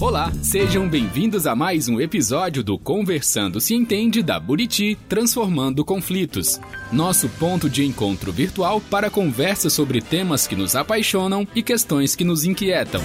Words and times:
Olá, 0.00 0.32
sejam 0.42 0.88
bem-vindos 0.88 1.46
a 1.46 1.54
mais 1.54 1.88
um 1.88 2.00
episódio 2.00 2.64
do 2.64 2.76
Conversando 2.76 3.60
se 3.60 3.74
Entende 3.74 4.24
da 4.24 4.40
Buriti 4.40 4.98
Transformando 5.08 5.84
Conflitos. 5.84 6.60
Nosso 6.92 7.28
ponto 7.28 7.70
de 7.70 7.84
encontro 7.84 8.32
virtual 8.32 8.80
para 8.80 9.08
conversas 9.08 9.72
sobre 9.72 10.02
temas 10.02 10.48
que 10.48 10.56
nos 10.56 10.74
apaixonam 10.74 11.46
e 11.54 11.62
questões 11.62 12.16
que 12.16 12.24
nos 12.24 12.44
inquietam. 12.44 13.00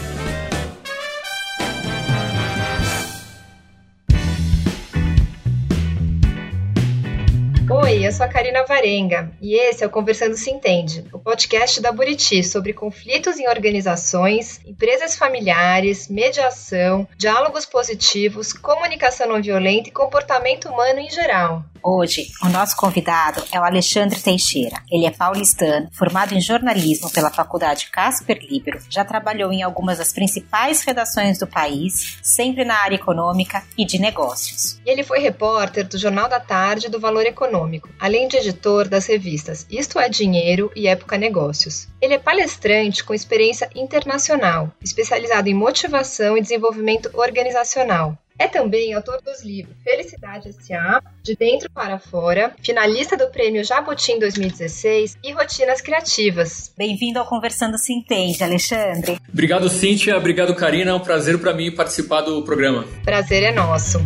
Sou 8.19 8.25
a 8.25 8.29
Karina 8.29 8.65
Varenga 8.65 9.31
e 9.41 9.55
esse 9.55 9.81
é 9.81 9.87
o 9.87 9.89
Conversando 9.89 10.35
Se 10.35 10.51
Entende, 10.51 11.05
o 11.13 11.17
podcast 11.17 11.79
da 11.79 11.89
Buriti 11.89 12.43
sobre 12.43 12.73
conflitos 12.73 13.39
em 13.39 13.47
organizações, 13.47 14.59
empresas 14.65 15.15
familiares, 15.15 16.09
mediação, 16.09 17.07
diálogos 17.15 17.65
positivos, 17.65 18.51
comunicação 18.51 19.29
não 19.29 19.41
violenta 19.41 19.87
e 19.87 19.93
comportamento 19.93 20.67
humano 20.67 20.99
em 20.99 21.09
geral. 21.09 21.63
Hoje, 21.83 22.27
o 22.43 22.49
nosso 22.49 22.75
convidado 22.75 23.43
é 23.51 23.59
o 23.59 23.63
Alexandre 23.63 24.19
Teixeira. 24.19 24.81
Ele 24.91 25.05
é 25.05 25.11
paulistano, 25.11 25.87
formado 25.93 26.33
em 26.33 26.41
jornalismo 26.41 27.09
pela 27.09 27.29
Faculdade 27.29 27.89
Casper 27.91 28.39
Libero, 28.41 28.79
já 28.89 29.05
trabalhou 29.05 29.51
em 29.51 29.63
algumas 29.63 29.97
das 29.97 30.11
principais 30.11 30.81
redações 30.81 31.37
do 31.37 31.47
país, 31.47 32.17
sempre 32.21 32.65
na 32.65 32.75
área 32.75 32.95
econômica 32.95 33.63
e 33.77 33.85
de 33.85 33.99
negócios. 33.99 34.79
Ele 34.85 35.03
foi 35.03 35.19
repórter 35.19 35.87
do 35.87 35.97
Jornal 35.97 36.27
da 36.27 36.39
Tarde 36.39 36.89
do 36.89 36.99
Valor 36.99 37.25
Econômico, 37.25 37.89
além 37.99 38.27
de 38.27 38.37
editor 38.37 38.87
das 38.87 39.05
revistas 39.05 39.65
Isto 39.69 39.99
é 39.99 40.09
Dinheiro 40.09 40.71
e 40.75 40.87
Época 40.87 41.17
Negócios. 41.17 41.87
Ele 42.01 42.15
é 42.15 42.19
palestrante 42.19 43.03
com 43.03 43.13
experiência 43.13 43.69
internacional, 43.75 44.71
especializado 44.83 45.49
em 45.49 45.53
motivação 45.53 46.37
e 46.37 46.41
desenvolvimento 46.41 47.09
organizacional. 47.13 48.17
É 48.39 48.47
também 48.47 48.93
autor 48.93 49.21
dos 49.21 49.43
livros 49.43 49.75
Felicidade 49.83 50.47
S.A., 50.47 51.03
De 51.21 51.35
Dentro 51.35 51.69
para 51.69 51.99
Fora, 51.99 52.55
finalista 52.63 53.17
do 53.17 53.27
Prêmio 53.27 53.65
Jabuti 53.65 54.17
2016 54.17 55.17
e 55.21 55.33
Rotinas 55.33 55.81
Criativas. 55.81 56.73
Bem-vindo 56.77 57.19
ao 57.19 57.25
Conversando 57.25 57.77
Se 57.77 57.91
Entende, 57.91 58.41
Alexandre. 58.41 59.19
Obrigado, 59.31 59.67
Cíntia. 59.67 60.17
Obrigado, 60.17 60.55
Karina. 60.55 60.91
É 60.91 60.93
um 60.93 61.01
prazer 61.01 61.37
para 61.39 61.53
mim 61.53 61.69
participar 61.69 62.21
do 62.21 62.41
programa. 62.43 62.85
Prazer 63.03 63.43
é 63.43 63.51
nosso. 63.51 63.99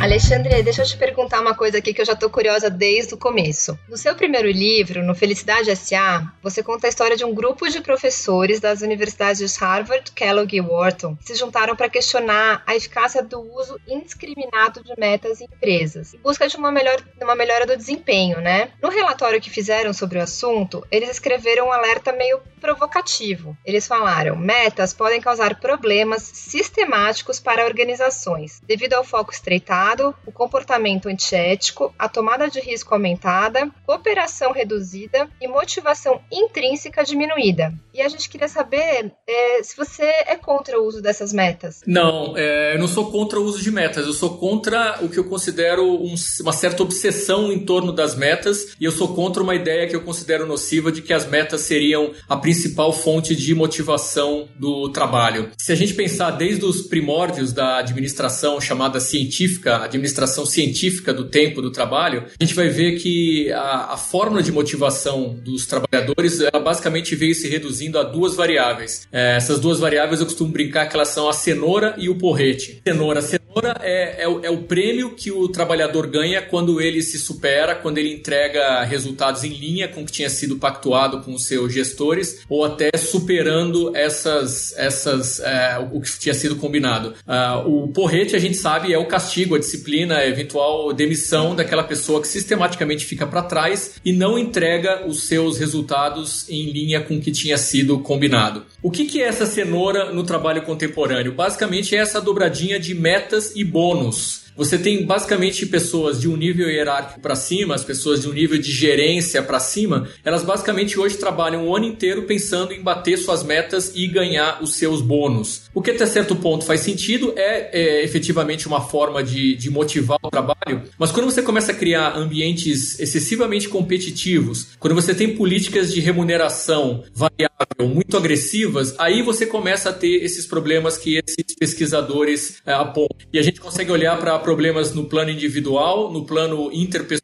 Alexandre, 0.00 0.62
deixa 0.62 0.80
eu 0.80 0.86
te 0.86 0.96
perguntar 0.96 1.42
uma 1.42 1.54
coisa 1.54 1.76
aqui 1.76 1.92
que 1.92 2.00
eu 2.00 2.06
já 2.06 2.16
tô 2.16 2.30
curiosa 2.30 2.70
desde 2.70 3.12
o 3.12 3.18
começo. 3.18 3.78
No 3.86 3.98
seu 3.98 4.14
primeiro 4.14 4.50
livro, 4.50 5.04
no 5.04 5.14
Felicidade 5.14 5.68
S.A., 5.68 6.32
você 6.42 6.62
conta 6.62 6.86
a 6.86 6.88
história 6.88 7.18
de 7.18 7.24
um 7.24 7.34
grupo 7.34 7.68
de 7.68 7.82
professores 7.82 8.60
das 8.60 8.80
universidades 8.80 9.52
de 9.52 9.60
Harvard, 9.60 10.10
Kellogg 10.12 10.56
e 10.56 10.60
Wharton 10.60 11.16
que 11.16 11.26
se 11.26 11.34
juntaram 11.34 11.76
para 11.76 11.90
questionar 11.90 12.62
a 12.66 12.74
eficácia 12.74 13.22
do 13.22 13.40
uso 13.54 13.78
indiscriminado 13.86 14.82
de 14.82 14.94
metas 14.98 15.42
em 15.42 15.44
empresas, 15.44 16.14
em 16.14 16.18
busca 16.18 16.48
de 16.48 16.56
uma, 16.56 16.72
melhor, 16.72 16.96
uma 17.20 17.34
melhora 17.34 17.66
do 17.66 17.76
desempenho, 17.76 18.40
né? 18.40 18.70
No 18.80 18.88
relatório 18.88 19.40
que 19.40 19.50
fizeram 19.50 19.92
sobre 19.92 20.18
o 20.18 20.22
assunto, 20.22 20.82
eles 20.90 21.10
escreveram 21.10 21.66
um 21.66 21.72
alerta 21.72 22.10
meio 22.10 22.40
provocativo. 22.58 23.54
Eles 23.66 23.86
falaram: 23.86 24.34
metas 24.34 24.94
podem 24.94 25.20
causar 25.20 25.60
problemas 25.60 26.22
sistemáticos 26.22 27.38
para 27.38 27.66
organizações, 27.66 28.62
devido 28.66 28.94
ao 28.94 29.04
foco 29.04 29.30
estreitado 29.30 29.89
o 30.26 30.32
comportamento 30.32 31.08
antiético, 31.08 31.92
a 31.98 32.08
tomada 32.08 32.48
de 32.48 32.60
risco 32.60 32.94
aumentada, 32.94 33.68
cooperação 33.84 34.52
reduzida 34.52 35.28
e 35.40 35.48
motivação 35.48 36.20
intrínseca 36.30 37.02
diminuída. 37.02 37.72
E 37.92 38.00
a 38.00 38.08
gente 38.08 38.28
queria 38.28 38.48
saber 38.48 39.12
é, 39.26 39.62
se 39.62 39.76
você 39.76 40.04
é 40.04 40.36
contra 40.36 40.80
o 40.80 40.86
uso 40.86 41.02
dessas 41.02 41.32
metas. 41.32 41.80
Não, 41.86 42.34
é, 42.36 42.74
eu 42.74 42.78
não 42.78 42.86
sou 42.86 43.10
contra 43.10 43.40
o 43.40 43.44
uso 43.44 43.62
de 43.62 43.70
metas, 43.70 44.06
eu 44.06 44.12
sou 44.12 44.38
contra 44.38 44.98
o 45.02 45.08
que 45.08 45.18
eu 45.18 45.24
considero 45.24 45.84
um, 45.84 46.14
uma 46.42 46.52
certa 46.52 46.82
obsessão 46.82 47.52
em 47.52 47.64
torno 47.64 47.92
das 47.92 48.14
metas 48.14 48.76
e 48.80 48.84
eu 48.84 48.92
sou 48.92 49.14
contra 49.14 49.42
uma 49.42 49.54
ideia 49.54 49.88
que 49.88 49.96
eu 49.96 50.02
considero 50.02 50.46
nociva 50.46 50.92
de 50.92 51.02
que 51.02 51.12
as 51.12 51.26
metas 51.26 51.62
seriam 51.62 52.12
a 52.28 52.36
principal 52.36 52.92
fonte 52.92 53.34
de 53.34 53.54
motivação 53.54 54.48
do 54.56 54.90
trabalho. 54.90 55.50
Se 55.58 55.72
a 55.72 55.74
gente 55.74 55.94
pensar 55.94 56.30
desde 56.32 56.64
os 56.64 56.82
primórdios 56.82 57.52
da 57.52 57.78
administração 57.78 58.60
chamada 58.60 59.00
científica, 59.00 59.79
administração 59.84 60.46
científica 60.46 61.12
do 61.12 61.24
tempo 61.24 61.60
do 61.62 61.70
trabalho, 61.70 62.24
a 62.38 62.44
gente 62.44 62.54
vai 62.54 62.68
ver 62.68 62.98
que 62.98 63.50
a, 63.52 63.94
a 63.94 63.96
fórmula 63.96 64.42
de 64.42 64.52
motivação 64.52 65.38
dos 65.42 65.66
trabalhadores 65.66 66.40
ela 66.40 66.62
basicamente 66.62 67.14
veio 67.14 67.34
se 67.34 67.48
reduzindo 67.48 67.98
a 67.98 68.02
duas 68.02 68.34
variáveis. 68.34 69.06
É, 69.12 69.36
essas 69.36 69.58
duas 69.58 69.78
variáveis 69.78 70.20
eu 70.20 70.26
costumo 70.26 70.52
brincar 70.52 70.88
que 70.88 70.96
elas 70.96 71.08
são 71.08 71.28
a 71.28 71.32
cenoura 71.32 71.94
e 71.98 72.08
o 72.08 72.16
porrete. 72.16 72.80
Cenoura, 72.86 73.22
cenoura 73.22 73.76
é, 73.80 74.24
é, 74.24 74.28
o, 74.28 74.44
é 74.44 74.50
o 74.50 74.62
prêmio 74.62 75.14
que 75.14 75.30
o 75.30 75.48
trabalhador 75.48 76.06
ganha 76.06 76.42
quando 76.42 76.80
ele 76.80 77.02
se 77.02 77.18
supera, 77.18 77.74
quando 77.74 77.98
ele 77.98 78.12
entrega 78.12 78.82
resultados 78.84 79.44
em 79.44 79.52
linha 79.52 79.88
com 79.88 80.02
o 80.02 80.06
que 80.06 80.12
tinha 80.12 80.30
sido 80.30 80.56
pactuado 80.56 81.20
com 81.20 81.34
os 81.34 81.44
seus 81.44 81.72
gestores, 81.72 82.40
ou 82.48 82.64
até 82.64 82.90
superando 82.96 83.94
essas, 83.96 84.76
essas 84.76 85.40
é, 85.40 85.78
o 85.92 86.00
que 86.00 86.18
tinha 86.18 86.34
sido 86.34 86.56
combinado. 86.56 87.14
Uh, 87.26 87.84
o 87.84 87.88
porrete, 87.88 88.36
a 88.36 88.38
gente 88.38 88.56
sabe, 88.56 88.92
é 88.92 88.98
o 88.98 89.06
castigo, 89.06 89.54
a 89.54 89.58
disciplina, 89.70 90.16
a 90.16 90.26
eventual 90.26 90.92
demissão 90.92 91.54
daquela 91.54 91.84
pessoa 91.84 92.20
que 92.20 92.28
sistematicamente 92.28 93.04
fica 93.04 93.26
para 93.26 93.42
trás 93.42 93.94
e 94.04 94.12
não 94.12 94.38
entrega 94.38 95.06
os 95.06 95.24
seus 95.24 95.58
resultados 95.58 96.48
em 96.48 96.70
linha 96.70 97.00
com 97.00 97.16
o 97.16 97.20
que 97.20 97.30
tinha 97.30 97.56
sido 97.56 98.00
combinado. 98.00 98.64
O 98.82 98.90
que, 98.90 99.04
que 99.04 99.22
é 99.22 99.26
essa 99.26 99.46
cenoura 99.46 100.12
no 100.12 100.24
trabalho 100.24 100.62
contemporâneo? 100.62 101.32
Basicamente 101.32 101.94
é 101.94 101.98
essa 101.98 102.20
dobradinha 102.20 102.80
de 102.80 102.94
metas 102.94 103.54
e 103.54 103.62
bônus. 103.62 104.50
Você 104.56 104.76
tem 104.76 105.06
basicamente 105.06 105.64
pessoas 105.64 106.20
de 106.20 106.28
um 106.28 106.36
nível 106.36 106.68
hierárquico 106.68 107.20
para 107.20 107.34
cima, 107.34 107.74
as 107.74 107.82
pessoas 107.82 108.20
de 108.20 108.28
um 108.28 108.32
nível 108.32 108.58
de 108.58 108.70
gerência 108.70 109.42
para 109.42 109.60
cima, 109.60 110.08
elas 110.24 110.42
basicamente 110.42 110.98
hoje 110.98 111.16
trabalham 111.16 111.66
o 111.66 111.74
ano 111.74 111.86
inteiro 111.86 112.24
pensando 112.24 112.72
em 112.72 112.82
bater 112.82 113.16
suas 113.16 113.42
metas 113.42 113.92
e 113.94 114.06
ganhar 114.06 114.62
os 114.62 114.74
seus 114.74 115.00
bônus. 115.00 115.69
O 115.72 115.80
que 115.80 115.92
até 115.92 116.04
certo 116.04 116.34
ponto 116.34 116.64
faz 116.64 116.80
sentido, 116.80 117.32
é, 117.36 117.70
é 117.72 118.04
efetivamente 118.04 118.66
uma 118.66 118.80
forma 118.80 119.22
de, 119.22 119.54
de 119.54 119.70
motivar 119.70 120.18
o 120.22 120.30
trabalho, 120.30 120.82
mas 120.98 121.12
quando 121.12 121.26
você 121.26 121.42
começa 121.42 121.72
a 121.72 121.74
criar 121.74 122.16
ambientes 122.16 122.98
excessivamente 122.98 123.68
competitivos, 123.68 124.68
quando 124.78 124.94
você 124.94 125.14
tem 125.14 125.36
políticas 125.36 125.92
de 125.92 126.00
remuneração 126.00 127.04
variável 127.14 127.94
muito 127.94 128.16
agressivas, 128.16 128.94
aí 128.98 129.22
você 129.22 129.46
começa 129.46 129.90
a 129.90 129.92
ter 129.92 130.24
esses 130.24 130.46
problemas 130.46 130.96
que 130.96 131.16
esses 131.16 131.54
pesquisadores 131.58 132.60
é, 132.66 132.72
apontam. 132.72 133.16
E 133.32 133.38
a 133.38 133.42
gente 133.42 133.60
consegue 133.60 133.92
olhar 133.92 134.18
para 134.18 134.38
problemas 134.38 134.92
no 134.92 135.04
plano 135.04 135.30
individual, 135.30 136.12
no 136.12 136.24
plano 136.24 136.70
interpessoal 136.72 137.19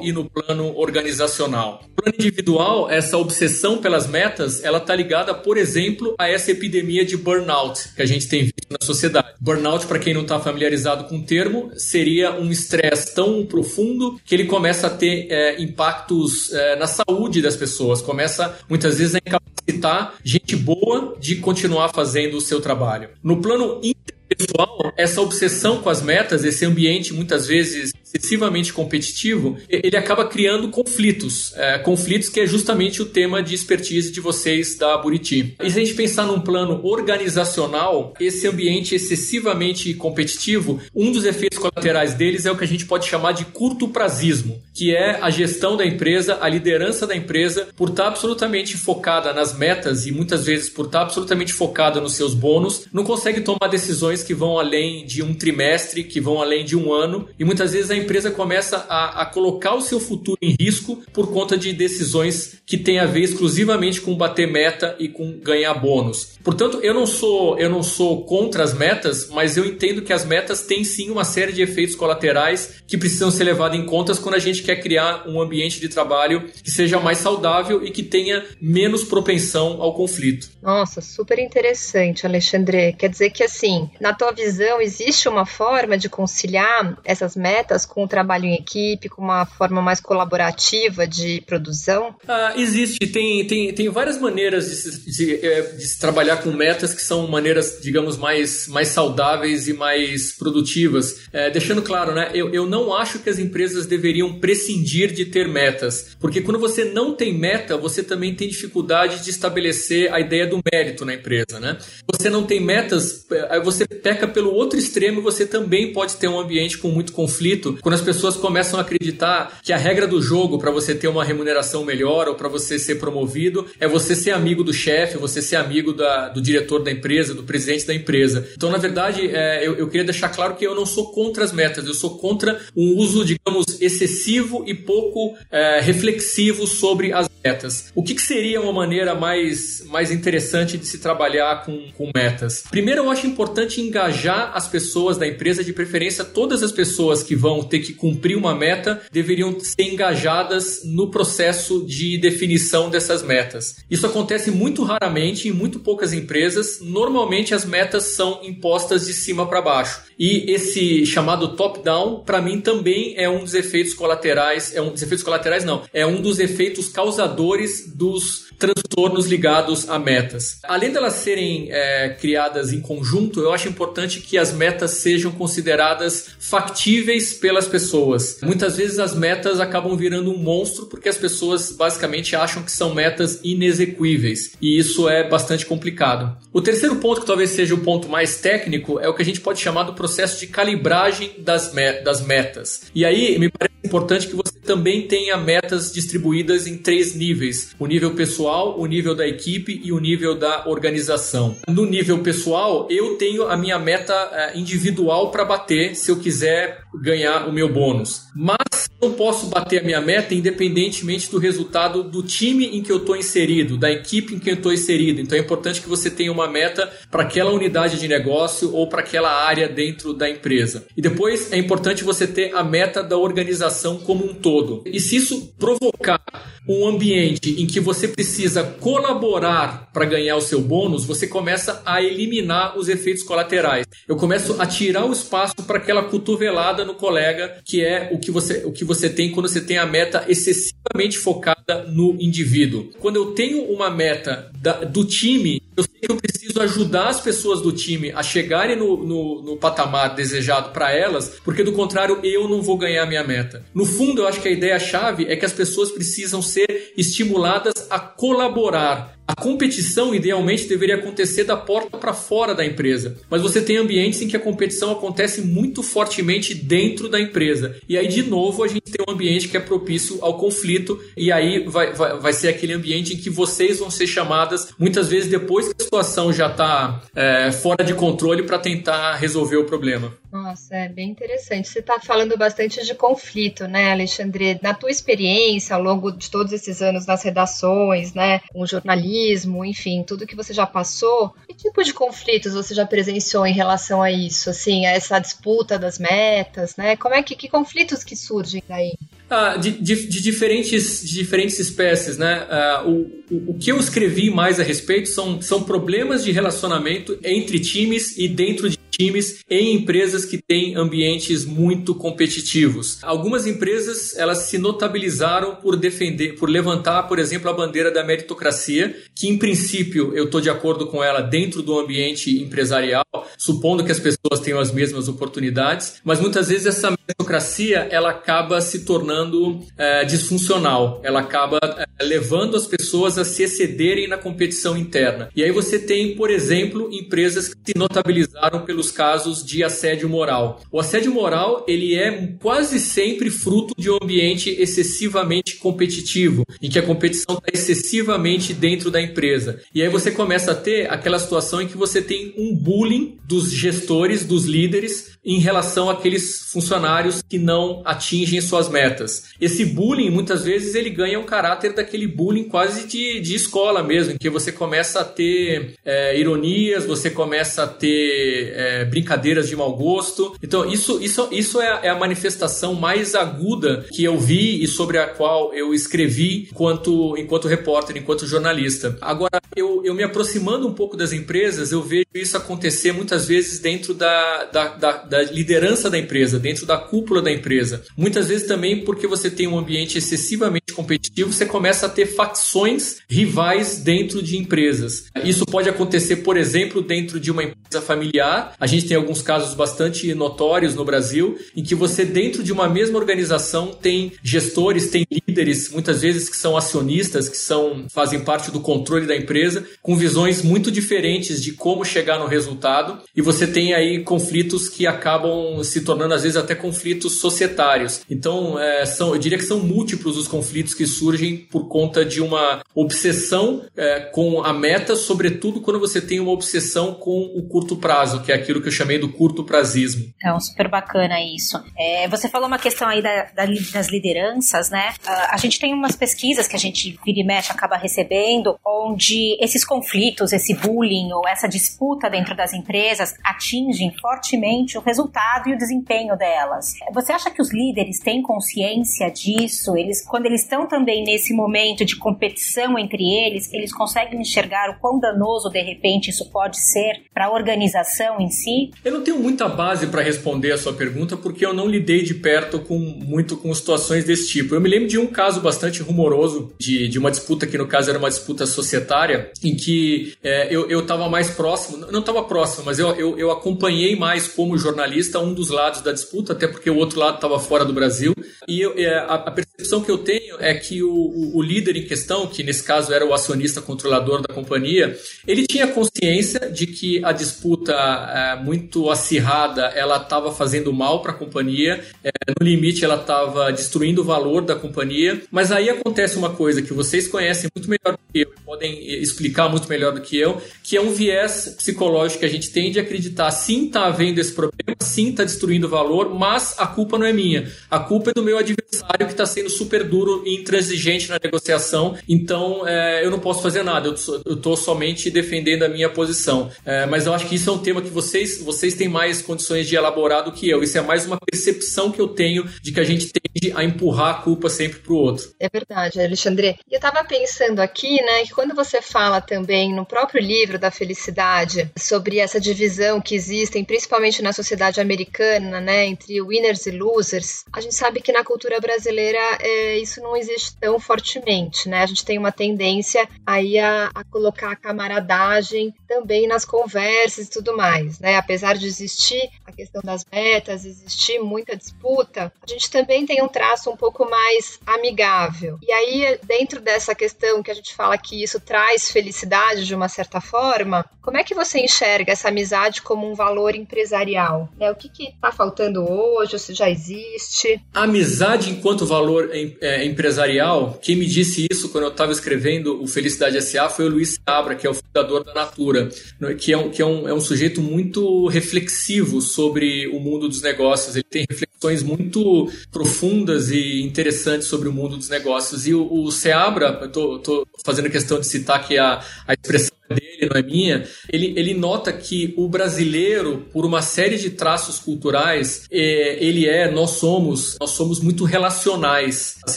e 0.00 0.10
no 0.10 0.24
plano 0.24 0.74
organizacional. 0.78 1.82
No 1.86 1.94
plano 1.94 2.14
individual, 2.18 2.90
essa 2.90 3.18
obsessão 3.18 3.76
pelas 3.76 4.06
metas, 4.06 4.64
ela 4.64 4.78
está 4.78 4.96
ligada, 4.96 5.34
por 5.34 5.58
exemplo, 5.58 6.14
a 6.18 6.26
essa 6.30 6.50
epidemia 6.50 7.04
de 7.04 7.14
burnout 7.14 7.94
que 7.94 8.00
a 8.00 8.06
gente 8.06 8.26
tem 8.26 8.44
visto 8.44 8.70
na 8.70 8.78
sociedade. 8.80 9.34
Burnout, 9.38 9.86
para 9.86 9.98
quem 9.98 10.14
não 10.14 10.22
está 10.22 10.40
familiarizado 10.40 11.04
com 11.04 11.18
o 11.18 11.22
termo, 11.22 11.70
seria 11.76 12.32
um 12.32 12.50
estresse 12.50 13.14
tão 13.14 13.44
profundo 13.44 14.18
que 14.24 14.34
ele 14.34 14.46
começa 14.46 14.86
a 14.86 14.90
ter 14.90 15.26
é, 15.30 15.60
impactos 15.60 16.50
é, 16.54 16.76
na 16.76 16.86
saúde 16.86 17.42
das 17.42 17.54
pessoas, 17.54 18.00
começa 18.00 18.58
muitas 18.66 18.96
vezes 18.96 19.14
a 19.14 19.18
incapacitar 19.18 20.14
gente 20.24 20.56
boa 20.56 21.16
de 21.20 21.36
continuar 21.36 21.90
fazendo 21.90 22.38
o 22.38 22.40
seu 22.40 22.62
trabalho. 22.62 23.10
No 23.22 23.42
plano 23.42 23.78
interpessoal, 23.82 24.92
essa 24.96 25.20
obsessão 25.20 25.82
com 25.82 25.90
as 25.90 26.00
metas, 26.00 26.44
esse 26.44 26.64
ambiente 26.64 27.12
muitas 27.12 27.46
vezes 27.46 27.92
excessivamente 28.12 28.72
competitivo, 28.72 29.56
ele 29.68 29.96
acaba 29.96 30.24
criando 30.24 30.68
conflitos. 30.68 31.52
É, 31.56 31.78
conflitos 31.78 32.28
que 32.28 32.40
é 32.40 32.46
justamente 32.46 33.00
o 33.02 33.06
tema 33.06 33.42
de 33.42 33.54
expertise 33.54 34.10
de 34.10 34.20
vocês 34.20 34.76
da 34.76 34.96
Buriti. 34.98 35.54
E 35.62 35.70
se 35.70 35.78
a 35.78 35.84
gente 35.84 35.94
pensar 35.94 36.26
num 36.26 36.40
plano 36.40 36.80
organizacional, 36.82 38.14
esse 38.20 38.46
ambiente 38.46 38.94
excessivamente 38.94 39.94
competitivo, 39.94 40.80
um 40.94 41.12
dos 41.12 41.24
efeitos 41.24 41.58
colaterais 41.58 42.14
deles 42.14 42.46
é 42.46 42.50
o 42.50 42.56
que 42.56 42.64
a 42.64 42.68
gente 42.68 42.86
pode 42.86 43.06
chamar 43.06 43.32
de 43.32 43.44
curto 43.44 43.88
prazismo, 43.88 44.60
que 44.74 44.94
é 44.94 45.18
a 45.20 45.30
gestão 45.30 45.76
da 45.76 45.86
empresa, 45.86 46.38
a 46.40 46.48
liderança 46.48 47.06
da 47.06 47.16
empresa, 47.16 47.68
por 47.76 47.90
estar 47.90 48.08
absolutamente 48.08 48.76
focada 48.76 49.32
nas 49.32 49.56
metas 49.56 50.06
e 50.06 50.12
muitas 50.12 50.46
vezes 50.46 50.68
por 50.68 50.86
estar 50.86 51.02
absolutamente 51.02 51.52
focada 51.52 52.00
nos 52.00 52.14
seus 52.14 52.34
bônus, 52.34 52.86
não 52.92 53.04
consegue 53.04 53.40
tomar 53.40 53.68
decisões 53.68 54.22
que 54.22 54.34
vão 54.34 54.58
além 54.58 55.04
de 55.04 55.22
um 55.22 55.34
trimestre, 55.34 56.04
que 56.04 56.20
vão 56.20 56.40
além 56.40 56.64
de 56.64 56.76
um 56.76 56.92
ano, 56.92 57.28
e 57.38 57.44
muitas 57.44 57.72
vezes 57.72 57.90
a 57.90 57.96
empresa 58.00 58.30
começa 58.30 58.84
a, 58.88 59.22
a 59.22 59.26
colocar 59.26 59.74
o 59.74 59.80
seu 59.80 60.00
futuro 60.00 60.38
em 60.42 60.56
risco 60.58 61.02
por 61.12 61.32
conta 61.32 61.56
de 61.56 61.72
decisões 61.72 62.60
que 62.66 62.76
têm 62.76 62.98
a 62.98 63.06
ver 63.06 63.20
exclusivamente 63.20 64.00
com 64.00 64.16
bater 64.16 64.46
meta 64.46 64.96
e 64.98 65.08
com 65.08 65.38
ganhar 65.38 65.74
bônus. 65.74 66.38
Portanto, 66.42 66.80
eu 66.82 66.92
não 66.92 67.06
sou 67.06 67.58
eu 67.58 67.70
não 67.70 67.82
sou 67.82 68.24
contra 68.24 68.62
as 68.62 68.74
metas, 68.74 69.28
mas 69.30 69.56
eu 69.56 69.64
entendo 69.64 70.02
que 70.02 70.12
as 70.12 70.24
metas 70.24 70.62
têm 70.62 70.84
sim 70.84 71.10
uma 71.10 71.24
série 71.24 71.52
de 71.52 71.62
efeitos 71.62 71.96
colaterais 71.96 72.82
que 72.86 72.98
precisam 72.98 73.30
ser 73.30 73.44
levados 73.44 73.78
em 73.78 73.86
conta 73.86 74.10
quando 74.16 74.34
a 74.34 74.38
gente 74.38 74.62
quer 74.62 74.76
criar 74.76 75.28
um 75.28 75.40
ambiente 75.40 75.80
de 75.80 75.88
trabalho 75.88 76.50
que 76.62 76.70
seja 76.70 76.98
mais 76.98 77.18
saudável 77.18 77.84
e 77.84 77.90
que 77.90 78.02
tenha 78.02 78.44
menos 78.60 79.04
propensão 79.04 79.80
ao 79.80 79.94
conflito. 79.94 80.48
Nossa, 80.62 81.00
super 81.00 81.38
interessante, 81.38 82.26
Alexandre. 82.26 82.92
Quer 82.94 83.08
dizer 83.08 83.30
que 83.30 83.44
assim, 83.44 83.88
na 84.00 84.12
tua 84.12 84.32
visão, 84.32 84.80
existe 84.80 85.28
uma 85.28 85.46
forma 85.46 85.96
de 85.96 86.08
conciliar 86.08 86.98
essas 87.04 87.36
metas 87.36 87.86
com 87.90 88.04
o 88.04 88.08
trabalho 88.08 88.46
em 88.46 88.54
equipe, 88.54 89.08
com 89.08 89.22
uma 89.22 89.44
forma 89.44 89.82
mais 89.82 90.00
colaborativa 90.00 91.06
de 91.06 91.42
produção? 91.46 92.14
Ah, 92.26 92.54
existe. 92.56 92.98
Tem, 93.06 93.46
tem, 93.46 93.72
tem 93.74 93.88
várias 93.88 94.18
maneiras 94.18 94.70
de 94.70 94.76
se, 94.76 95.10
de, 95.10 95.46
é, 95.46 95.62
de 95.62 95.98
trabalhar 95.98 96.38
com 96.38 96.50
metas 96.52 96.94
que 96.94 97.02
são 97.02 97.26
maneiras, 97.26 97.78
digamos, 97.82 98.16
mais, 98.16 98.68
mais 98.68 98.88
saudáveis 98.88 99.68
e 99.68 99.72
mais 99.72 100.32
produtivas. 100.32 101.22
É, 101.32 101.50
deixando 101.50 101.82
claro, 101.82 102.14
né? 102.14 102.30
Eu, 102.32 102.52
eu 102.54 102.66
não 102.66 102.94
acho 102.94 103.18
que 103.18 103.28
as 103.28 103.38
empresas 103.38 103.86
deveriam 103.86 104.38
prescindir 104.38 105.12
de 105.12 105.24
ter 105.24 105.48
metas, 105.48 106.16
porque 106.20 106.40
quando 106.40 106.58
você 106.58 106.84
não 106.84 107.14
tem 107.14 107.36
meta, 107.36 107.76
você 107.76 108.02
também 108.02 108.34
tem 108.34 108.48
dificuldade 108.48 109.24
de 109.24 109.30
estabelecer 109.30 110.12
a 110.12 110.20
ideia 110.20 110.46
do 110.46 110.60
mérito 110.72 111.04
na 111.04 111.14
empresa, 111.14 111.58
né? 111.58 111.78
Você 112.12 112.30
não 112.30 112.44
tem 112.44 112.60
metas, 112.60 113.26
é, 113.30 113.54
aí 113.54 113.60
você 113.60 113.86
peca 113.86 114.28
pelo 114.28 114.52
outro 114.52 114.78
extremo, 114.78 115.22
você 115.22 115.46
também 115.46 115.92
pode 115.92 116.16
ter 116.16 116.28
um 116.28 116.38
ambiente 116.38 116.78
com 116.78 116.88
muito 116.88 117.12
conflito, 117.12 117.78
quando 117.82 117.94
as 117.94 118.00
pessoas 118.00 118.36
começam 118.36 118.78
a 118.78 118.82
acreditar 118.82 119.60
que 119.62 119.72
a 119.72 119.76
regra 119.76 120.06
do 120.06 120.20
jogo 120.20 120.58
para 120.58 120.70
você 120.70 120.94
ter 120.94 121.08
uma 121.08 121.24
remuneração 121.24 121.84
melhor 121.84 122.28
ou 122.28 122.34
para 122.34 122.48
você 122.48 122.78
ser 122.78 122.96
promovido 122.96 123.66
é 123.78 123.88
você 123.88 124.14
ser 124.14 124.32
amigo 124.32 124.62
do 124.62 124.72
chefe, 124.72 125.16
você 125.16 125.42
ser 125.42 125.56
amigo 125.56 125.92
da, 125.92 126.28
do 126.28 126.40
diretor 126.40 126.82
da 126.82 126.90
empresa, 126.90 127.34
do 127.34 127.42
presidente 127.42 127.86
da 127.86 127.94
empresa. 127.94 128.48
Então, 128.56 128.70
na 128.70 128.78
verdade, 128.78 129.28
é, 129.28 129.66
eu, 129.66 129.76
eu 129.76 129.88
queria 129.88 130.04
deixar 130.04 130.28
claro 130.28 130.54
que 130.56 130.66
eu 130.66 130.74
não 130.74 130.86
sou 130.86 131.12
contra 131.12 131.44
as 131.44 131.52
metas, 131.52 131.86
eu 131.86 131.94
sou 131.94 132.18
contra 132.18 132.60
um 132.76 132.96
uso, 132.96 133.24
digamos, 133.24 133.80
excessivo 133.80 134.64
e 134.66 134.74
pouco 134.74 135.36
é, 135.50 135.80
reflexivo 135.80 136.66
sobre 136.66 137.12
as 137.12 137.28
metas. 137.42 137.90
O 137.94 138.02
que, 138.02 138.14
que, 138.14 138.22
seria 138.22 138.60
uma 138.60 138.72
maneira 138.72 139.14
mais, 139.14 139.84
mais 139.86 140.10
interessante 140.10 140.76
de 140.76 140.86
se 140.86 140.98
trabalhar 140.98 141.64
com, 141.64 141.90
com 141.96 142.10
metas? 142.14 142.64
Primeiro, 142.70 143.02
eu 143.02 143.10
acho 143.10 143.26
importante 143.26 143.80
engajar 143.80 144.52
as 144.54 144.68
pessoas 144.68 145.16
da 145.16 145.26
empresa, 145.26 145.64
de 145.64 145.72
preferência 145.72 146.24
todas 146.24 146.62
as 146.62 146.72
pessoas 146.72 147.22
que 147.22 147.34
vão 147.34 147.62
ter 147.70 147.80
que 147.80 147.94
cumprir 147.94 148.36
uma 148.36 148.54
meta 148.54 149.00
deveriam 149.10 149.58
ser 149.60 149.82
engajadas 149.82 150.82
no 150.84 151.10
processo 151.10 151.86
de 151.86 152.18
definição 152.18 152.90
dessas 152.90 153.22
metas. 153.22 153.76
Isso 153.90 154.06
acontece 154.06 154.50
muito 154.50 154.82
raramente 154.82 155.48
em 155.48 155.52
muito 155.52 155.78
poucas 155.78 156.12
empresas. 156.12 156.80
Normalmente 156.80 157.54
as 157.54 157.64
metas 157.64 158.04
são 158.04 158.40
impostas 158.42 159.06
de 159.06 159.14
cima 159.14 159.46
para 159.46 159.62
baixo. 159.62 160.02
E 160.18 160.52
esse 160.52 161.06
chamado 161.06 161.56
top-down, 161.56 162.22
para 162.24 162.42
mim, 162.42 162.60
também 162.60 163.14
é 163.16 163.28
um 163.28 163.40
dos 163.40 163.54
efeitos 163.54 163.94
colaterais, 163.94 164.74
é 164.74 164.82
um 164.82 164.90
dos 164.90 165.02
efeitos 165.02 165.24
colaterais 165.24 165.64
não, 165.64 165.82
é 165.94 166.04
um 166.04 166.20
dos 166.20 166.38
efeitos 166.38 166.88
causadores 166.88 167.90
dos 167.94 168.49
transtornos 168.60 169.26
ligados 169.26 169.88
a 169.88 169.98
metas. 169.98 170.60
Além 170.62 170.92
delas 170.92 171.14
serem 171.14 171.68
é, 171.70 172.10
criadas 172.10 172.72
em 172.72 172.80
conjunto, 172.80 173.40
eu 173.40 173.52
acho 173.52 173.68
importante 173.68 174.20
que 174.20 174.36
as 174.36 174.52
metas 174.52 174.92
sejam 174.92 175.32
consideradas 175.32 176.28
factíveis 176.38 177.32
pelas 177.32 177.66
pessoas. 177.66 178.38
Muitas 178.42 178.76
vezes 178.76 178.98
as 178.98 179.14
metas 179.14 179.58
acabam 179.58 179.96
virando 179.96 180.30
um 180.30 180.36
monstro 180.36 180.86
porque 180.86 181.08
as 181.08 181.16
pessoas 181.16 181.72
basicamente 181.72 182.36
acham 182.36 182.62
que 182.62 182.70
são 182.70 182.94
metas 182.94 183.40
inexequíveis 183.42 184.52
e 184.60 184.78
isso 184.78 185.08
é 185.08 185.26
bastante 185.26 185.64
complicado. 185.64 186.36
O 186.52 186.60
terceiro 186.60 186.96
ponto, 186.96 187.22
que 187.22 187.26
talvez 187.26 187.50
seja 187.50 187.74
o 187.74 187.78
ponto 187.78 188.08
mais 188.08 188.36
técnico, 188.38 189.00
é 189.00 189.08
o 189.08 189.14
que 189.14 189.22
a 189.22 189.24
gente 189.24 189.40
pode 189.40 189.60
chamar 189.60 189.84
do 189.84 189.94
processo 189.94 190.38
de 190.38 190.48
calibragem 190.48 191.32
das, 191.38 191.72
me 191.72 191.92
das 192.02 192.20
metas. 192.26 192.82
E 192.94 193.04
aí 193.04 193.38
me 193.38 193.48
parece 193.48 193.70
importante 193.84 194.26
que 194.26 194.34
você 194.34 194.58
também 194.64 195.06
tenha 195.06 195.36
metas 195.36 195.92
distribuídas 195.92 196.66
em 196.66 196.76
três 196.76 197.14
níveis: 197.14 197.74
o 197.78 197.86
nível 197.86 198.14
pessoal, 198.14 198.49
o 198.50 198.86
nível 198.86 199.14
da 199.14 199.26
equipe 199.26 199.80
e 199.82 199.92
o 199.92 199.98
nível 199.98 200.34
da 200.34 200.66
organização. 200.66 201.56
No 201.68 201.86
nível 201.86 202.18
pessoal, 202.18 202.86
eu 202.90 203.16
tenho 203.16 203.48
a 203.48 203.56
minha 203.56 203.78
meta 203.78 204.14
eh, 204.32 204.58
individual 204.58 205.30
para 205.30 205.44
bater 205.44 205.94
se 205.94 206.10
eu 206.10 206.18
quiser 206.18 206.82
ganhar 206.94 207.48
o 207.48 207.52
meu 207.52 207.72
bônus. 207.72 208.26
Mas 208.34 208.79
eu 209.00 209.10
posso 209.10 209.46
bater 209.46 209.80
a 209.80 209.84
minha 209.84 210.00
meta 210.00 210.34
independentemente 210.34 211.30
do 211.30 211.38
resultado 211.38 212.02
do 212.02 212.22
time 212.22 212.66
em 212.66 212.82
que 212.82 212.92
eu 212.92 212.98
estou 212.98 213.16
inserido, 213.16 213.76
da 213.76 213.90
equipe 213.90 214.34
em 214.34 214.38
que 214.38 214.50
eu 214.50 214.54
estou 214.54 214.72
inserido. 214.72 215.20
Então 215.20 215.36
é 215.36 215.40
importante 215.40 215.80
que 215.80 215.88
você 215.88 216.10
tenha 216.10 216.30
uma 216.30 216.48
meta 216.48 216.90
para 217.10 217.22
aquela 217.22 217.52
unidade 217.52 217.98
de 217.98 218.06
negócio 218.06 218.74
ou 218.74 218.88
para 218.88 219.00
aquela 219.00 219.30
área 219.44 219.68
dentro 219.68 220.12
da 220.12 220.28
empresa. 220.28 220.86
E 220.96 221.00
depois 221.00 221.52
é 221.52 221.56
importante 221.56 222.04
você 222.04 222.26
ter 222.26 222.54
a 222.54 222.62
meta 222.62 223.02
da 223.02 223.16
organização 223.16 223.98
como 223.98 224.24
um 224.24 224.34
todo. 224.34 224.82
E 224.86 225.00
se 225.00 225.16
isso 225.16 225.52
provocar 225.58 226.20
um 226.68 226.86
ambiente 226.86 227.60
em 227.60 227.66
que 227.66 227.80
você 227.80 228.06
precisa 228.06 228.62
colaborar 228.62 229.90
para 229.92 230.04
ganhar 230.04 230.36
o 230.36 230.40
seu 230.40 230.60
bônus, 230.60 231.04
você 231.04 231.26
começa 231.26 231.82
a 231.84 232.02
eliminar 232.02 232.78
os 232.78 232.88
efeitos 232.88 233.22
colaterais. 233.22 233.86
Eu 234.06 234.16
começo 234.16 234.60
a 234.60 234.66
tirar 234.66 235.04
o 235.04 235.12
espaço 235.12 235.56
para 235.66 235.78
aquela 235.78 236.04
cotovelada 236.04 236.84
no 236.84 236.94
colega, 236.94 237.56
que 237.64 237.84
é 237.84 238.10
o 238.12 238.18
que 238.18 238.30
você 238.30 238.62
o 238.64 238.72
que 238.72 238.84
você 238.90 239.08
tem 239.08 239.30
quando 239.30 239.48
você 239.48 239.60
tem 239.60 239.78
a 239.78 239.86
meta 239.86 240.24
excessivamente 240.26 241.16
focada 241.16 241.84
no 241.84 242.16
indivíduo. 242.20 242.90
Quando 242.98 243.14
eu 243.14 243.26
tenho 243.26 243.62
uma 243.72 243.88
meta 243.88 244.50
da, 244.60 244.82
do 244.82 245.04
time, 245.04 245.62
eu 245.80 245.84
sei 245.84 246.00
que 246.00 246.12
eu 246.12 246.16
preciso 246.16 246.60
ajudar 246.60 247.08
as 247.08 247.20
pessoas 247.20 247.60
do 247.60 247.72
time 247.72 248.12
a 248.12 248.22
chegarem 248.22 248.76
no, 248.76 249.02
no, 249.02 249.42
no 249.42 249.56
patamar 249.56 250.14
desejado 250.14 250.70
para 250.70 250.92
elas, 250.92 251.40
porque 251.44 251.62
do 251.62 251.72
contrário 251.72 252.20
eu 252.22 252.48
não 252.48 252.62
vou 252.62 252.76
ganhar 252.76 253.04
a 253.04 253.06
minha 253.06 253.24
meta. 253.24 253.64
No 253.74 253.86
fundo, 253.86 254.22
eu 254.22 254.28
acho 254.28 254.40
que 254.40 254.48
a 254.48 254.52
ideia-chave 254.52 255.26
é 255.26 255.36
que 255.36 255.44
as 255.44 255.52
pessoas 255.52 255.90
precisam 255.90 256.42
ser 256.42 256.92
estimuladas 256.96 257.86
a 257.88 257.98
colaborar, 257.98 259.18
a 259.30 259.34
competição, 259.40 260.12
idealmente, 260.12 260.66
deveria 260.66 260.96
acontecer 260.96 261.44
da 261.44 261.56
porta 261.56 261.96
para 261.96 262.12
fora 262.12 262.52
da 262.52 262.66
empresa. 262.66 263.16
Mas 263.30 263.40
você 263.40 263.60
tem 263.60 263.76
ambientes 263.76 264.20
em 264.20 264.26
que 264.26 264.36
a 264.36 264.40
competição 264.40 264.90
acontece 264.90 265.40
muito 265.42 265.84
fortemente 265.84 266.52
dentro 266.52 267.08
da 267.08 267.20
empresa. 267.20 267.76
E 267.88 267.96
aí, 267.96 268.08
de 268.08 268.24
novo, 268.24 268.64
a 268.64 268.66
gente 268.66 268.90
tem 268.90 269.04
um 269.08 269.12
ambiente 269.12 269.46
que 269.46 269.56
é 269.56 269.60
propício 269.60 270.18
ao 270.20 270.36
conflito. 270.36 270.98
E 271.16 271.30
aí 271.30 271.64
vai, 271.64 271.92
vai, 271.92 272.18
vai 272.18 272.32
ser 272.32 272.48
aquele 272.48 272.72
ambiente 272.72 273.14
em 273.14 273.18
que 273.18 273.30
vocês 273.30 273.78
vão 273.78 273.88
ser 273.88 274.08
chamadas, 274.08 274.74
muitas 274.76 275.06
vezes 275.06 275.30
depois 275.30 275.69
situação 275.78 276.32
já 276.32 276.48
está 276.48 277.00
é, 277.14 277.50
fora 277.52 277.84
de 277.84 277.94
controle, 277.94 278.42
para 278.42 278.58
tentar 278.58 279.16
resolver 279.16 279.56
o 279.56 279.64
problema. 279.64 280.12
Nossa, 280.32 280.76
é 280.76 280.88
bem 280.88 281.10
interessante. 281.10 281.68
Você 281.68 281.80
está 281.80 281.98
falando 281.98 282.36
bastante 282.38 282.84
de 282.86 282.94
conflito, 282.94 283.66
né, 283.66 283.90
Alexandre? 283.90 284.60
Na 284.62 284.72
tua 284.72 284.90
experiência, 284.90 285.74
ao 285.74 285.82
longo 285.82 286.12
de 286.12 286.30
todos 286.30 286.52
esses 286.52 286.80
anos 286.80 287.04
nas 287.04 287.24
redações, 287.24 288.14
né, 288.14 288.40
com 288.52 288.64
jornalismo, 288.64 289.64
enfim, 289.64 290.04
tudo 290.06 290.26
que 290.26 290.36
você 290.36 290.54
já 290.54 290.66
passou, 290.66 291.34
que 291.48 291.54
tipo 291.54 291.82
de 291.82 291.92
conflitos 291.92 292.54
você 292.54 292.74
já 292.74 292.86
presenciou 292.86 293.44
em 293.44 293.52
relação 293.52 294.00
a 294.00 294.10
isso, 294.10 294.50
assim, 294.50 294.86
a 294.86 294.92
essa 294.92 295.18
disputa 295.18 295.76
das 295.76 295.98
metas, 295.98 296.76
né? 296.76 296.96
Como 296.96 297.14
é 297.14 297.22
que, 297.22 297.34
que 297.34 297.48
conflitos 297.48 298.04
que 298.04 298.14
surgem 298.14 298.62
daí? 298.68 298.92
Ah, 299.28 299.56
de, 299.56 299.70
de, 299.72 300.08
de, 300.08 300.22
diferentes, 300.22 301.02
de 301.02 301.14
diferentes 301.14 301.58
espécies, 301.58 302.18
né? 302.18 302.46
Ah, 302.50 302.84
o, 302.86 303.24
o, 303.30 303.50
o, 303.50 303.58
que 303.58 303.70
eu 303.70 303.78
escrevi 303.78 304.30
mais 304.30 304.58
a 304.60 304.62
respeito 304.62 305.08
são, 305.08 305.40
são 305.42 305.62
problemas 305.62 306.24
de 306.24 306.32
relacionamento 306.32 307.18
entre 307.22 307.58
times 307.58 308.16
e 308.16 308.28
dentro 308.28 308.68
de 308.68 308.79
times 309.00 309.42
em 309.48 309.76
empresas 309.76 310.26
que 310.26 310.36
têm 310.36 310.76
ambientes 310.76 311.46
muito 311.46 311.94
competitivos. 311.94 312.98
Algumas 313.02 313.46
empresas 313.46 314.14
elas 314.18 314.40
se 314.42 314.58
notabilizaram 314.58 315.56
por 315.56 315.74
defender, 315.76 316.34
por 316.34 316.50
levantar, 316.50 317.04
por 317.04 317.18
exemplo, 317.18 317.48
a 317.48 317.54
bandeira 317.54 317.90
da 317.90 318.04
meritocracia, 318.04 318.94
que 319.14 319.26
em 319.26 319.38
princípio 319.38 320.14
eu 320.14 320.24
estou 320.24 320.40
de 320.40 320.50
acordo 320.50 320.86
com 320.86 321.02
ela 321.02 321.22
dentro 321.22 321.62
do 321.62 321.78
ambiente 321.78 322.42
empresarial, 322.42 323.04
supondo 323.38 323.82
que 323.84 323.92
as 323.92 323.98
pessoas 323.98 324.40
tenham 324.42 324.60
as 324.60 324.70
mesmas 324.70 325.08
oportunidades, 325.08 325.94
mas 326.04 326.20
muitas 326.20 326.48
vezes 326.48 326.66
essa 326.66 326.90
meritocracia 326.90 327.88
ela 327.90 328.10
acaba 328.10 328.60
se 328.60 328.84
tornando 328.84 329.60
é, 329.78 330.04
disfuncional, 330.04 331.00
ela 331.02 331.20
acaba 331.20 331.58
é, 331.62 332.04
levando 332.04 332.54
as 332.54 332.66
pessoas 332.66 333.16
a 333.16 333.24
se 333.24 333.44
excederem 333.44 334.06
na 334.06 334.18
competição 334.18 334.76
interna. 334.76 335.30
E 335.34 335.42
aí 335.42 335.50
você 335.50 335.78
tem, 335.78 336.14
por 336.14 336.30
exemplo, 336.30 336.90
empresas 336.92 337.48
que 337.48 337.72
se 337.72 337.78
notabilizaram 337.78 338.62
pelos 338.64 338.89
casos 338.90 339.44
de 339.44 339.62
assédio 339.62 340.08
moral. 340.08 340.60
O 340.70 340.80
assédio 340.80 341.12
moral, 341.12 341.64
ele 341.68 341.94
é 341.94 342.34
quase 342.40 342.78
sempre 342.78 343.30
fruto 343.30 343.74
de 343.78 343.90
um 343.90 343.98
ambiente 344.02 344.50
excessivamente 344.50 345.56
competitivo, 345.56 346.44
em 346.60 346.68
que 346.68 346.78
a 346.78 346.82
competição 346.82 347.36
está 347.36 347.50
excessivamente 347.52 348.52
dentro 348.52 348.90
da 348.90 349.00
empresa. 349.00 349.60
E 349.74 349.82
aí 349.82 349.88
você 349.88 350.10
começa 350.10 350.52
a 350.52 350.54
ter 350.54 350.90
aquela 350.90 351.18
situação 351.18 351.60
em 351.62 351.68
que 351.68 351.76
você 351.76 352.02
tem 352.02 352.34
um 352.36 352.54
bullying 352.54 353.18
dos 353.26 353.50
gestores, 353.52 354.24
dos 354.24 354.44
líderes, 354.44 355.18
em 355.24 355.38
relação 355.38 355.90
àqueles 355.90 356.50
funcionários 356.50 357.22
que 357.22 357.38
não 357.38 357.82
atingem 357.84 358.40
suas 358.40 358.68
metas. 358.68 359.30
Esse 359.40 359.64
bullying, 359.64 360.10
muitas 360.10 360.44
vezes, 360.44 360.74
ele 360.74 360.90
ganha 360.90 361.20
um 361.20 361.24
caráter 361.24 361.74
daquele 361.74 362.06
bullying 362.06 362.44
quase 362.44 362.86
de, 362.86 363.20
de 363.20 363.34
escola 363.34 363.82
mesmo, 363.82 364.14
em 364.14 364.18
que 364.18 364.30
você 364.30 364.50
começa 364.50 365.00
a 365.00 365.04
ter 365.04 365.74
é, 365.84 366.18
ironias, 366.18 366.86
você 366.86 367.10
começa 367.10 367.64
a 367.64 367.66
ter 367.66 368.52
é, 368.56 368.69
brincadeiras 368.84 369.48
de 369.48 369.56
mau 369.56 369.74
gosto. 369.76 370.34
Então, 370.42 370.70
isso, 370.70 371.00
isso, 371.02 371.28
isso 371.30 371.60
é, 371.60 371.80
é 371.84 371.88
a 371.88 371.98
manifestação 371.98 372.74
mais 372.74 373.14
aguda 373.14 373.86
que 373.92 374.04
eu 374.04 374.18
vi 374.18 374.62
e 374.62 374.66
sobre 374.66 374.98
a 374.98 375.06
qual 375.06 375.52
eu 375.54 375.74
escrevi 375.74 376.48
enquanto, 376.50 377.16
enquanto 377.16 377.48
repórter, 377.48 377.96
enquanto 377.96 378.26
jornalista. 378.26 378.96
Agora, 379.00 379.40
eu, 379.56 379.82
eu 379.84 379.94
me 379.94 380.02
aproximando 380.02 380.66
um 380.66 380.72
pouco 380.72 380.96
das 380.96 381.12
empresas, 381.12 381.72
eu 381.72 381.82
vejo 381.82 382.06
isso 382.14 382.36
acontecer 382.36 382.92
muitas 382.92 383.26
vezes 383.26 383.58
dentro 383.58 383.94
da, 383.94 384.44
da, 384.44 384.68
da, 384.68 384.92
da 385.04 385.22
liderança 385.22 385.90
da 385.90 385.98
empresa, 385.98 386.38
dentro 386.38 386.66
da 386.66 386.76
cúpula 386.76 387.22
da 387.22 387.30
empresa. 387.30 387.82
Muitas 387.96 388.28
vezes 388.28 388.46
também 388.46 388.84
porque 388.84 389.06
você 389.06 389.30
tem 389.30 389.46
um 389.46 389.58
ambiente 389.58 389.98
excessivamente 389.98 390.72
competitivo, 390.72 391.32
você 391.32 391.46
começa 391.46 391.86
a 391.86 391.88
ter 391.88 392.06
facções 392.06 392.98
rivais 393.08 393.78
dentro 393.78 394.22
de 394.22 394.36
empresas. 394.36 395.06
Isso 395.24 395.44
pode 395.44 395.68
acontecer, 395.68 396.16
por 396.16 396.36
exemplo, 396.36 396.82
dentro 396.82 397.20
de 397.20 397.30
uma 397.30 397.44
empresa 397.44 397.80
familiar. 397.80 398.54
A 398.60 398.66
gente 398.66 398.86
tem 398.86 398.96
alguns 398.96 399.22
casos 399.22 399.54
bastante 399.54 400.12
notórios 400.14 400.74
no 400.74 400.84
Brasil, 400.84 401.38
em 401.56 401.62
que 401.62 401.74
você, 401.74 402.04
dentro 402.04 402.42
de 402.42 402.52
uma 402.52 402.68
mesma 402.68 402.98
organização, 402.98 403.68
tem 403.68 404.12
gestores, 404.22 404.90
tem 404.90 405.06
líderes, 405.10 405.70
muitas 405.70 406.02
vezes 406.02 406.28
que 406.28 406.36
são 406.36 406.56
acionistas, 406.56 407.28
que 407.28 407.38
são 407.38 407.86
fazem 407.88 408.20
parte 408.20 408.50
do 408.50 408.60
controle 408.60 409.06
da 409.06 409.16
empresa, 409.16 409.64
com 409.80 409.96
visões 409.96 410.42
muito 410.42 410.70
diferentes 410.70 411.42
de 411.42 411.52
como 411.52 411.84
chegar 411.84 412.18
no 412.18 412.26
resultado. 412.26 412.98
E 413.16 413.22
você 413.22 413.46
tem 413.46 413.72
aí 413.72 414.02
conflitos 414.04 414.68
que 414.68 414.86
acabam 414.86 415.64
se 415.64 415.80
tornando, 415.80 416.12
às 416.12 416.22
vezes, 416.22 416.36
até 416.36 416.54
conflitos 416.54 417.18
societários. 417.18 418.02
Então, 418.10 418.58
é, 418.58 418.84
são, 418.84 419.14
eu 419.14 419.18
diria 419.18 419.38
que 419.38 419.44
são 419.44 419.60
múltiplos 419.60 420.16
os 420.16 420.28
conflitos 420.28 420.74
que 420.74 420.86
surgem 420.86 421.36
por 421.36 421.68
conta 421.68 422.04
de 422.04 422.20
uma 422.20 422.62
obsessão 422.74 423.62
é, 423.76 424.00
com 424.00 424.42
a 424.42 424.52
meta, 424.52 424.96
sobretudo 424.96 425.60
quando 425.60 425.78
você 425.78 426.00
tem 426.00 426.20
uma 426.20 426.32
obsessão 426.32 426.94
com 426.94 427.22
o 427.34 427.42
curto 427.42 427.76
prazo, 427.76 428.20
que 428.20 428.32
é 428.32 428.34
aquilo 428.34 428.49
que 428.58 428.68
eu 428.68 428.72
chamei 428.72 428.98
do 428.98 429.12
curto 429.12 429.44
prazismo. 429.44 430.06
Um 430.24 430.40
super 430.40 430.68
bacana 430.68 431.20
isso. 431.22 431.62
É, 431.78 432.08
você 432.08 432.26
falou 432.28 432.48
uma 432.48 432.58
questão 432.58 432.88
aí 432.88 433.02
da, 433.02 433.24
da, 433.24 433.44
das 433.46 433.88
lideranças, 433.88 434.70
né? 434.70 434.94
Uh, 435.06 435.10
a 435.30 435.36
gente 435.36 435.58
tem 435.58 435.74
umas 435.74 435.94
pesquisas 435.94 436.48
que 436.48 436.56
a 436.56 436.58
gente 436.58 436.98
vira 437.04 437.20
e 437.20 437.24
mexe 437.24 437.52
acaba 437.52 437.76
recebendo, 437.76 438.58
onde 438.64 439.36
esses 439.40 439.64
conflitos, 439.64 440.32
esse 440.32 440.54
bullying 440.54 441.12
ou 441.12 441.28
essa 441.28 441.46
disputa 441.46 442.08
dentro 442.08 442.34
das 442.34 442.54
empresas 442.54 443.14
atingem 443.22 443.92
fortemente 444.00 444.78
o 444.78 444.80
resultado 444.80 445.48
e 445.48 445.54
o 445.54 445.58
desempenho 445.58 446.16
delas. 446.16 446.74
Você 446.92 447.12
acha 447.12 447.30
que 447.30 447.42
os 447.42 447.52
líderes 447.52 447.98
têm 448.00 448.22
consciência 448.22 449.10
disso? 449.10 449.76
Eles, 449.76 450.06
quando 450.06 450.26
eles 450.26 450.42
estão 450.42 450.66
também 450.66 451.04
nesse 451.04 451.34
momento 451.34 451.84
de 451.84 451.96
competição 451.96 452.78
entre 452.78 453.02
eles, 453.02 453.52
eles 453.52 453.72
conseguem 453.72 454.20
enxergar 454.20 454.70
o 454.70 454.80
quão 454.80 454.98
danoso 454.98 455.50
de 455.50 455.60
repente 455.60 456.10
isso 456.10 456.30
pode 456.30 456.58
ser 456.58 457.02
para 457.12 457.26
a 457.26 457.32
organização 457.32 458.20
em 458.20 458.30
si? 458.30 458.39
Eu 458.84 458.92
não 458.92 459.02
tenho 459.02 459.18
muita 459.18 459.48
base 459.48 459.86
para 459.86 460.02
responder 460.02 460.52
a 460.52 460.58
sua 460.58 460.72
pergunta 460.72 461.16
porque 461.16 461.44
eu 461.44 461.52
não 461.52 461.66
lidei 461.66 462.02
de 462.02 462.14
perto 462.14 462.60
com 462.60 462.78
muito 462.78 463.36
com 463.36 463.52
situações 463.54 464.04
desse 464.04 464.28
tipo. 464.28 464.54
Eu 464.54 464.60
me 464.60 464.68
lembro 464.68 464.88
de 464.88 464.98
um 464.98 465.06
caso 465.06 465.40
bastante 465.40 465.82
rumoroso 465.82 466.52
de, 466.58 466.88
de 466.88 466.98
uma 466.98 467.10
disputa 467.10 467.46
que 467.46 467.58
no 467.58 467.66
caso 467.66 467.90
era 467.90 467.98
uma 467.98 468.08
disputa 468.08 468.46
societária 468.46 469.30
em 469.42 469.56
que 469.56 470.14
é, 470.22 470.52
eu 470.52 470.80
estava 470.80 471.08
mais 471.08 471.30
próximo, 471.30 471.78
não 471.90 472.00
estava 472.00 472.22
próximo, 472.22 472.64
mas 472.66 472.78
eu, 472.78 472.94
eu, 472.94 473.18
eu 473.18 473.30
acompanhei 473.30 473.96
mais 473.96 474.28
como 474.28 474.56
jornalista 474.56 475.18
um 475.18 475.34
dos 475.34 475.50
lados 475.50 475.80
da 475.80 475.92
disputa, 475.92 476.32
até 476.32 476.46
porque 476.46 476.70
o 476.70 476.76
outro 476.76 476.98
lado 476.98 477.16
estava 477.16 477.38
fora 477.38 477.64
do 477.64 477.72
Brasil. 477.72 478.14
E 478.48 478.60
eu, 478.60 478.74
é, 478.76 478.98
a, 478.98 479.14
a, 479.14 479.34
percepção 479.60 479.82
que 479.82 479.90
eu 479.90 479.98
tenho 479.98 480.36
é 480.38 480.54
que 480.54 480.82
o, 480.82 480.90
o, 480.90 481.36
o, 481.36 481.42
líder 481.42 481.76
em 481.76 481.84
questão, 481.84 482.26
que 482.26 482.42
nesse 482.42 482.62
caso 482.62 482.92
era 482.92 483.04
o 483.04 483.12
acionista 483.12 483.60
controlador 483.60 484.22
da 484.22 484.32
companhia, 484.34 484.98
ele 485.26 485.46
tinha 485.46 485.66
consciência 485.66 486.50
de 486.50 486.66
que 486.66 487.04
a 487.04 487.12
disputa 487.12 487.72
é, 487.72 488.42
muito 488.42 488.90
acirrada 488.90 489.66
ela 489.74 489.96
estava 489.96 490.32
fazendo 490.32 490.72
mal 490.72 491.02
para 491.02 491.12
a 491.12 491.14
companhia, 491.14 491.84
é, 492.02 492.10
no 492.38 492.46
limite 492.46 492.84
ela 492.84 492.96
estava 492.96 493.52
destruindo 493.52 494.00
o 494.00 494.04
valor 494.04 494.42
da 494.42 494.54
companhia. 494.54 495.20
Mas 495.30 495.52
aí 495.52 495.68
acontece 495.68 496.16
uma 496.16 496.30
coisa 496.30 496.62
que 496.62 496.72
vocês 496.72 497.06
conhecem 497.06 497.50
muito 497.54 497.68
melhor 497.68 497.96
do 497.96 498.12
que 498.12 498.20
eu, 498.20 498.32
podem 498.44 499.02
explicar 499.02 499.48
muito 499.48 499.68
melhor 499.68 499.92
do 499.92 500.00
que 500.00 500.16
eu, 500.16 500.40
que 500.62 500.76
é 500.76 500.80
um 500.80 500.92
viés 500.92 501.54
psicológico 501.56 502.20
que 502.20 502.26
a 502.26 502.30
gente 502.30 502.50
tem 502.50 502.70
de 502.70 502.80
acreditar 502.80 503.30
sim 503.30 503.66
está 503.66 503.86
havendo 503.86 504.20
esse 504.20 504.32
problema, 504.32 504.76
sim 504.80 505.10
está 505.10 505.24
destruindo 505.24 505.66
o 505.66 505.70
valor, 505.70 506.14
mas 506.14 506.54
a 506.58 506.66
culpa 506.66 506.98
não 506.98 507.06
é 507.06 507.12
minha. 507.12 507.50
A 507.70 507.78
culpa 507.78 508.10
é 508.10 508.14
do 508.14 508.22
meu 508.22 508.38
adversário 508.38 509.06
que 509.06 509.12
está 509.12 509.26
sendo 509.26 509.49
super 509.50 509.84
duro 509.84 510.22
e 510.24 510.40
intransigente 510.40 511.08
na 511.08 511.18
negociação, 511.22 511.96
então 512.08 512.66
é, 512.66 513.04
eu 513.04 513.10
não 513.10 513.18
posso 513.18 513.42
fazer 513.42 513.62
nada, 513.62 513.88
eu 513.88 514.34
estou 514.34 514.56
somente 514.56 515.10
defendendo 515.10 515.64
a 515.64 515.68
minha 515.68 515.88
posição. 515.88 516.50
É, 516.64 516.86
mas 516.86 517.06
eu 517.06 517.12
acho 517.12 517.26
que 517.26 517.34
isso 517.34 517.50
é 517.50 517.52
um 517.52 517.58
tema 517.58 517.82
que 517.82 517.90
vocês, 517.90 518.42
vocês 518.42 518.74
têm 518.74 518.88
mais 518.88 519.22
condições 519.22 519.68
de 519.68 519.76
elaborar 519.76 520.24
do 520.24 520.32
que 520.32 520.48
eu. 520.48 520.62
Isso 520.62 520.78
é 520.78 520.80
mais 520.80 521.06
uma 521.06 521.18
percepção 521.18 521.90
que 521.90 522.00
eu 522.00 522.08
tenho 522.08 522.44
de 522.62 522.72
que 522.72 522.80
a 522.80 522.84
gente 522.84 523.10
tende 523.10 523.52
a 523.54 523.64
empurrar 523.64 524.10
a 524.10 524.22
culpa 524.22 524.48
sempre 524.48 524.78
para 524.78 524.92
o 524.92 524.96
outro. 524.96 525.32
É 525.38 525.48
verdade, 525.48 526.00
Alexandre. 526.00 526.56
Eu 526.70 526.76
estava 526.76 527.04
pensando 527.04 527.60
aqui, 527.60 527.96
né, 528.02 528.24
que 528.24 528.32
quando 528.32 528.54
você 528.54 528.80
fala 528.80 529.20
também 529.20 529.74
no 529.74 529.84
próprio 529.86 530.22
livro 530.22 530.58
da 530.58 530.70
felicidade 530.70 531.70
sobre 531.76 532.18
essa 532.18 532.40
divisão 532.40 533.00
que 533.00 533.14
existem, 533.14 533.64
principalmente 533.64 534.22
na 534.22 534.32
sociedade 534.32 534.80
americana, 534.80 535.60
né, 535.60 535.86
entre 535.86 536.20
winners 536.20 536.66
e 536.66 536.70
losers, 536.70 537.44
a 537.52 537.60
gente 537.60 537.74
sabe 537.74 538.00
que 538.00 538.12
na 538.12 538.24
cultura 538.24 538.60
brasileira 538.60 539.18
é, 539.42 539.78
isso 539.78 540.00
não 540.00 540.16
existe 540.16 540.56
tão 540.56 540.78
fortemente, 540.78 541.68
né? 541.68 541.82
A 541.82 541.86
gente 541.86 542.04
tem 542.04 542.18
uma 542.18 542.32
tendência 542.32 543.08
aí 543.26 543.58
a, 543.58 543.90
a 543.94 544.04
colocar 544.04 544.52
a 544.52 544.56
camaradagem 544.56 545.74
também 545.88 546.26
nas 546.26 546.44
conversas 546.44 547.26
e 547.26 547.30
tudo 547.30 547.56
mais, 547.56 547.98
né? 547.98 548.16
Apesar 548.16 548.56
de 548.56 548.66
existir 548.66 549.30
questão 549.60 549.82
das 549.84 550.04
metas, 550.10 550.64
existir 550.64 551.18
muita 551.18 551.56
disputa, 551.56 552.32
a 552.42 552.46
gente 552.46 552.70
também 552.70 553.04
tem 553.04 553.22
um 553.22 553.28
traço 553.28 553.70
um 553.70 553.76
pouco 553.76 554.08
mais 554.08 554.58
amigável. 554.66 555.58
E 555.62 555.70
aí, 555.72 556.18
dentro 556.26 556.60
dessa 556.60 556.94
questão 556.94 557.42
que 557.42 557.50
a 557.50 557.54
gente 557.54 557.74
fala 557.74 557.98
que 557.98 558.22
isso 558.22 558.40
traz 558.40 558.90
felicidade 558.90 559.66
de 559.66 559.74
uma 559.74 559.88
certa 559.88 560.20
forma, 560.20 560.84
como 561.02 561.18
é 561.18 561.24
que 561.24 561.34
você 561.34 561.60
enxerga 561.60 562.12
essa 562.12 562.28
amizade 562.28 562.82
como 562.82 563.10
um 563.10 563.14
valor 563.14 563.54
empresarial? 563.54 564.48
Né? 564.58 564.70
O 564.70 564.74
que 564.74 564.90
está 565.02 565.32
faltando 565.32 565.82
hoje, 565.90 566.34
ou 566.34 566.38
se 566.38 566.54
já 566.54 566.70
existe? 566.70 567.60
Amizade 567.74 568.50
enquanto 568.50 568.86
valor 568.86 569.30
é, 569.32 569.84
empresarial, 569.84 570.78
quem 570.80 570.96
me 570.96 571.06
disse 571.06 571.46
isso 571.50 571.68
quando 571.70 571.84
eu 571.84 571.90
estava 571.90 572.12
escrevendo 572.12 572.82
o 572.82 572.86
Felicidade 572.86 573.36
S.A. 573.36 573.68
foi 573.68 573.86
o 573.86 573.90
Luiz 573.90 574.18
Abra, 574.26 574.54
que 574.54 574.66
é 574.66 574.70
o 574.70 574.74
fundador 574.74 575.24
da 575.24 575.34
Natura, 575.34 575.88
né, 576.18 576.34
que 576.34 576.52
é 576.52 576.56
um, 576.56 576.70
que 576.70 576.80
é 576.80 576.86
um, 576.86 577.08
é 577.08 577.14
um 577.14 577.20
sujeito 577.20 577.60
muito 577.60 578.26
reflexivo 578.28 579.20
sobre 579.20 579.49
o 579.92 580.00
mundo 580.00 580.28
dos 580.28 580.42
negócios. 580.42 580.94
Ele 580.94 581.04
tem 581.04 581.26
reflexões 581.28 581.82
muito 581.82 582.50
profundas 582.70 583.50
e 583.50 583.82
interessantes 583.82 584.46
sobre 584.46 584.68
o 584.68 584.72
mundo 584.72 584.96
dos 584.96 585.08
negócios. 585.08 585.66
E 585.66 585.74
o, 585.74 585.92
o 585.92 586.10
Seabra, 586.10 586.78
eu 586.94 587.16
estou 587.16 587.46
fazendo 587.64 587.90
questão 587.90 588.20
de 588.20 588.26
citar 588.26 588.56
aqui 588.56 588.78
a, 588.78 589.02
a 589.26 589.34
expressão 589.34 589.79
dele, 589.94 590.28
não 590.30 590.38
é 590.38 590.42
minha, 590.42 590.86
ele, 591.12 591.32
ele 591.36 591.54
nota 591.54 591.92
que 591.92 592.34
o 592.36 592.48
brasileiro, 592.48 593.46
por 593.52 593.64
uma 593.64 593.82
série 593.82 594.16
de 594.16 594.30
traços 594.30 594.78
culturais, 594.78 595.64
é, 595.70 596.24
ele 596.24 596.46
é, 596.46 596.70
nós 596.70 596.90
somos, 596.90 597.56
nós 597.60 597.70
somos 597.70 598.00
muito 598.00 598.24
relacionais. 598.24 599.36
As 599.44 599.56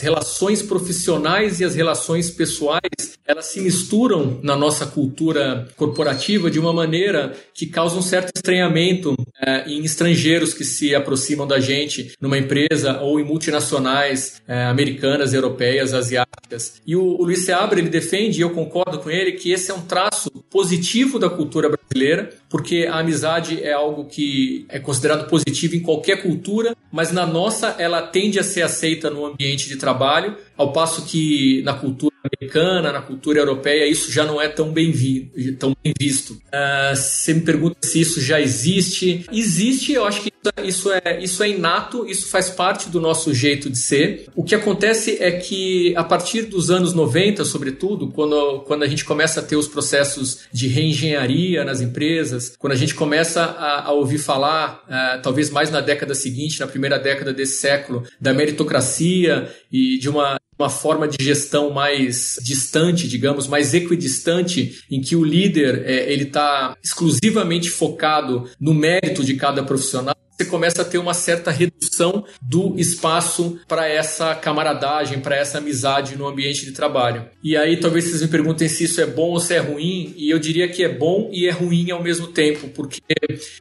relações 0.00 0.62
profissionais 0.62 1.60
e 1.60 1.64
as 1.64 1.74
relações 1.74 2.30
pessoais, 2.30 3.18
elas 3.26 3.46
se 3.46 3.60
misturam 3.60 4.38
na 4.42 4.56
nossa 4.56 4.86
cultura 4.86 5.68
corporativa 5.76 6.50
de 6.50 6.58
uma 6.58 6.72
maneira 6.72 7.34
que 7.54 7.66
causa 7.66 7.96
um 7.96 8.02
certo 8.02 8.30
estranhamento 8.34 9.14
é, 9.40 9.68
em 9.68 9.84
estrangeiros 9.84 10.52
que 10.52 10.64
se 10.64 10.94
aproximam 10.94 11.46
da 11.46 11.60
gente 11.60 12.12
numa 12.20 12.38
empresa 12.38 13.00
ou 13.00 13.18
em 13.18 13.24
multinacionais 13.24 14.42
é, 14.46 14.64
americanas, 14.64 15.32
europeias, 15.32 15.94
asiáticas. 15.94 16.80
E 16.86 16.96
o, 16.96 17.02
o 17.02 17.24
Luiz 17.24 17.44
Seabra, 17.44 17.78
ele 17.78 17.88
defende, 17.88 18.38
e 18.38 18.42
eu 18.42 18.50
concordo 18.50 18.98
com 18.98 19.10
ele, 19.10 19.32
que 19.32 19.50
esse 19.50 19.70
é 19.70 19.74
um 19.74 19.82
traço 19.82 20.23
positivo 20.54 21.18
da 21.18 21.28
cultura 21.28 21.68
brasileira, 21.68 22.30
porque 22.48 22.86
a 22.88 23.00
amizade 23.00 23.60
é 23.60 23.72
algo 23.72 24.04
que 24.04 24.64
é 24.68 24.78
considerado 24.78 25.28
positivo 25.28 25.74
em 25.74 25.80
qualquer 25.80 26.22
cultura, 26.22 26.76
mas 26.92 27.10
na 27.10 27.26
nossa 27.26 27.74
ela 27.76 28.00
tende 28.00 28.38
a 28.38 28.44
ser 28.44 28.62
aceita 28.62 29.10
no 29.10 29.26
ambiente 29.26 29.68
de 29.68 29.74
trabalho, 29.74 30.36
ao 30.56 30.72
passo 30.72 31.06
que 31.06 31.60
na 31.64 31.74
cultura 31.74 32.13
americana, 32.24 32.92
na 32.92 33.02
cultura 33.02 33.38
europeia, 33.38 33.86
isso 33.86 34.10
já 34.10 34.24
não 34.24 34.40
é 34.40 34.48
tão 34.48 34.72
bem, 34.72 34.90
vi, 34.90 35.30
tão 35.58 35.76
bem 35.82 35.92
visto. 35.98 36.30
Uh, 36.32 36.96
você 36.96 37.34
me 37.34 37.42
pergunta 37.42 37.76
se 37.82 38.00
isso 38.00 38.20
já 38.20 38.40
existe. 38.40 39.26
Existe, 39.30 39.92
eu 39.92 40.06
acho 40.06 40.22
que 40.22 40.32
isso 40.62 40.90
é, 40.92 41.22
isso 41.22 41.42
é 41.42 41.48
inato, 41.48 42.06
isso 42.06 42.28
faz 42.28 42.50
parte 42.50 42.88
do 42.88 43.00
nosso 43.00 43.32
jeito 43.32 43.70
de 43.70 43.78
ser. 43.78 44.26
O 44.34 44.42
que 44.42 44.54
acontece 44.54 45.18
é 45.20 45.32
que 45.32 45.94
a 45.96 46.04
partir 46.04 46.42
dos 46.42 46.70
anos 46.70 46.92
90, 46.92 47.44
sobretudo, 47.44 48.08
quando, 48.08 48.60
quando 48.60 48.82
a 48.82 48.86
gente 48.86 49.04
começa 49.04 49.40
a 49.40 49.42
ter 49.42 49.56
os 49.56 49.68
processos 49.68 50.40
de 50.52 50.68
reengenharia 50.68 51.64
nas 51.64 51.80
empresas, 51.80 52.54
quando 52.58 52.72
a 52.72 52.76
gente 52.76 52.94
começa 52.94 53.42
a, 53.42 53.88
a 53.88 53.92
ouvir 53.92 54.18
falar, 54.18 54.84
uh, 54.86 55.22
talvez 55.22 55.50
mais 55.50 55.70
na 55.70 55.80
década 55.80 56.14
seguinte, 56.14 56.60
na 56.60 56.66
primeira 56.66 56.98
década 56.98 57.32
desse 57.32 57.60
século, 57.60 58.04
da 58.20 58.32
meritocracia 58.32 59.50
e 59.72 59.98
de 59.98 60.08
uma 60.08 60.38
uma 60.58 60.70
forma 60.70 61.08
de 61.08 61.22
gestão 61.22 61.70
mais 61.70 62.38
distante, 62.42 63.08
digamos, 63.08 63.46
mais 63.46 63.74
equidistante, 63.74 64.82
em 64.90 65.00
que 65.00 65.16
o 65.16 65.24
líder 65.24 65.82
é, 65.86 66.12
ele 66.12 66.24
está 66.24 66.76
exclusivamente 66.82 67.70
focado 67.70 68.48
no 68.60 68.74
mérito 68.74 69.24
de 69.24 69.34
cada 69.34 69.62
profissional, 69.62 70.14
você 70.36 70.44
começa 70.46 70.82
a 70.82 70.84
ter 70.84 70.98
uma 70.98 71.14
certa 71.14 71.50
redução 71.52 72.24
do 72.42 72.74
espaço 72.76 73.58
para 73.68 73.86
essa 73.88 74.34
camaradagem, 74.34 75.20
para 75.20 75.36
essa 75.36 75.58
amizade 75.58 76.16
no 76.16 76.26
ambiente 76.26 76.64
de 76.64 76.72
trabalho. 76.72 77.26
E 77.42 77.56
aí 77.56 77.78
talvez 77.78 78.04
vocês 78.06 78.22
me 78.22 78.28
perguntem 78.28 78.68
se 78.68 78.84
isso 78.84 79.00
é 79.00 79.06
bom 79.06 79.30
ou 79.30 79.40
se 79.40 79.54
é 79.54 79.58
ruim, 79.58 80.12
e 80.16 80.30
eu 80.30 80.38
diria 80.40 80.68
que 80.68 80.82
é 80.82 80.88
bom 80.88 81.30
e 81.32 81.46
é 81.46 81.52
ruim 81.52 81.90
ao 81.92 82.02
mesmo 82.02 82.26
tempo, 82.26 82.68
porque 82.68 83.00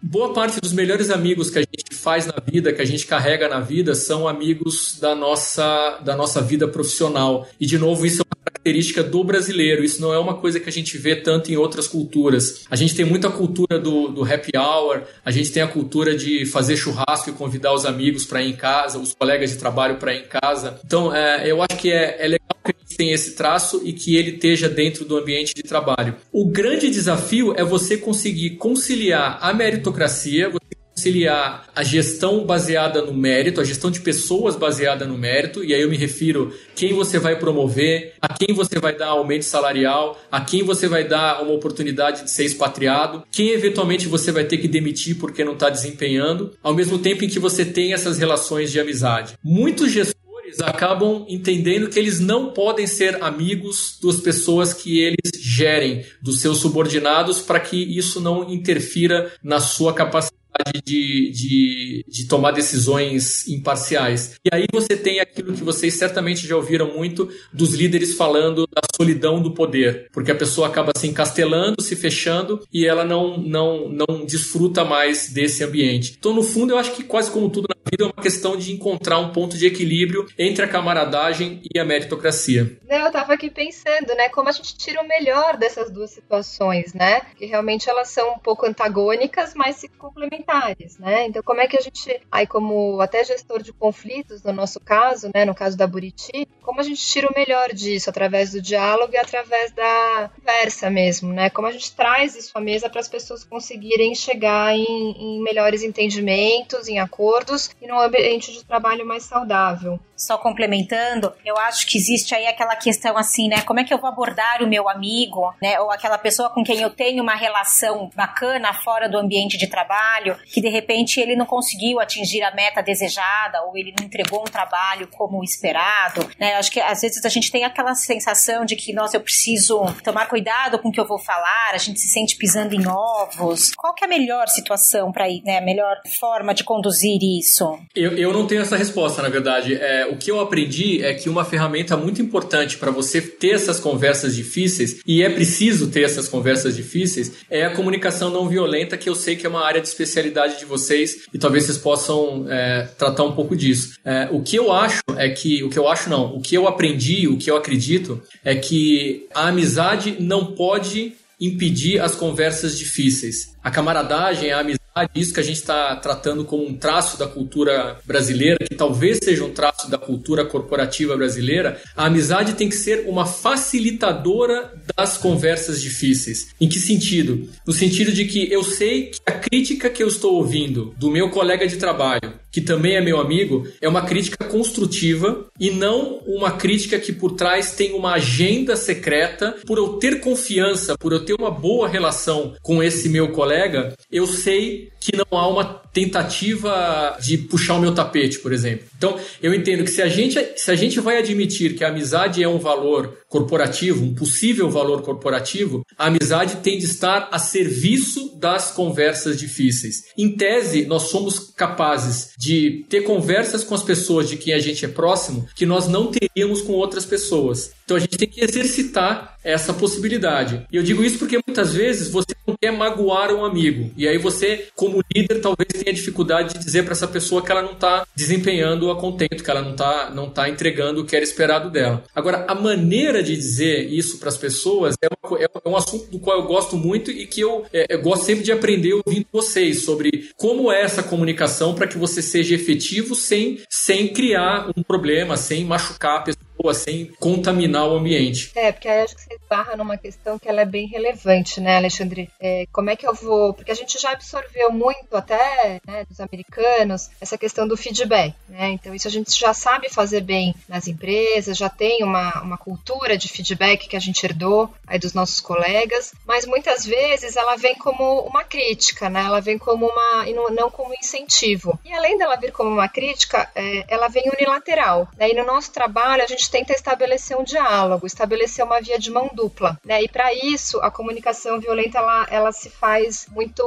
boa 0.01 0.33
parte 0.33 0.59
dos 0.59 0.73
melhores 0.73 1.11
amigos 1.11 1.51
que 1.51 1.59
a 1.59 1.61
gente 1.61 1.82
faz 2.03 2.27
na 2.27 2.35
vida, 2.45 2.73
que 2.73 2.81
a 2.81 2.85
gente 2.85 3.07
carrega 3.07 3.47
na 3.47 3.61
vida, 3.61 3.95
são 3.95 4.27
amigos 4.27 4.97
da 4.99 5.15
nossa, 5.15 5.99
da 6.03 6.15
nossa 6.15 6.41
vida 6.41 6.67
profissional. 6.67 7.47
E 7.59 7.65
de 7.65 7.77
novo, 7.77 8.05
isso 8.05 8.21
é 8.21 8.25
uma 8.25 8.43
característica 8.43 9.01
do 9.01 9.23
brasileiro, 9.23 9.83
isso 9.83 10.01
não 10.01 10.13
é 10.13 10.19
uma 10.19 10.35
coisa 10.35 10.59
que 10.59 10.67
a 10.67 10.71
gente 10.71 10.97
vê 10.97 11.15
tanto 11.15 11.49
em 11.49 11.55
outras 11.55 11.87
culturas. 11.87 12.65
A 12.69 12.75
gente 12.75 12.93
tem 12.93 13.05
muita 13.05 13.29
cultura 13.29 13.79
do, 13.79 14.09
do 14.09 14.23
happy 14.23 14.51
hour, 14.57 15.03
a 15.23 15.31
gente 15.31 15.51
tem 15.51 15.63
a 15.63 15.67
cultura 15.67 16.15
de 16.15 16.45
fazer 16.45 16.75
churrasco 16.75 17.29
e 17.29 17.33
convidar 17.33 17.73
os 17.73 17.85
amigos 17.85 18.25
para 18.25 18.41
ir 18.41 18.49
em 18.49 18.55
casa, 18.55 18.99
os 18.99 19.13
colegas 19.13 19.51
de 19.51 19.57
trabalho 19.57 19.95
para 19.95 20.13
ir 20.13 20.23
em 20.23 20.27
casa. 20.27 20.79
Então, 20.85 21.15
é, 21.15 21.49
eu 21.49 21.61
acho 21.61 21.79
que 21.79 21.89
é, 21.89 22.17
é 22.19 22.27
legal 22.27 22.57
que 22.65 22.71
a 22.71 22.75
gente 22.79 22.97
tenha 22.97 23.13
esse 23.13 23.31
traço 23.31 23.81
e 23.85 23.93
que 23.93 24.15
ele 24.17 24.31
esteja 24.31 24.67
dentro 24.67 25.05
do 25.05 25.17
ambiente 25.17 25.53
de 25.53 25.63
trabalho. 25.63 26.15
O 26.31 26.45
grande 26.45 26.89
desafio 26.89 27.53
é 27.57 27.63
você 27.63 27.97
conseguir 27.97 28.51
conciliar 28.51 29.37
a 29.41 29.53
meritocracia, 29.53 30.49
você 30.49 30.72
conciliar 31.03 31.67
a 31.75 31.83
gestão 31.83 32.45
baseada 32.45 33.01
no 33.01 33.13
mérito, 33.13 33.59
a 33.59 33.63
gestão 33.63 33.91
de 33.91 33.99
pessoas 33.99 34.55
baseada 34.55 35.05
no 35.05 35.17
mérito, 35.17 35.63
e 35.63 35.73
aí 35.73 35.81
eu 35.81 35.89
me 35.89 35.97
refiro 35.97 36.53
quem 36.73 36.93
você 36.93 37.19
vai 37.19 37.37
promover, 37.37 38.13
a 38.21 38.33
quem 38.33 38.55
você 38.55 38.79
vai 38.79 38.95
dar 38.95 39.07
aumento 39.07 39.43
salarial, 39.43 40.21
a 40.31 40.39
quem 40.39 40.63
você 40.63 40.87
vai 40.87 41.05
dar 41.05 41.43
uma 41.43 41.51
oportunidade 41.51 42.23
de 42.23 42.31
ser 42.31 42.45
expatriado, 42.45 43.23
quem 43.29 43.49
eventualmente 43.49 44.07
você 44.07 44.31
vai 44.31 44.45
ter 44.45 44.57
que 44.57 44.67
demitir 44.67 45.17
porque 45.17 45.43
não 45.43 45.53
está 45.53 45.69
desempenhando, 45.69 46.53
ao 46.63 46.73
mesmo 46.73 46.97
tempo 46.97 47.25
em 47.25 47.29
que 47.29 47.39
você 47.39 47.65
tem 47.65 47.91
essas 47.91 48.17
relações 48.17 48.71
de 48.71 48.79
amizade. 48.79 49.33
Muitos 49.43 49.91
gestores 49.91 50.61
acabam 50.61 51.25
entendendo 51.27 51.89
que 51.89 51.99
eles 51.99 52.21
não 52.21 52.51
podem 52.51 52.87
ser 52.87 53.21
amigos 53.21 53.97
das 54.01 54.21
pessoas 54.21 54.73
que 54.73 54.99
eles 54.99 55.31
gerem, 55.41 56.05
dos 56.21 56.39
seus 56.39 56.59
subordinados, 56.59 57.41
para 57.41 57.59
que 57.59 57.75
isso 57.75 58.21
não 58.21 58.49
interfira 58.49 59.33
na 59.43 59.59
sua 59.59 59.93
capacidade 59.93 60.42
de, 60.83 61.31
de, 61.31 62.05
de, 62.07 62.27
tomar 62.27 62.51
decisões 62.51 63.47
imparciais. 63.47 64.35
E 64.45 64.49
aí 64.53 64.65
você 64.71 64.95
tem 64.95 65.19
aquilo 65.19 65.53
que 65.53 65.63
vocês 65.63 65.95
certamente 65.95 66.45
já 66.47 66.55
ouviram 66.55 66.93
muito 66.95 67.29
dos 67.51 67.73
líderes 67.73 68.15
falando 68.15 68.67
da 68.67 68.81
solidão 68.95 69.41
do 69.41 69.53
poder, 69.53 70.09
porque 70.11 70.31
a 70.31 70.35
pessoa 70.35 70.67
acaba 70.67 70.91
se 70.95 71.07
encastelando, 71.07 71.81
se 71.81 71.95
fechando 71.95 72.61
e 72.71 72.85
ela 72.85 73.03
não, 73.03 73.37
não, 73.37 73.89
não 73.89 74.25
desfruta 74.25 74.83
mais 74.83 75.29
desse 75.29 75.63
ambiente. 75.63 76.15
Então, 76.17 76.33
no 76.33 76.43
fundo, 76.43 76.73
eu 76.73 76.77
acho 76.77 76.91
que 76.93 77.03
quase 77.03 77.31
como 77.31 77.49
tudo 77.49 77.67
na 77.69 77.75
vida 77.89 78.03
é 78.03 78.07
uma 78.07 78.23
questão 78.23 78.55
de 78.57 78.71
encontrar 78.71 79.19
um 79.19 79.31
ponto 79.31 79.57
de 79.57 79.65
equilíbrio 79.65 80.27
entre 80.37 80.65
a 80.65 80.67
camaradagem 80.67 81.61
e 81.73 81.79
a 81.79 81.85
meritocracia. 81.85 82.77
Eu 82.89 83.07
estava 83.07 83.33
aqui 83.33 83.49
pensando, 83.49 84.15
né, 84.15 84.29
como 84.29 84.49
a 84.49 84.51
gente 84.51 84.75
tira 84.77 85.01
o 85.01 85.07
melhor 85.07 85.57
dessas 85.57 85.91
duas 85.91 86.11
situações, 86.11 86.93
né? 86.93 87.21
Que 87.35 87.45
realmente 87.45 87.89
elas 87.89 88.09
são 88.09 88.33
um 88.33 88.39
pouco 88.39 88.65
antagônicas, 88.65 89.53
mas 89.55 89.77
se 89.77 89.87
complementam 89.87 90.42
parlamentares, 90.43 90.97
né? 90.99 91.25
Então, 91.25 91.41
como 91.41 91.61
é 91.61 91.67
que 91.67 91.77
a 91.77 91.81
gente, 91.81 92.21
aí 92.31 92.45
como 92.45 92.99
até 93.01 93.23
gestor 93.23 93.61
de 93.61 93.73
conflitos, 93.73 94.43
no 94.43 94.53
nosso 94.53 94.79
caso, 94.79 95.29
né, 95.33 95.45
no 95.45 95.55
caso 95.55 95.77
da 95.77 95.87
Buriti, 95.87 96.47
como 96.61 96.79
a 96.79 96.83
gente 96.83 97.01
tira 97.05 97.27
o 97.27 97.33
melhor 97.35 97.73
disso 97.73 98.09
através 98.09 98.51
do 98.51 98.61
diálogo 98.61 99.13
e 99.13 99.17
através 99.17 99.71
da 99.71 100.29
conversa 100.35 100.89
mesmo, 100.89 101.33
né? 101.33 101.49
Como 101.49 101.67
a 101.67 101.71
gente 101.71 101.93
traz 101.95 102.35
isso 102.35 102.51
à 102.55 102.61
mesa 102.61 102.89
para 102.89 102.99
as 102.99 103.07
pessoas 103.07 103.43
conseguirem 103.43 104.13
chegar 104.15 104.73
em, 104.75 104.85
em 104.85 105.43
melhores 105.43 105.83
entendimentos, 105.83 106.87
em 106.87 106.99
acordos 106.99 107.69
e 107.81 107.87
num 107.87 107.99
ambiente 107.99 108.51
de 108.51 108.63
trabalho 108.63 109.05
mais 109.05 109.23
saudável. 109.23 109.99
Só 110.15 110.37
complementando, 110.37 111.33
eu 111.43 111.57
acho 111.57 111.87
que 111.87 111.97
existe 111.97 112.33
aí 112.33 112.47
aquela 112.47 112.75
questão 112.75 113.17
assim, 113.17 113.49
né? 113.49 113.61
Como 113.61 113.79
é 113.79 113.83
que 113.83 113.93
eu 113.93 113.97
vou 113.97 114.09
abordar 114.09 114.61
o 114.61 114.67
meu 114.67 114.87
amigo, 114.87 115.53
né? 115.61 115.79
Ou 115.79 115.91
aquela 115.91 116.17
pessoa 116.17 116.49
com 116.49 116.63
quem 116.63 116.81
eu 116.81 116.89
tenho 116.89 117.21
uma 117.21 117.35
relação 117.35 118.09
bacana 118.15 118.73
fora 118.73 119.09
do 119.09 119.17
ambiente 119.17 119.57
de 119.57 119.67
trabalho, 119.67 120.32
que 120.45 120.61
de 120.61 120.69
repente 120.69 121.19
ele 121.19 121.35
não 121.35 121.45
conseguiu 121.45 121.99
atingir 121.99 122.41
a 122.43 122.53
meta 122.53 122.81
desejada 122.81 123.61
ou 123.63 123.77
ele 123.77 123.93
não 123.97 124.05
entregou 124.05 124.41
um 124.41 124.51
trabalho 124.51 125.07
como 125.07 125.43
esperado, 125.43 126.27
né? 126.39 126.53
Eu 126.53 126.57
acho 126.57 126.71
que 126.71 126.79
às 126.79 127.01
vezes 127.01 127.23
a 127.23 127.29
gente 127.29 127.51
tem 127.51 127.63
aquela 127.63 127.95
sensação 127.95 128.65
de 128.65 128.75
que, 128.75 128.93
nossa, 128.93 129.17
eu 129.17 129.21
preciso 129.21 129.83
tomar 130.03 130.27
cuidado 130.27 130.79
com 130.79 130.89
o 130.89 130.91
que 130.91 130.99
eu 130.99 131.07
vou 131.07 131.19
falar, 131.19 131.71
a 131.73 131.77
gente 131.77 131.99
se 131.99 132.07
sente 132.07 132.35
pisando 132.35 132.73
em 132.73 132.87
ovos. 132.87 133.71
Qual 133.75 133.93
que 133.93 134.03
é 134.03 134.07
a 134.07 134.09
melhor 134.09 134.47
situação 134.47 135.11
para 135.11 135.29
ir, 135.29 135.41
né? 135.43 135.57
A 135.57 135.61
melhor 135.61 135.97
forma 136.19 136.53
de 136.53 136.63
conduzir 136.63 137.19
isso? 137.21 137.79
Eu, 137.95 138.17
eu 138.17 138.33
não 138.33 138.47
tenho 138.47 138.61
essa 138.61 138.77
resposta, 138.77 139.21
na 139.21 139.29
verdade. 139.29 139.75
É, 139.75 140.05
o 140.05 140.17
que 140.17 140.31
eu 140.31 140.39
aprendi 140.39 141.03
é 141.03 141.13
que 141.13 141.29
uma 141.29 141.45
ferramenta 141.45 141.95
muito 141.97 142.21
importante 142.21 142.77
para 142.77 142.91
você 142.91 143.21
ter 143.21 143.55
essas 143.55 143.79
conversas 143.79 144.35
difíceis, 144.35 145.01
e 145.05 145.23
é 145.23 145.29
preciso 145.29 145.91
ter 145.91 146.03
essas 146.03 146.27
conversas 146.27 146.75
difíceis, 146.75 147.31
é 147.49 147.65
a 147.65 147.75
comunicação 147.75 148.29
não 148.29 148.47
violenta, 148.47 148.97
que 148.97 149.09
eu 149.09 149.15
sei 149.15 149.35
que 149.35 149.45
é 149.45 149.49
uma 149.49 149.65
área 149.65 149.81
de 149.81 149.87
especialidade 150.23 150.59
de 150.59 150.65
vocês 150.65 151.27
e 151.33 151.37
talvez 151.37 151.65
vocês 151.65 151.77
possam 151.77 152.45
é, 152.49 152.87
tratar 152.97 153.23
um 153.23 153.33
pouco 153.33 153.55
disso. 153.55 153.97
É, 154.05 154.29
o 154.31 154.41
que 154.41 154.55
eu 154.55 154.71
acho 154.71 155.01
é 155.17 155.29
que, 155.29 155.63
o 155.63 155.69
que 155.69 155.77
eu 155.77 155.87
acho 155.87 156.09
não, 156.09 156.35
o 156.35 156.41
que 156.41 156.55
eu 156.55 156.67
aprendi, 156.67 157.27
o 157.27 157.37
que 157.37 157.51
eu 157.51 157.57
acredito 157.57 158.21
é 158.43 158.55
que 158.55 159.27
a 159.33 159.47
amizade 159.47 160.17
não 160.19 160.53
pode 160.53 161.13
impedir 161.39 161.99
as 161.99 162.15
conversas 162.15 162.77
difíceis. 162.77 163.53
A 163.63 163.69
camaradagem, 163.69 164.51
a 164.51 164.59
amizade 164.59 164.82
isso 165.15 165.33
que 165.33 165.39
a 165.39 165.43
gente 165.43 165.57
está 165.57 165.95
tratando 165.95 166.45
como 166.45 166.65
um 166.65 166.75
traço 166.75 167.17
da 167.17 167.27
cultura 167.27 167.97
brasileira, 168.05 168.57
que 168.59 168.75
talvez 168.75 169.19
seja 169.23 169.43
um 169.43 169.51
traço 169.51 169.89
da 169.89 169.97
cultura 169.97 170.45
corporativa 170.45 171.15
brasileira, 171.17 171.81
a 171.95 172.05
amizade 172.05 172.53
tem 172.53 172.69
que 172.69 172.75
ser 172.75 173.05
uma 173.07 173.25
facilitadora 173.25 174.71
das 174.95 175.17
conversas 175.17 175.81
difíceis. 175.81 176.53
Em 176.59 176.69
que 176.69 176.79
sentido? 176.79 177.49
No 177.65 177.73
sentido 177.73 178.11
de 178.11 178.25
que 178.25 178.51
eu 178.51 178.63
sei 178.63 179.07
que 179.07 179.19
a 179.25 179.31
crítica 179.31 179.89
que 179.89 180.03
eu 180.03 180.07
estou 180.07 180.35
ouvindo 180.35 180.93
do 180.97 181.09
meu 181.09 181.29
colega 181.29 181.67
de 181.67 181.77
trabalho, 181.77 182.42
que 182.53 182.61
também 182.61 182.95
é 182.95 183.01
meu 183.01 183.19
amigo, 183.19 183.67
é 183.81 183.89
uma 183.89 184.03
crítica 184.03 184.45
construtiva 184.45 185.47
e 185.59 185.71
não 185.71 186.19
uma 186.27 186.51
crítica 186.51 186.99
que 186.99 187.11
por 187.11 187.31
trás 187.31 187.71
tem 187.71 187.93
uma 187.93 188.13
agenda 188.13 188.75
secreta. 188.75 189.55
Por 189.65 189.79
eu 189.79 189.93
ter 189.93 190.19
confiança, 190.19 190.95
por 190.95 191.11
eu 191.11 191.25
ter 191.25 191.33
uma 191.33 191.49
boa 191.49 191.87
relação 191.87 192.53
com 192.61 192.83
esse 192.83 193.09
meu 193.09 193.31
colega, 193.31 193.97
eu 194.11 194.27
sei 194.27 194.92
que 195.03 195.15
não 195.17 195.37
há 195.37 195.47
uma 195.47 195.65
tentativa 195.91 197.17
de 197.21 197.37
puxar 197.37 197.75
o 197.75 197.79
meu 197.79 197.93
tapete, 197.93 198.39
por 198.39 198.53
exemplo. 198.53 198.85
Então, 198.97 199.19
eu 199.41 199.53
entendo 199.53 199.83
que 199.83 199.91
se 199.91 200.01
a 200.01 200.07
gente, 200.07 200.39
se 200.55 200.71
a 200.71 200.75
gente 200.75 200.99
vai 200.99 201.17
admitir 201.17 201.75
que 201.75 201.83
a 201.83 201.89
amizade 201.89 202.41
é 202.41 202.47
um 202.47 202.57
valor 202.57 203.17
corporativo, 203.27 204.03
um 204.03 204.15
possível 204.15 204.69
valor 204.69 205.01
corporativo, 205.01 205.85
a 205.97 206.07
amizade 206.07 206.57
tem 206.57 206.77
de 206.77 206.85
estar 206.85 207.27
a 207.31 207.37
serviço 207.37 208.35
das 208.37 208.71
conversas 208.71 209.37
difíceis. 209.37 210.05
Em 210.17 210.35
tese, 210.35 210.85
nós 210.85 211.03
somos 211.03 211.51
capazes 211.55 212.29
de 212.37 212.85
ter 212.89 213.01
conversas 213.01 213.63
com 213.63 213.75
as 213.75 213.83
pessoas 213.83 214.29
de 214.29 214.37
quem 214.37 214.53
a 214.53 214.59
gente 214.59 214.85
é 214.85 214.87
próximo 214.87 215.47
que 215.55 215.65
nós 215.65 215.87
não 215.87 216.11
teríamos 216.11 216.61
com 216.61 216.73
outras 216.73 217.05
pessoas. 217.05 217.71
Então 217.93 217.97
a 217.97 217.99
gente 217.99 218.17
tem 218.17 218.27
que 218.27 218.43
exercitar 218.43 219.37
essa 219.43 219.73
possibilidade. 219.73 220.65
E 220.71 220.77
eu 220.77 220.83
digo 220.83 221.03
isso 221.03 221.19
porque 221.19 221.39
muitas 221.45 221.73
vezes 221.73 222.09
você 222.09 222.33
não 222.47 222.55
quer 222.59 222.71
magoar 222.71 223.31
um 223.31 223.43
amigo. 223.43 223.91
E 223.95 224.07
aí 224.07 224.17
você, 224.17 224.67
como 224.75 225.03
líder, 225.13 225.41
talvez 225.41 225.67
tenha 225.67 225.93
dificuldade 225.93 226.53
de 226.53 226.63
dizer 226.63 226.83
para 226.83 226.93
essa 226.93 227.07
pessoa 227.07 227.43
que 227.43 227.51
ela 227.51 227.61
não 227.61 227.73
está 227.73 228.07
desempenhando 228.15 228.89
a 228.89 228.95
contento, 228.95 229.43
que 229.43 229.51
ela 229.51 229.61
não 229.61 229.71
está 229.71 230.09
não 230.09 230.29
tá 230.29 230.49
entregando 230.49 231.01
o 231.01 231.05
que 231.05 231.15
era 231.15 231.23
esperado 231.23 231.69
dela. 231.69 232.03
Agora, 232.15 232.45
a 232.47 232.55
maneira 232.55 233.21
de 233.21 233.35
dizer 233.35 233.91
isso 233.91 234.17
para 234.17 234.29
as 234.29 234.37
pessoas 234.37 234.95
é, 235.01 235.07
uma, 235.07 235.39
é, 235.39 235.47
um 235.65 235.75
assunto 235.75 236.09
do 236.09 236.19
qual 236.19 236.39
eu 236.39 236.47
gosto 236.47 236.77
muito 236.77 237.11
e 237.11 237.27
que 237.27 237.41
eu, 237.41 237.65
é, 237.73 237.85
eu 237.89 238.01
gosto 238.01 238.25
sempre 238.25 238.43
de 238.43 238.51
aprender 238.51 238.93
ouvindo 238.93 239.25
vocês 239.31 239.83
sobre 239.83 240.29
como 240.37 240.71
é 240.71 240.81
essa 240.81 241.03
comunicação 241.03 241.75
para 241.75 241.87
que 241.87 241.97
você 241.97 242.21
seja 242.21 242.55
efetivo 242.55 243.13
sem, 243.13 243.59
sem 243.69 244.07
criar 244.07 244.71
um 244.75 244.81
problema, 244.81 245.37
sem 245.37 245.65
machucar 245.65 246.19
a 246.19 246.21
pessoa 246.21 246.42
sem 246.71 247.07
contaminar 247.19 247.87
o 247.87 247.97
ambiente. 247.97 248.51
É, 248.55 248.71
porque 248.71 248.87
aí 248.87 249.01
acho 249.01 249.15
que 249.15 249.21
você 249.21 249.33
esbarra 249.33 249.75
numa 249.75 249.97
questão 249.97 250.37
que 250.37 250.47
ela 250.47 250.61
é 250.61 250.65
bem 250.65 250.87
relevante, 250.87 251.59
né, 251.59 251.77
Alexandre? 251.77 252.29
É, 252.39 252.65
como 252.71 252.91
é 252.91 252.95
que 252.95 253.07
eu 253.07 253.13
vou. 253.13 253.53
Porque 253.53 253.71
a 253.71 253.75
gente 253.75 253.99
já 253.99 254.11
absorveu 254.11 254.71
muito, 254.71 255.15
até 255.15 255.81
né, 255.85 256.05
dos 256.07 256.19
americanos, 256.19 257.09
essa 257.19 257.37
questão 257.37 257.67
do 257.67 257.75
feedback, 257.75 258.35
né? 258.47 258.69
Então, 258.69 258.93
isso 258.93 259.07
a 259.07 259.11
gente 259.11 259.37
já 259.37 259.53
sabe 259.53 259.89
fazer 259.89 260.21
bem 260.21 260.53
nas 260.67 260.87
empresas, 260.87 261.57
já 261.57 261.69
tem 261.69 262.03
uma, 262.03 262.41
uma 262.41 262.57
cultura 262.57 263.17
de 263.17 263.27
feedback 263.27 263.87
que 263.87 263.95
a 263.95 263.99
gente 263.99 264.23
herdou 264.23 264.69
aí 264.85 264.99
dos 264.99 265.13
nossos 265.13 265.41
colegas, 265.41 266.13
mas 266.25 266.45
muitas 266.45 266.85
vezes 266.85 267.35
ela 267.35 267.55
vem 267.55 267.75
como 267.75 268.21
uma 268.21 268.43
crítica, 268.43 269.09
né? 269.09 269.21
Ela 269.21 269.41
vem 269.41 269.57
como 269.57 269.87
uma. 269.87 270.27
e 270.27 270.33
não 270.33 270.69
como 270.69 270.93
incentivo. 270.93 271.79
E 271.85 271.93
além 271.93 272.17
dela 272.17 272.35
vir 272.35 272.51
como 272.51 272.69
uma 272.69 272.87
crítica, 272.87 273.49
é, 273.55 273.85
ela 273.87 274.07
vem 274.07 274.29
unilateral. 274.29 275.07
Né? 275.17 275.31
E 275.31 275.35
no 275.35 275.45
nosso 275.45 275.71
trabalho, 275.71 276.23
a 276.23 276.27
gente 276.27 276.49
tenta 276.53 276.71
estabelecer 276.71 277.35
um 277.35 277.43
diálogo, 277.43 278.05
estabelecer 278.05 278.63
uma 278.63 278.79
via 278.79 278.99
de 278.99 279.09
mão 279.09 279.27
dupla. 279.33 279.79
Né? 279.83 280.03
E 280.03 280.07
para 280.07 280.31
isso, 280.35 280.79
a 280.81 280.91
comunicação 280.91 281.59
violenta 281.59 281.97
ela, 281.97 282.27
ela 282.29 282.51
se 282.51 282.69
faz 282.69 283.25
muito 283.31 283.63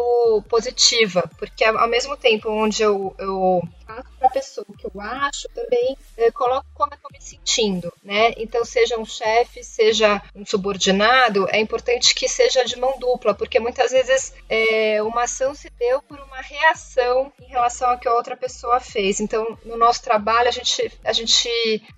positiva, 0.48 1.28
porque 1.36 1.64
ao 1.64 1.88
mesmo 1.88 2.16
tempo 2.16 2.48
onde 2.48 2.84
eu, 2.84 3.12
eu 3.18 3.60
pessoa 4.36 4.66
o 4.68 4.76
que 4.76 4.86
eu 4.86 5.00
acho, 5.00 5.48
também 5.48 5.96
eh, 6.18 6.30
coloco 6.30 6.66
como 6.74 6.92
eu 6.92 6.96
estou 6.96 7.10
me 7.10 7.20
sentindo, 7.22 7.90
né? 8.04 8.34
Então, 8.36 8.66
seja 8.66 8.98
um 8.98 9.04
chefe, 9.06 9.64
seja 9.64 10.20
um 10.34 10.44
subordinado, 10.44 11.46
é 11.50 11.58
importante 11.58 12.14
que 12.14 12.28
seja 12.28 12.62
de 12.62 12.78
mão 12.78 12.98
dupla, 12.98 13.32
porque 13.32 13.58
muitas 13.58 13.92
vezes 13.92 14.34
é, 14.46 15.02
uma 15.02 15.22
ação 15.22 15.54
se 15.54 15.70
deu 15.70 16.02
por 16.02 16.20
uma 16.20 16.42
reação 16.42 17.32
em 17.40 17.46
relação 17.46 17.88
ao 17.88 17.98
que 17.98 18.06
a 18.06 18.12
outra 18.12 18.36
pessoa 18.36 18.78
fez. 18.78 19.20
Então, 19.20 19.56
no 19.64 19.78
nosso 19.78 20.02
trabalho, 20.02 20.48
a 20.48 20.52
gente, 20.52 20.92
a 21.02 21.14
gente 21.14 21.48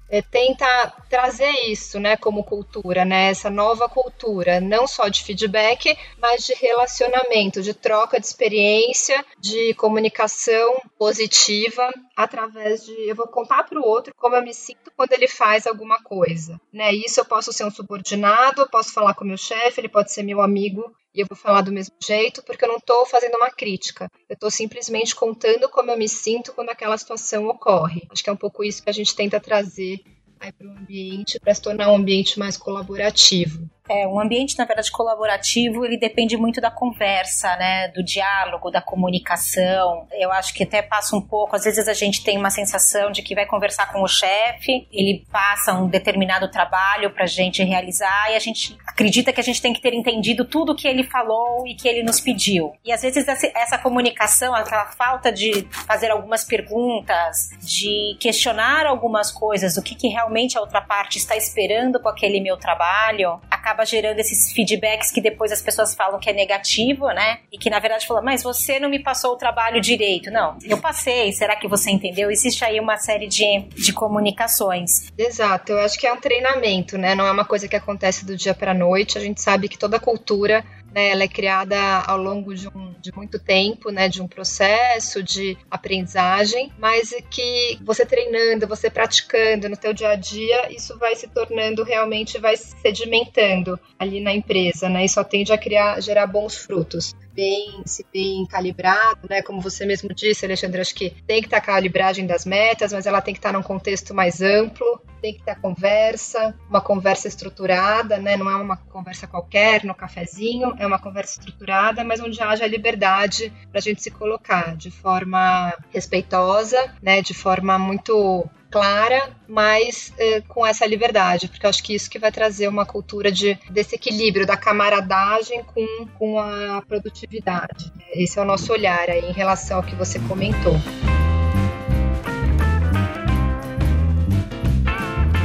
é, 0.09 0.23
tenta 0.23 0.93
trazer 1.11 1.51
isso, 1.67 1.99
né, 1.99 2.17
como 2.17 2.45
cultura, 2.45 3.05
né, 3.05 3.31
essa 3.31 3.51
nova 3.51 3.89
cultura, 3.89 4.61
não 4.61 4.87
só 4.87 5.09
de 5.09 5.25
feedback, 5.25 5.99
mas 6.19 6.45
de 6.45 6.55
relacionamento, 6.55 7.63
de 7.63 7.75
troca 7.75 8.21
de 8.21 8.27
experiência, 8.27 9.25
de 9.41 9.75
comunicação 9.75 10.81
positiva 10.99 11.91
através 12.19 12.85
de 12.85 12.93
eu 13.09 13.15
vou 13.15 13.29
contar 13.29 13.63
para 13.63 13.79
o 13.79 13.85
outro 13.85 14.13
como 14.17 14.35
eu 14.35 14.43
me 14.43 14.53
sinto 14.53 14.91
quando 14.97 15.13
ele 15.13 15.29
faz 15.29 15.69
alguma 15.69 16.03
coisa, 16.03 16.61
né? 16.73 16.93
Isso 16.93 17.21
eu 17.21 17.25
posso 17.25 17.53
ser 17.53 17.65
um 17.65 17.71
subordinado, 17.71 18.63
eu 18.63 18.69
posso 18.69 18.93
falar 18.93 19.15
com 19.15 19.25
meu 19.25 19.37
chefe, 19.37 19.81
ele 19.81 19.89
pode 19.89 20.11
ser 20.11 20.25
meu 20.25 20.41
amigo 20.41 20.93
e 21.15 21.21
eu 21.21 21.27
vou 21.29 21.39
falar 21.39 21.61
do 21.61 21.71
mesmo 21.71 21.95
jeito 22.03 22.43
porque 22.43 22.65
eu 22.65 22.69
não 22.69 22.79
estou 22.79 23.07
fazendo 23.07 23.37
uma 23.37 23.53
crítica. 23.53 24.11
Eu 24.29 24.35
estou 24.35 24.51
simplesmente 24.51 25.15
contando 25.15 25.69
como 25.69 25.93
eu 25.93 25.97
me 25.97 26.09
sinto 26.09 26.53
quando 26.53 26.71
aquela 26.71 26.99
situação 26.99 27.47
ocorre. 27.47 28.03
Acho 28.11 28.25
que 28.25 28.31
é 28.31 28.33
um 28.33 28.37
pouco 28.37 28.65
isso 28.65 28.83
que 28.83 28.91
a 28.91 28.93
gente 28.93 29.15
tenta 29.15 29.39
trazer 29.39 30.01
para 30.39 30.67
o 30.67 30.71
ambiente 30.73 31.39
para 31.39 31.55
se 31.55 31.63
tornar 31.63 31.93
um 31.93 31.97
ambiente 31.97 32.37
mais 32.37 32.57
colaborativo. 32.57 33.71
É, 33.89 34.07
um 34.07 34.21
ambiente, 34.21 34.57
na 34.59 34.65
verdade, 34.65 34.91
colaborativo, 34.91 35.85
ele 35.85 35.97
depende 35.97 36.37
muito 36.37 36.61
da 36.61 36.71
conversa, 36.71 37.57
né? 37.57 37.89
Do 37.89 38.03
diálogo, 38.03 38.71
da 38.71 38.81
comunicação. 38.81 40.07
Eu 40.13 40.31
acho 40.33 40.53
que 40.55 40.65
até 40.65 40.83
passa 40.83 41.17
um 41.17 41.21
pouco, 41.21 41.57
às 41.57 41.65
vezes 41.65 41.89
a 41.89 41.95
gente 41.95 42.23
tem 42.23 42.37
uma 42.37 42.51
sensação 42.51 43.11
de 43.11 43.23
que 43.23 43.35
vai 43.35 43.47
conversar 43.47 43.93
com 43.93 44.03
o 44.03 44.09
chefe, 44.09 44.87
ele 44.93 45.25
passa 45.31 45.73
um 45.75 45.89
determinado 45.89 46.51
trabalho 46.51 47.11
pra 47.11 47.27
gente 47.27 47.63
realizar 47.63 48.31
e 48.33 48.37
a 48.37 48.39
gente 48.39 48.77
acredita 48.87 49.33
que 49.33 49.41
a 49.41 49.45
gente 49.45 49.61
tem 49.63 49.73
que 49.73 49.81
ter 49.81 49.95
entendido 49.95 50.45
tudo 50.45 50.75
que 50.75 50.87
ele 50.87 51.05
falou 51.05 51.67
e 51.67 51.75
que 51.75 51.89
ele 51.89 52.03
nos 52.03 52.21
pediu. 52.21 52.73
E 52.85 52.93
às 52.93 53.03
vezes 53.03 53.27
essa 53.29 53.79
comunicação, 53.79 54.55
aquela 54.55 54.87
falta 54.87 55.31
de 55.33 55.67
fazer 55.71 56.11
algumas 56.11 56.45
perguntas, 56.45 57.51
de 57.61 58.17
questionar 58.21 58.87
algumas 58.87 59.31
coisas, 59.31 59.77
o 59.77 59.83
que, 59.83 59.95
que 59.95 60.09
realmente 60.09 60.57
a 60.57 60.61
outra 60.61 60.81
parte 60.81 61.19
está 61.19 61.37
esperando 61.37 62.01
com 62.01 62.09
aquele 62.09 62.41
meu 62.41 62.57
trabalho, 62.57 63.41
acaba 63.51 63.78
acaba 63.79 63.85
gerando 63.85 64.19
esses 64.19 64.53
feedbacks 64.53 65.11
que 65.11 65.21
depois 65.21 65.53
as 65.53 65.63
pessoas 65.63 65.95
falam 65.95 66.19
que 66.19 66.29
é 66.29 66.33
negativo, 66.33 67.07
né? 67.09 67.39
E 67.53 67.59
que 67.59 67.71
na 67.71 67.79
verdade 67.79 68.07
falam, 68.07 68.25
mas 68.25 68.43
você 68.43 68.81
não 68.81 68.89
me 68.89 68.99
passou 68.99 69.33
o 69.33 69.37
trabalho 69.37 69.81
direito. 69.81 70.31
Não, 70.31 70.59
eu 70.65 70.79
passei, 70.79 71.33
será 71.33 71.55
que 71.55 71.69
você 71.69 71.91
entendeu? 71.91 72.31
Existe 72.31 72.65
aí 72.65 72.81
uma 72.81 72.97
série 72.97 73.29
de, 73.29 73.61
de 73.77 73.93
comunicações. 73.93 75.13
Exato, 75.17 75.73
eu 75.73 75.79
acho 75.81 75.99
que 75.99 76.07
é 76.07 76.13
um 76.13 76.21
treinamento, 76.21 76.99
né? 76.99 77.15
Não 77.15 77.27
é 77.27 77.31
uma 77.31 77.45
coisa 77.45 77.69
que 77.69 77.77
acontece 77.77 78.25
do 78.25 78.37
dia 78.37 78.55
para 78.55 78.75
noite. 78.75 79.17
A 79.17 79.21
gente 79.21 79.41
sabe 79.41 79.69
que 79.69 79.79
toda 79.79 80.01
cultura 80.01 80.65
né, 80.95 81.11
ela 81.11 81.25
é 81.25 81.29
criada 81.29 81.79
ao 82.07 82.19
longo 82.19 82.55
de, 82.55 82.69
um, 82.69 82.95
de 83.01 83.15
muito 83.15 83.39
tempo, 83.39 83.91
né, 83.91 84.09
de 84.09 84.23
um 84.23 84.29
processo 84.29 85.23
de 85.23 85.57
aprendizagem, 85.71 86.73
mas 86.79 87.15
que 87.31 87.79
você 87.83 88.05
treinando, 88.05 88.67
você 88.67 88.91
praticando 88.91 89.69
no 89.69 89.77
teu 89.77 89.93
dia 89.93 90.11
a 90.11 90.17
dia, 90.17 90.73
isso 90.73 90.99
vai 90.99 91.15
se 91.15 91.29
tornando 91.29 91.83
realmente, 91.83 92.39
vai 92.39 92.57
se 92.57 92.77
sedimentando 92.81 93.79
ali 93.99 94.21
na 94.21 94.33
empresa, 94.33 94.89
né, 94.89 95.05
e 95.05 95.09
só 95.09 95.23
tende 95.23 95.53
a 95.53 95.59
criar, 95.59 96.01
gerar 96.01 96.27
bons 96.27 96.57
frutos 96.57 97.15
bem, 97.39 97.83
se 97.87 98.05
bem 98.13 98.45
calibrado, 98.47 99.29
né? 99.31 99.43
Como 99.43 99.61
você 99.61 99.87
mesmo 99.87 100.13
disse, 100.13 100.45
Alexandre, 100.45 100.81
acho 100.81 100.93
que 100.93 101.11
tem 101.25 101.41
que 101.41 101.47
estar 101.47 101.59
a 101.59 101.61
calibragem 101.61 102.27
das 102.27 102.45
metas, 102.45 102.93
mas 102.93 103.07
ela 103.07 103.21
tem 103.21 103.33
que 103.33 103.39
estar 103.39 103.53
num 103.53 103.63
contexto 103.63 104.13
mais 104.13 104.43
amplo, 104.43 105.01
tem 105.23 105.35
que 105.35 105.45
ter 105.45 105.55
conversa, 105.61 106.53
uma 106.69 106.81
conversa 106.81 107.29
estruturada, 107.29 108.19
né? 108.19 108.37
Não 108.37 108.51
é 108.51 108.57
uma 108.57 108.77
conversa 108.77 109.29
qualquer 109.29 109.85
no 109.85 109.95
cafezinho, 109.95 110.75
é 110.81 110.87
uma 110.87 110.99
conversa 110.99 111.39
estruturada, 111.39 112.03
mas 112.03 112.19
onde 112.19 112.43
haja 112.43 112.67
liberdade 112.67 113.53
para 113.71 113.79
a 113.79 113.83
gente 113.83 114.03
se 114.03 114.11
colocar 114.11 114.77
de 114.77 114.91
forma 114.91 115.73
respeitosa, 115.91 116.93
né? 117.01 117.23
De 117.23 117.35
forma 117.35 117.79
muito 117.79 118.51
clara, 118.71 119.31
mas 119.47 120.13
eh, 120.19 120.43
com 120.49 120.67
essa 120.67 120.87
liberdade, 120.87 121.49
porque 121.49 121.65
eu 121.65 121.71
acho 121.71 121.83
que 121.83 121.95
isso 121.95 122.11
que 122.11 122.19
vai 122.19 122.31
trazer 122.31 122.69
uma 122.69 122.85
cultura 122.85 123.33
de, 123.33 123.59
desse 123.71 123.95
equilíbrio 123.95 124.47
da 124.47 124.57
camaradagem 124.57 125.65
com, 125.65 125.87
com 126.19 126.39
a 126.39 126.83
produtividade. 126.87 127.93
Esse 128.13 128.39
é 128.39 128.43
o 128.43 128.45
nosso 128.45 128.73
olhar 128.73 129.09
aí 129.09 129.25
em 129.25 129.33
relação 129.33 129.79
ao 129.79 129.83
que 129.83 129.95
você 129.95 130.19
comentou. 130.21 130.75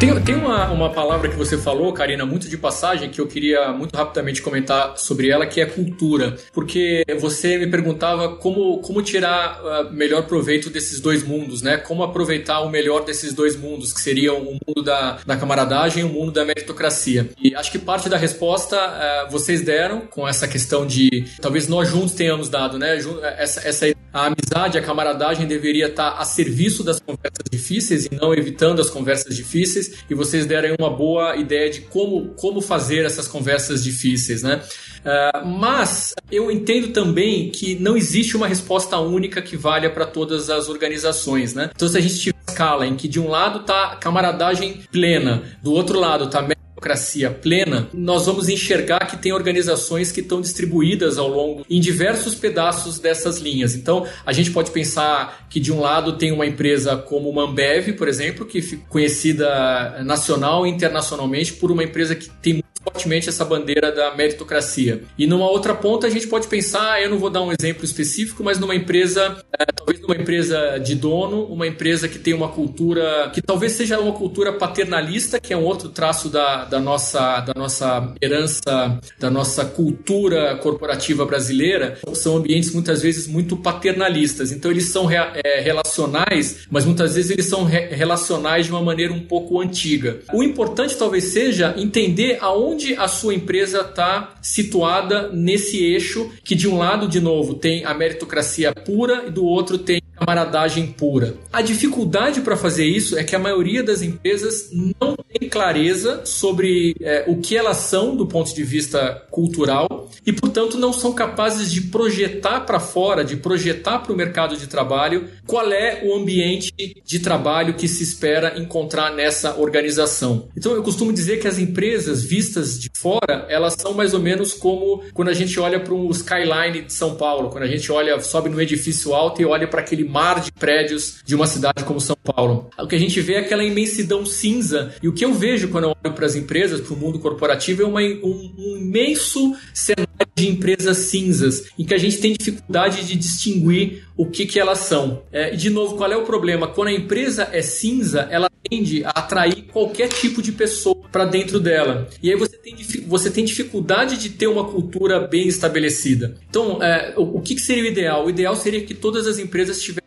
Tem, 0.03 0.21
tem 0.21 0.35
uma, 0.35 0.69
uma 0.69 0.89
palavra 0.89 1.29
que 1.29 1.35
você 1.37 1.57
falou, 1.57 1.93
Karina, 1.93 2.25
muito 2.25 2.49
de 2.49 2.57
passagem, 2.57 3.09
que 3.09 3.21
eu 3.21 3.25
queria 3.25 3.71
muito 3.71 3.95
rapidamente 3.95 4.41
comentar 4.41 4.97
sobre 4.97 5.29
ela, 5.29 5.45
que 5.45 5.61
é 5.61 5.65
cultura. 5.65 6.35
Porque 6.51 7.05
você 7.21 7.57
me 7.57 7.67
perguntava 7.67 8.35
como, 8.35 8.79
como 8.79 9.01
tirar 9.01 9.61
uh, 9.63 9.93
melhor 9.93 10.23
proveito 10.23 10.69
desses 10.69 10.99
dois 10.99 11.23
mundos, 11.23 11.61
né? 11.61 11.77
Como 11.77 12.03
aproveitar 12.03 12.59
o 12.59 12.69
melhor 12.69 13.05
desses 13.05 13.33
dois 13.33 13.55
mundos, 13.55 13.93
que 13.93 14.01
seriam 14.01 14.39
o 14.41 14.59
mundo 14.67 14.83
da, 14.83 15.19
da 15.25 15.37
camaradagem 15.37 16.01
e 16.01 16.05
o 16.05 16.09
mundo 16.09 16.33
da 16.33 16.43
meritocracia. 16.43 17.29
E 17.41 17.55
acho 17.55 17.71
que 17.71 17.79
parte 17.79 18.09
da 18.09 18.17
resposta 18.17 18.75
uh, 18.75 19.31
vocês 19.31 19.61
deram 19.61 20.01
com 20.01 20.27
essa 20.27 20.49
questão 20.49 20.85
de 20.85 21.25
talvez 21.39 21.69
nós 21.69 21.87
juntos 21.87 22.11
tenhamos 22.11 22.49
dado, 22.49 22.77
né? 22.77 22.97
Essa, 23.37 23.65
essa 23.65 23.87
a 24.13 24.27
amizade, 24.27 24.77
a 24.77 24.81
camaradagem 24.81 25.47
deveria 25.47 25.87
estar 25.87 26.19
a 26.19 26.23
serviço 26.23 26.83
das 26.83 26.99
conversas 26.99 27.43
difíceis 27.51 28.05
e 28.05 28.13
não 28.13 28.31
evitando 28.31 28.79
as 28.79 28.89
conversas 28.89 29.35
difíceis. 29.35 29.92
E 30.09 30.13
vocês 30.13 30.45
deram 30.45 30.75
uma 30.79 30.89
boa 30.89 31.35
ideia 31.35 31.69
de 31.69 31.81
como, 31.81 32.29
como 32.35 32.61
fazer 32.61 33.05
essas 33.05 33.27
conversas 33.27 33.83
difíceis, 33.83 34.43
né? 34.43 34.61
Uh, 35.03 35.45
mas 35.45 36.13
eu 36.31 36.49
entendo 36.49 36.89
também 36.93 37.49
que 37.49 37.75
não 37.75 37.97
existe 37.97 38.37
uma 38.37 38.47
resposta 38.47 38.97
única 38.97 39.41
que 39.41 39.57
valha 39.57 39.89
para 39.89 40.05
todas 40.05 40.49
as 40.49 40.69
organizações, 40.69 41.53
né? 41.53 41.69
Então, 41.75 41.87
se 41.87 41.97
a 41.97 42.01
gente 42.01 42.19
tiver 42.19 42.37
escala 42.47 42.85
em 42.85 42.95
que 42.95 43.07
de 43.07 43.19
um 43.19 43.27
lado 43.27 43.61
está 43.61 43.95
camaradagem 43.95 44.83
plena, 44.91 45.43
do 45.61 45.73
outro 45.73 45.99
lado 45.99 46.25
está 46.25 46.41
democracia 46.83 47.31
plena, 47.31 47.87
nós 47.93 48.25
vamos 48.25 48.49
enxergar 48.49 49.07
que 49.07 49.15
tem 49.15 49.31
organizações 49.31 50.11
que 50.11 50.19
estão 50.19 50.41
distribuídas 50.41 51.17
ao 51.17 51.29
longo 51.29 51.65
em 51.69 51.79
diversos 51.79 52.35
pedaços 52.35 52.99
dessas 52.99 53.39
linhas. 53.39 53.73
Então, 53.73 54.05
a 54.25 54.33
gente 54.33 54.51
pode 54.51 54.71
pensar 54.71 55.47
que 55.49 55.59
de 55.59 55.71
um 55.71 55.79
lado 55.79 56.17
tem 56.17 56.31
uma 56.31 56.45
empresa 56.45 56.97
como 56.97 57.29
uma 57.29 57.43
Ambev, 57.43 57.93
por 57.93 58.07
exemplo, 58.07 58.45
que 58.45 58.59
é 58.59 58.77
conhecida 58.89 60.03
nacional 60.03 60.67
e 60.67 60.69
internacionalmente 60.69 61.53
por 61.53 61.71
uma 61.71 61.83
empresa 61.83 62.15
que 62.15 62.29
tem 62.29 62.63
fortemente 62.83 63.29
essa 63.29 63.45
bandeira 63.45 63.91
da 63.91 64.15
meritocracia. 64.15 65.03
E 65.17 65.25
numa 65.25 65.49
outra 65.49 65.73
ponta 65.73 66.07
a 66.07 66.09
gente 66.09 66.27
pode 66.27 66.47
pensar, 66.47 67.01
eu 67.01 67.09
não 67.09 67.17
vou 67.17 67.29
dar 67.29 67.41
um 67.41 67.51
exemplo 67.51 67.85
específico, 67.85 68.43
mas 68.43 68.59
numa 68.59 68.75
empresa, 68.75 69.37
é, 69.57 69.65
talvez 69.65 69.99
numa 70.01 70.15
empresa 70.15 70.77
de 70.79 70.95
dono, 70.95 71.45
uma 71.45 71.67
empresa 71.67 72.07
que 72.07 72.19
tem 72.19 72.33
uma 72.33 72.49
cultura 72.49 73.31
que 73.33 73.41
talvez 73.41 73.73
seja 73.73 73.99
uma 73.99 74.13
cultura 74.13 74.53
paternalista, 74.53 75.39
que 75.39 75.53
é 75.53 75.57
um 75.57 75.63
outro 75.63 75.89
traço 75.89 76.29
da, 76.29 76.65
da, 76.65 76.79
nossa, 76.79 77.39
da 77.41 77.53
nossa 77.55 78.13
herança, 78.21 78.99
da 79.19 79.29
nossa 79.29 79.65
cultura 79.65 80.55
corporativa 80.57 81.25
brasileira, 81.25 81.97
são 82.13 82.37
ambientes 82.37 82.73
muitas 82.73 83.01
vezes 83.01 83.27
muito 83.27 83.55
paternalistas. 83.57 84.51
Então 84.51 84.69
eles 84.71 84.85
são 84.85 85.09
é, 85.09 85.61
relacionais, 85.61 86.67
mas 86.69 86.85
muitas 86.85 87.15
vezes 87.15 87.31
eles 87.31 87.45
são 87.45 87.63
re, 87.63 87.87
relacionais 87.87 88.65
de 88.65 88.71
uma 88.71 88.81
maneira 88.81 89.13
um 89.13 89.21
pouco 89.21 89.59
antiga. 89.59 90.19
O 90.33 90.43
importante 90.43 90.97
talvez 90.97 91.25
seja 91.25 91.73
entender 91.77 92.37
aonde 92.41 92.72
onde 92.73 92.95
a 92.95 93.07
sua 93.07 93.35
empresa 93.35 93.81
está 93.81 94.35
situada 94.41 95.29
nesse 95.29 95.83
eixo 95.83 96.31
que 96.43 96.55
de 96.55 96.67
um 96.67 96.77
lado, 96.77 97.07
de 97.07 97.19
novo, 97.19 97.53
tem 97.53 97.85
a 97.85 97.93
meritocracia 97.93 98.73
pura 98.73 99.25
e 99.27 99.31
do 99.31 99.45
outro 99.45 99.77
tem 99.77 100.02
camaradagem 100.23 100.87
pura. 100.87 101.35
A 101.51 101.61
dificuldade 101.61 102.41
para 102.41 102.55
fazer 102.55 102.85
isso 102.85 103.17
é 103.17 103.23
que 103.23 103.35
a 103.35 103.39
maioria 103.39 103.83
das 103.83 104.01
empresas 104.01 104.69
não 104.71 105.15
tem 105.39 105.49
clareza 105.49 106.25
sobre 106.25 106.95
é, 107.01 107.25
o 107.27 107.37
que 107.37 107.57
elas 107.57 107.77
são 107.77 108.15
do 108.15 108.25
ponto 108.25 108.53
de 108.55 108.63
vista 108.63 109.23
cultural 109.29 110.09
e, 110.25 110.31
portanto, 110.31 110.77
não 110.77 110.93
são 110.93 111.13
capazes 111.13 111.71
de 111.71 111.81
projetar 111.81 112.61
para 112.61 112.79
fora, 112.79 113.23
de 113.23 113.35
projetar 113.35 113.99
para 113.99 114.13
o 114.13 114.15
mercado 114.15 114.55
de 114.55 114.67
trabalho 114.67 115.27
qual 115.45 115.71
é 115.71 116.01
o 116.03 116.15
ambiente 116.15 116.73
de 117.03 117.19
trabalho 117.19 117.73
que 117.73 117.87
se 117.87 118.03
espera 118.03 118.57
encontrar 118.57 119.13
nessa 119.13 119.59
organização. 119.59 120.47
Então, 120.55 120.73
eu 120.73 120.83
costumo 120.83 121.11
dizer 121.11 121.39
que 121.39 121.47
as 121.47 121.57
empresas 121.59 122.23
vistas 122.23 122.79
de 122.79 122.89
fora, 122.95 123.45
elas 123.49 123.75
são 123.77 123.93
mais 123.93 124.13
ou 124.13 124.19
menos 124.19 124.53
como 124.53 125.03
quando 125.13 125.29
a 125.29 125.33
gente 125.33 125.59
olha 125.59 125.79
para 125.79 125.93
um 125.93 126.09
skyline 126.11 126.83
de 126.83 126.93
São 126.93 127.15
Paulo, 127.15 127.49
quando 127.49 127.63
a 127.63 127.67
gente 127.67 127.91
olha, 127.91 128.19
sobe 128.21 128.49
no 128.49 128.61
edifício 128.61 129.13
alto 129.13 129.41
e 129.41 129.45
olha 129.45 129.67
para 129.67 129.81
aquele 129.81 130.03
mar 130.13 130.39
de 130.39 130.51
prédios 130.51 131.15
de 131.25 131.33
uma 131.33 131.47
cidade 131.47 131.83
como 131.83 131.99
São 131.99 132.15
Paulo. 132.15 132.69
O 132.77 132.87
que 132.87 132.95
a 132.95 132.99
gente 132.99 133.19
vê 133.19 133.33
é 133.33 133.39
aquela 133.39 133.63
imensidão 133.63 134.25
cinza. 134.25 134.93
E 135.01 135.07
o 135.07 135.13
que 135.13 135.25
eu 135.25 135.33
vejo 135.33 135.69
quando 135.69 135.85
eu 135.85 135.89
olho 135.89 136.13
para 136.13 136.25
as 136.25 136.35
empresas, 136.35 136.79
para 136.79 136.93
o 136.93 136.97
mundo 136.97 137.17
corporativo, 137.17 137.81
é 137.81 137.85
uma, 137.85 138.01
um, 138.01 138.53
um 138.57 138.77
imenso 138.77 139.55
cenário 139.73 140.07
de 140.35 140.47
empresas 140.47 140.97
cinzas, 140.97 141.65
em 141.77 141.83
que 141.83 141.93
a 141.93 141.97
gente 141.97 142.17
tem 142.17 142.33
dificuldade 142.33 143.05
de 143.05 143.15
distinguir 143.15 144.03
o 144.15 144.25
que, 144.25 144.45
que 144.45 144.59
elas 144.59 144.79
são. 144.79 145.23
É, 145.31 145.53
e, 145.53 145.57
de 145.57 145.69
novo, 145.69 145.95
qual 145.95 146.11
é 146.11 146.17
o 146.17 146.23
problema? 146.23 146.67
Quando 146.67 146.89
a 146.89 146.93
empresa 146.93 147.49
é 147.51 147.61
cinza, 147.61 148.27
ela 148.29 148.49
tende 148.69 149.03
a 149.03 149.09
atrair 149.09 149.65
qualquer 149.71 150.07
tipo 150.07 150.41
de 150.41 150.51
pessoa 150.51 150.95
para 151.11 151.25
dentro 151.25 151.59
dela. 151.59 152.07
E 152.21 152.31
aí 152.31 152.37
você 152.37 152.57
tem, 152.57 152.75
você 153.07 153.29
tem 153.29 153.43
dificuldade 153.43 154.17
de 154.17 154.29
ter 154.29 154.47
uma 154.47 154.65
cultura 154.65 155.19
bem 155.27 155.47
estabelecida. 155.47 156.35
Então, 156.49 156.81
é, 156.81 157.13
o, 157.17 157.37
o 157.37 157.41
que, 157.41 157.55
que 157.55 157.61
seria 157.61 157.83
o 157.83 157.87
ideal? 157.87 158.25
O 158.25 158.29
ideal 158.29 158.55
seria 158.55 158.81
que 158.81 158.93
todas 158.93 159.27
as 159.27 159.37
empresas 159.37 159.81
tivessem 159.81 160.02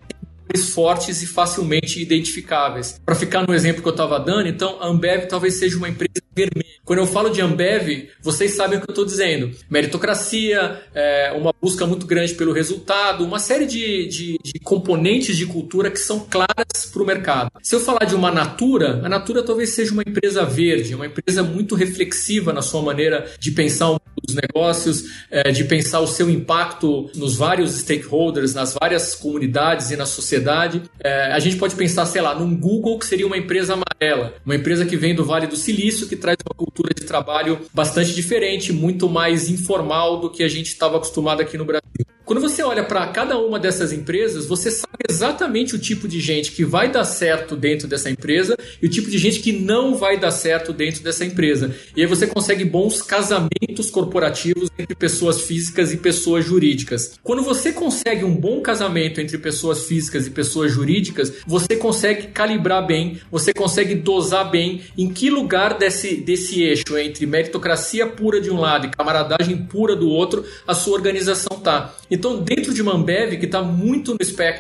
fortes 0.57 1.23
e 1.23 1.27
facilmente 1.27 2.01
identificáveis. 2.01 3.01
Para 3.05 3.15
ficar 3.15 3.47
no 3.47 3.55
exemplo 3.55 3.83
que 3.83 3.89
eu 3.89 3.93
estava 3.93 4.19
dando, 4.19 4.49
então 4.49 4.81
a 4.81 4.87
Ambev 4.87 5.27
talvez 5.27 5.55
seja 5.55 5.77
uma 5.77 5.89
empresa 5.89 6.23
vermelha. 6.35 6.76
Quando 6.87 7.01
eu 7.01 7.07
falo 7.07 7.31
de 7.31 7.41
Ambev, 7.41 8.11
vocês 8.23 8.55
sabem 8.55 8.79
o 8.79 8.81
que 8.81 8.89
eu 8.89 8.93
estou 8.93 9.05
dizendo. 9.05 9.51
Meritocracia, 9.69 10.81
é, 10.95 11.33
uma 11.37 11.53
busca 11.61 11.85
muito 11.85 12.07
grande 12.07 12.33
pelo 12.35 12.53
resultado, 12.53 13.25
uma 13.25 13.41
série 13.41 13.67
de, 13.67 14.07
de, 14.07 14.39
de 14.41 14.61
componentes 14.61 15.37
de 15.37 15.47
cultura 15.47 15.91
que 15.91 15.99
são 15.99 16.21
claras 16.21 16.87
para 16.93 17.03
o 17.03 17.05
mercado. 17.05 17.51
Se 17.61 17.75
eu 17.75 17.81
falar 17.81 18.05
de 18.05 18.15
uma 18.15 18.31
Natura, 18.31 19.01
a 19.05 19.09
Natura 19.09 19.43
talvez 19.43 19.71
seja 19.71 19.93
uma 19.93 20.05
empresa 20.07 20.45
verde, 20.45 20.95
uma 20.95 21.07
empresa 21.07 21.43
muito 21.43 21.75
reflexiva 21.75 22.53
na 22.53 22.63
sua 22.63 22.81
maneira 22.81 23.27
de 23.41 23.51
pensar 23.51 23.91
os 23.91 24.35
negócios, 24.35 25.27
é, 25.29 25.51
de 25.51 25.65
pensar 25.65 26.01
o 26.01 26.07
seu 26.07 26.31
impacto 26.31 27.11
nos 27.17 27.37
vários 27.37 27.73
stakeholders, 27.73 28.55
nas 28.55 28.75
várias 28.75 29.15
comunidades 29.17 29.91
e 29.91 29.97
na 29.97 30.07
sociedade. 30.07 30.83
É, 31.03 31.33
a 31.33 31.39
gente 31.41 31.57
pode 31.57 31.75
pensar, 31.75 32.07
sei 32.07 32.23
lá, 32.23 32.33
num 32.35 32.57
Google 32.57 32.97
que 32.99 33.07
seria 33.07 33.27
uma 33.27 33.37
empresa 33.37 33.75
amarela, 33.75 34.35
uma 34.45 34.55
empresa 34.55 34.87
que 34.87 34.97
vem 34.97 35.15
do 35.15 35.25
Vale 35.25 35.49
do 35.49 35.57
Silício, 35.57 36.07
que 36.07 36.17
traz 36.17 36.37
uma 36.49 36.65
de 36.83 37.05
trabalho 37.05 37.61
bastante 37.73 38.15
diferente, 38.15 38.73
muito 38.73 39.09
mais 39.09 39.49
informal 39.49 40.21
do 40.21 40.31
que 40.31 40.43
a 40.43 40.49
gente 40.49 40.69
estava 40.69 40.97
acostumado 40.97 41.41
aqui 41.41 41.57
no 41.57 41.65
Brasil. 41.65 41.86
Quando 42.27 42.41
você 42.41 42.61
olha 42.61 42.83
para 42.83 43.07
cada 43.07 43.39
uma 43.39 43.57
dessas 43.57 43.93
empresas, 43.93 44.47
você 44.47 44.69
sabe 44.69 44.97
exatamente 45.09 45.77
o 45.77 45.79
tipo 45.79 46.09
de 46.09 46.19
gente 46.19 46.51
que 46.51 46.65
vai 46.65 46.91
dar 46.91 47.05
certo 47.05 47.55
dentro 47.55 47.87
dessa 47.87 48.11
empresa 48.11 48.59
e 48.83 48.87
o 48.87 48.91
tipo 48.91 49.09
de 49.09 49.17
gente 49.17 49.39
que 49.39 49.53
não 49.53 49.95
vai 49.95 50.19
dar 50.19 50.33
certo 50.33 50.73
dentro 50.73 51.05
dessa 51.05 51.25
empresa. 51.25 51.73
E 51.95 52.01
aí 52.01 52.07
você 52.07 52.27
consegue 52.27 52.65
bons 52.65 53.01
casamentos 53.01 53.91
corporativos 53.93 54.69
entre 54.77 54.97
pessoas 54.97 55.43
físicas 55.43 55.93
e 55.93 55.99
pessoas 55.99 56.45
jurídicas. 56.45 57.17
Quando 57.23 57.43
você 57.43 57.73
consegue 57.73 58.25
um 58.25 58.35
bom 58.35 58.61
casamento 58.61 59.21
entre 59.21 59.39
pessoas 59.39 59.85
físicas 59.85 60.27
e 60.27 60.31
pessoas 60.31 60.73
jurídicas, 60.73 61.33
você 61.47 61.77
consegue 61.77 62.27
calibrar 62.27 62.85
bem, 62.85 63.21
você 63.31 63.55
consegue 63.55 63.95
dosar 63.95 64.51
bem 64.51 64.81
em 64.99 65.13
que 65.13 65.31
lugar 65.31 65.79
desse, 65.79 66.17
desse 66.17 66.61
eixo 66.61 66.99
entre 66.99 67.25
meritocracia 67.25 68.05
pura 68.05 68.41
de 68.41 68.51
um 68.51 68.59
lado 68.59 68.89
e 68.89 68.91
camaradagem 68.91 69.59
pura 69.59 69.95
do 69.95 70.09
outro 70.09 70.45
a 70.67 70.75
sua 70.75 70.95
organização 70.95 71.61
tá. 71.61 71.95
Então, 72.17 72.43
dentro 72.43 72.73
de 72.73 72.81
uma 72.81 72.95
Ambev 72.95 73.37
que 73.37 73.45
está 73.45 73.63
muito, 73.63 74.13
no 74.13 74.19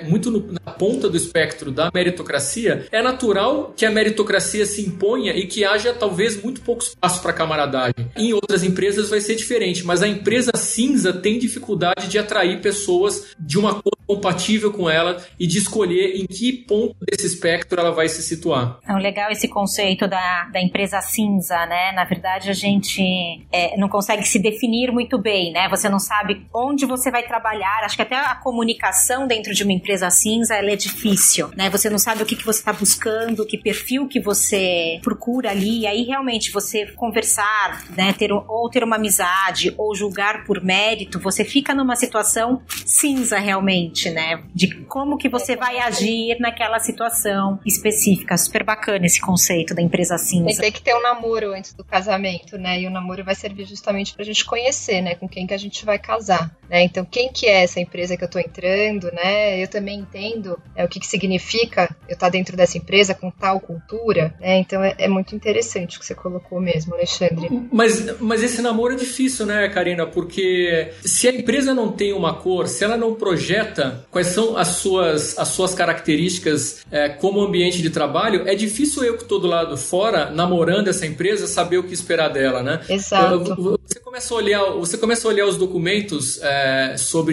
muito 0.08 0.30
no, 0.30 0.52
na 0.52 0.72
ponta 0.72 1.08
do 1.08 1.16
espectro 1.16 1.70
da 1.70 1.90
meritocracia, 1.92 2.86
é 2.92 3.02
natural 3.02 3.72
que 3.74 3.86
a 3.86 3.90
meritocracia 3.90 4.66
se 4.66 4.82
imponha 4.82 5.32
e 5.32 5.46
que 5.46 5.64
haja 5.64 5.94
talvez 5.94 6.42
muito 6.42 6.60
pouco 6.60 6.82
espaço 6.82 7.22
para 7.22 7.32
camaradagem. 7.32 8.10
Em 8.14 8.34
outras 8.34 8.62
empresas 8.62 9.08
vai 9.08 9.20
ser 9.20 9.36
diferente, 9.36 9.84
mas 9.84 10.02
a 10.02 10.08
empresa 10.08 10.52
cinza 10.54 11.14
tem 11.14 11.38
dificuldade 11.38 12.08
de 12.08 12.18
atrair 12.18 12.60
pessoas 12.60 13.28
de 13.38 13.58
uma 13.58 13.74
cor 13.74 13.96
compatível 14.06 14.72
com 14.72 14.88
ela 14.88 15.16
e 15.38 15.46
de 15.46 15.58
escolher 15.58 16.14
em 16.14 16.26
que 16.26 16.52
ponto 16.52 16.94
desse 17.04 17.26
espectro 17.26 17.80
ela 17.80 17.90
vai 17.90 18.08
se 18.08 18.22
situar. 18.22 18.78
É 18.86 18.92
legal 18.92 19.30
esse 19.30 19.48
conceito 19.48 20.06
da, 20.06 20.44
da 20.52 20.60
empresa 20.60 21.00
cinza, 21.00 21.66
né? 21.66 21.90
Na 21.92 22.04
verdade, 22.04 22.48
a 22.48 22.52
gente 22.52 23.02
é, 23.50 23.76
não 23.76 23.88
consegue 23.88 24.22
se 24.22 24.38
definir 24.38 24.92
muito 24.92 25.18
bem, 25.18 25.52
né? 25.52 25.68
Você 25.68 25.88
não 25.88 25.98
sabe 25.98 26.46
onde 26.54 26.86
você 26.86 27.10
vai 27.10 27.26
trabalhar. 27.26 27.45
Acho 27.84 27.96
que 27.96 28.02
até 28.02 28.16
a 28.16 28.34
comunicação 28.34 29.26
dentro 29.26 29.54
de 29.54 29.62
uma 29.62 29.72
empresa 29.72 30.10
cinza 30.10 30.54
ela 30.54 30.70
é 30.70 30.76
difícil, 30.76 31.50
né? 31.56 31.70
Você 31.70 31.90
não 31.90 31.98
sabe 31.98 32.22
o 32.22 32.26
que, 32.26 32.36
que 32.36 32.44
você 32.44 32.60
está 32.60 32.72
buscando, 32.72 33.46
que 33.46 33.58
perfil 33.58 34.08
que 34.08 34.20
você 34.20 34.98
procura 35.02 35.50
ali. 35.50 35.80
E 35.80 35.86
aí, 35.86 36.02
realmente, 36.04 36.50
você 36.50 36.86
conversar, 36.86 37.84
né? 37.96 38.12
Ter, 38.12 38.32
ou 38.32 38.70
ter 38.70 38.82
uma 38.82 38.96
amizade, 38.96 39.74
ou 39.76 39.94
julgar 39.94 40.44
por 40.44 40.62
mérito, 40.62 41.20
você 41.20 41.44
fica 41.44 41.74
numa 41.74 41.96
situação 41.96 42.62
cinza 42.84 43.38
realmente 43.38 43.76
né? 44.10 44.42
De 44.54 44.74
como 44.84 45.16
que 45.16 45.28
você 45.28 45.56
vai 45.56 45.78
agir 45.78 46.38
naquela 46.40 46.78
situação 46.78 47.58
específica. 47.64 48.36
Super 48.36 48.64
bacana 48.64 49.06
esse 49.06 49.20
conceito 49.20 49.74
da 49.74 49.82
empresa 49.82 50.18
cinza. 50.18 50.60
Tem 50.60 50.72
que 50.72 50.82
ter 50.82 50.94
um 50.94 51.02
namoro 51.02 51.52
antes 51.52 51.72
do 51.72 51.84
casamento, 51.84 52.58
né? 52.58 52.80
E 52.80 52.86
o 52.86 52.90
namoro 52.90 53.24
vai 53.24 53.34
servir 53.34 53.64
justamente 53.64 54.14
pra 54.14 54.24
gente 54.24 54.44
conhecer, 54.44 55.00
né? 55.00 55.14
Com 55.14 55.28
quem 55.28 55.46
que 55.46 55.54
a 55.54 55.58
gente 55.58 55.84
vai 55.84 55.98
casar, 55.98 56.54
né? 56.68 56.82
Então, 56.82 57.04
quem 57.04 57.32
que 57.36 57.46
é 57.46 57.64
essa 57.64 57.78
empresa 57.78 58.16
que 58.16 58.24
eu 58.24 58.30
tô 58.30 58.38
entrando, 58.38 59.12
né? 59.12 59.62
Eu 59.62 59.68
também 59.68 59.98
entendo 59.98 60.58
é, 60.74 60.82
o 60.82 60.88
que 60.88 60.98
que 60.98 61.06
significa 61.06 61.94
eu 62.08 62.14
estar 62.14 62.26
tá 62.26 62.30
dentro 62.30 62.56
dessa 62.56 62.78
empresa 62.78 63.14
com 63.14 63.30
tal 63.30 63.60
cultura, 63.60 64.34
né? 64.40 64.56
Então, 64.56 64.82
é, 64.82 64.94
é 64.96 65.06
muito 65.06 65.36
interessante 65.36 65.98
o 65.98 66.00
que 66.00 66.06
você 66.06 66.14
colocou 66.14 66.58
mesmo, 66.58 66.94
Alexandre. 66.94 67.48
Mas, 67.70 68.18
mas 68.18 68.42
esse 68.42 68.62
namoro 68.62 68.94
é 68.94 68.96
difícil, 68.96 69.44
né, 69.44 69.68
Karina? 69.68 70.06
Porque 70.06 70.92
se 71.04 71.28
a 71.28 71.30
empresa 71.30 71.74
não 71.74 71.92
tem 71.92 72.14
uma 72.14 72.32
cor, 72.32 72.68
se 72.68 72.82
ela 72.82 72.96
não 72.96 73.14
projeta 73.14 74.06
quais 74.10 74.28
são 74.28 74.56
as 74.56 74.68
suas, 74.68 75.38
as 75.38 75.48
suas 75.48 75.74
características 75.74 76.86
é, 76.90 77.10
como 77.10 77.42
ambiente 77.42 77.82
de 77.82 77.90
trabalho, 77.90 78.48
é 78.48 78.54
difícil 78.54 79.04
eu 79.04 79.14
que 79.14 79.24
estou 79.24 79.38
do 79.38 79.46
lado 79.46 79.76
fora, 79.76 80.30
namorando 80.30 80.88
essa 80.88 81.04
empresa, 81.04 81.46
saber 81.46 81.76
o 81.76 81.82
que 81.82 81.92
esperar 81.92 82.28
dela, 82.28 82.62
né? 82.62 82.80
Exato. 82.88 83.78
Você 83.86 84.00
começa 84.00 84.32
a 84.32 84.36
olhar, 84.38 84.64
você 84.72 84.96
começa 84.96 85.28
a 85.28 85.30
olhar 85.30 85.46
os 85.46 85.58
documentos 85.58 86.40
é, 86.42 86.96
sobre 86.96 87.25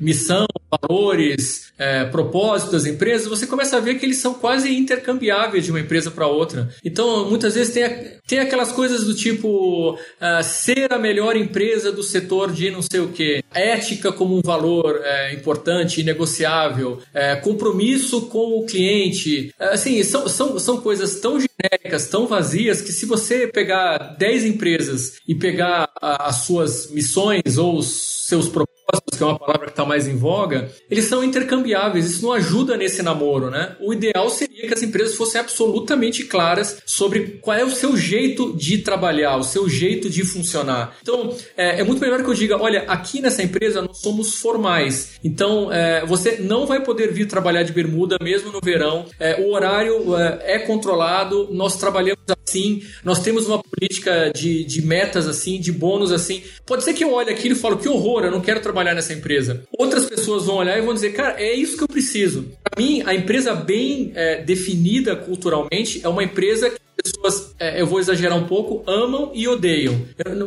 missão, 0.00 0.46
valores, 0.80 1.72
é, 1.78 2.04
propósito 2.04 2.72
das 2.72 2.86
empresas, 2.86 3.26
você 3.26 3.46
começa 3.46 3.76
a 3.76 3.80
ver 3.80 3.96
que 3.96 4.06
eles 4.06 4.18
são 4.18 4.34
quase 4.34 4.74
intercambiáveis 4.74 5.64
de 5.64 5.70
uma 5.70 5.80
empresa 5.80 6.10
para 6.10 6.26
outra. 6.26 6.70
Então, 6.84 7.28
muitas 7.28 7.54
vezes 7.54 7.74
tem, 7.74 7.84
tem 8.26 8.38
aquelas 8.38 8.72
coisas 8.72 9.04
do 9.04 9.14
tipo 9.14 9.94
uh, 9.94 10.42
ser 10.42 10.92
a 10.92 10.98
melhor 10.98 11.36
empresa 11.36 11.92
do 11.92 12.02
setor 12.02 12.52
de 12.52 12.70
não 12.70 12.82
sei 12.82 13.00
o 13.00 13.08
que, 13.08 13.42
ética 13.52 14.12
como 14.12 14.36
um 14.36 14.40
valor 14.42 15.00
é, 15.04 15.34
importante 15.34 16.00
e 16.00 16.04
negociável, 16.04 17.00
é, 17.12 17.36
compromisso 17.36 18.22
com 18.22 18.60
o 18.60 18.66
cliente. 18.66 19.52
É, 19.58 19.74
assim, 19.74 20.02
são, 20.02 20.28
são, 20.28 20.58
são 20.58 20.80
coisas 20.80 21.20
tão 21.20 21.38
genéricas, 21.38 22.08
tão 22.08 22.26
vazias, 22.26 22.80
que 22.80 22.92
se 22.92 23.06
você 23.06 23.46
pegar 23.46 24.16
10 24.18 24.44
empresas 24.44 25.14
e 25.26 25.34
pegar 25.34 25.90
a, 26.00 26.28
as 26.28 26.36
suas 26.36 26.90
missões 26.90 27.58
ou 27.58 27.78
os 27.78 28.26
seus 28.26 28.48
propósitos, 28.48 28.81
que 29.22 29.22
é 29.22 29.26
uma 29.26 29.38
palavra 29.38 29.66
que 29.66 29.72
está 29.72 29.84
mais 29.84 30.08
em 30.08 30.16
voga, 30.16 30.70
eles 30.90 31.04
são 31.04 31.22
intercambiáveis. 31.22 32.06
Isso 32.06 32.24
não 32.24 32.32
ajuda 32.32 32.76
nesse 32.76 33.02
namoro, 33.02 33.50
né? 33.50 33.76
O 33.80 33.92
ideal 33.92 34.28
seria 34.28 34.66
que 34.66 34.74
as 34.74 34.82
empresas 34.82 35.14
fossem 35.14 35.40
absolutamente 35.40 36.24
claras 36.24 36.82
sobre 36.84 37.38
qual 37.40 37.56
é 37.56 37.64
o 37.64 37.70
seu 37.70 37.96
jeito 37.96 38.54
de 38.56 38.78
trabalhar, 38.78 39.36
o 39.36 39.44
seu 39.44 39.68
jeito 39.68 40.10
de 40.10 40.24
funcionar. 40.24 40.96
Então, 41.02 41.34
é, 41.56 41.80
é 41.80 41.84
muito 41.84 42.00
melhor 42.00 42.22
que 42.22 42.28
eu 42.28 42.34
diga: 42.34 42.60
olha, 42.60 42.82
aqui 42.88 43.20
nessa 43.20 43.42
empresa 43.42 43.80
nós 43.80 43.98
somos 43.98 44.36
formais. 44.36 45.12
Então, 45.22 45.72
é, 45.72 46.04
você 46.04 46.38
não 46.40 46.66
vai 46.66 46.82
poder 46.82 47.12
vir 47.12 47.26
trabalhar 47.26 47.62
de 47.62 47.72
bermuda 47.72 48.16
mesmo 48.20 48.50
no 48.50 48.60
verão. 48.60 49.06
É, 49.20 49.40
o 49.40 49.52
horário 49.52 50.16
é, 50.16 50.54
é 50.54 50.58
controlado, 50.58 51.48
nós 51.52 51.76
trabalhamos 51.76 52.22
assim, 52.44 52.82
nós 53.04 53.20
temos 53.20 53.46
uma 53.46 53.62
política 53.62 54.32
de, 54.34 54.64
de 54.64 54.82
metas 54.82 55.28
assim, 55.28 55.60
de 55.60 55.70
bônus 55.70 56.10
assim. 56.10 56.42
Pode 56.66 56.82
ser 56.82 56.94
que 56.94 57.04
eu 57.04 57.12
olhe 57.12 57.30
aquilo 57.30 57.54
e 57.54 57.58
falo: 57.58 57.76
que 57.76 57.88
horror, 57.88 58.24
eu 58.24 58.30
não 58.30 58.40
quero 58.40 58.60
trabalhar 58.60 58.71
nessa 58.94 59.12
empresa. 59.12 59.62
Outras 59.76 60.06
pessoas 60.06 60.46
vão 60.46 60.56
olhar 60.56 60.78
e 60.78 60.82
vão 60.82 60.94
dizer, 60.94 61.12
cara, 61.12 61.40
é 61.40 61.52
isso 61.52 61.76
que 61.76 61.82
eu 61.82 61.88
preciso. 61.88 62.46
Para 62.62 62.82
mim, 62.82 63.02
a 63.04 63.14
empresa 63.14 63.54
bem 63.54 64.12
é, 64.14 64.42
definida 64.42 65.14
culturalmente 65.16 66.00
é 66.02 66.08
uma 66.08 66.24
empresa 66.24 66.70
que 66.70 66.80
pessoas, 67.02 67.54
é, 67.58 67.80
eu 67.80 67.86
vou 67.86 68.00
exagerar 68.00 68.36
um 68.38 68.46
pouco, 68.46 68.82
amam 68.90 69.32
e 69.34 69.48
odeiam. 69.48 70.00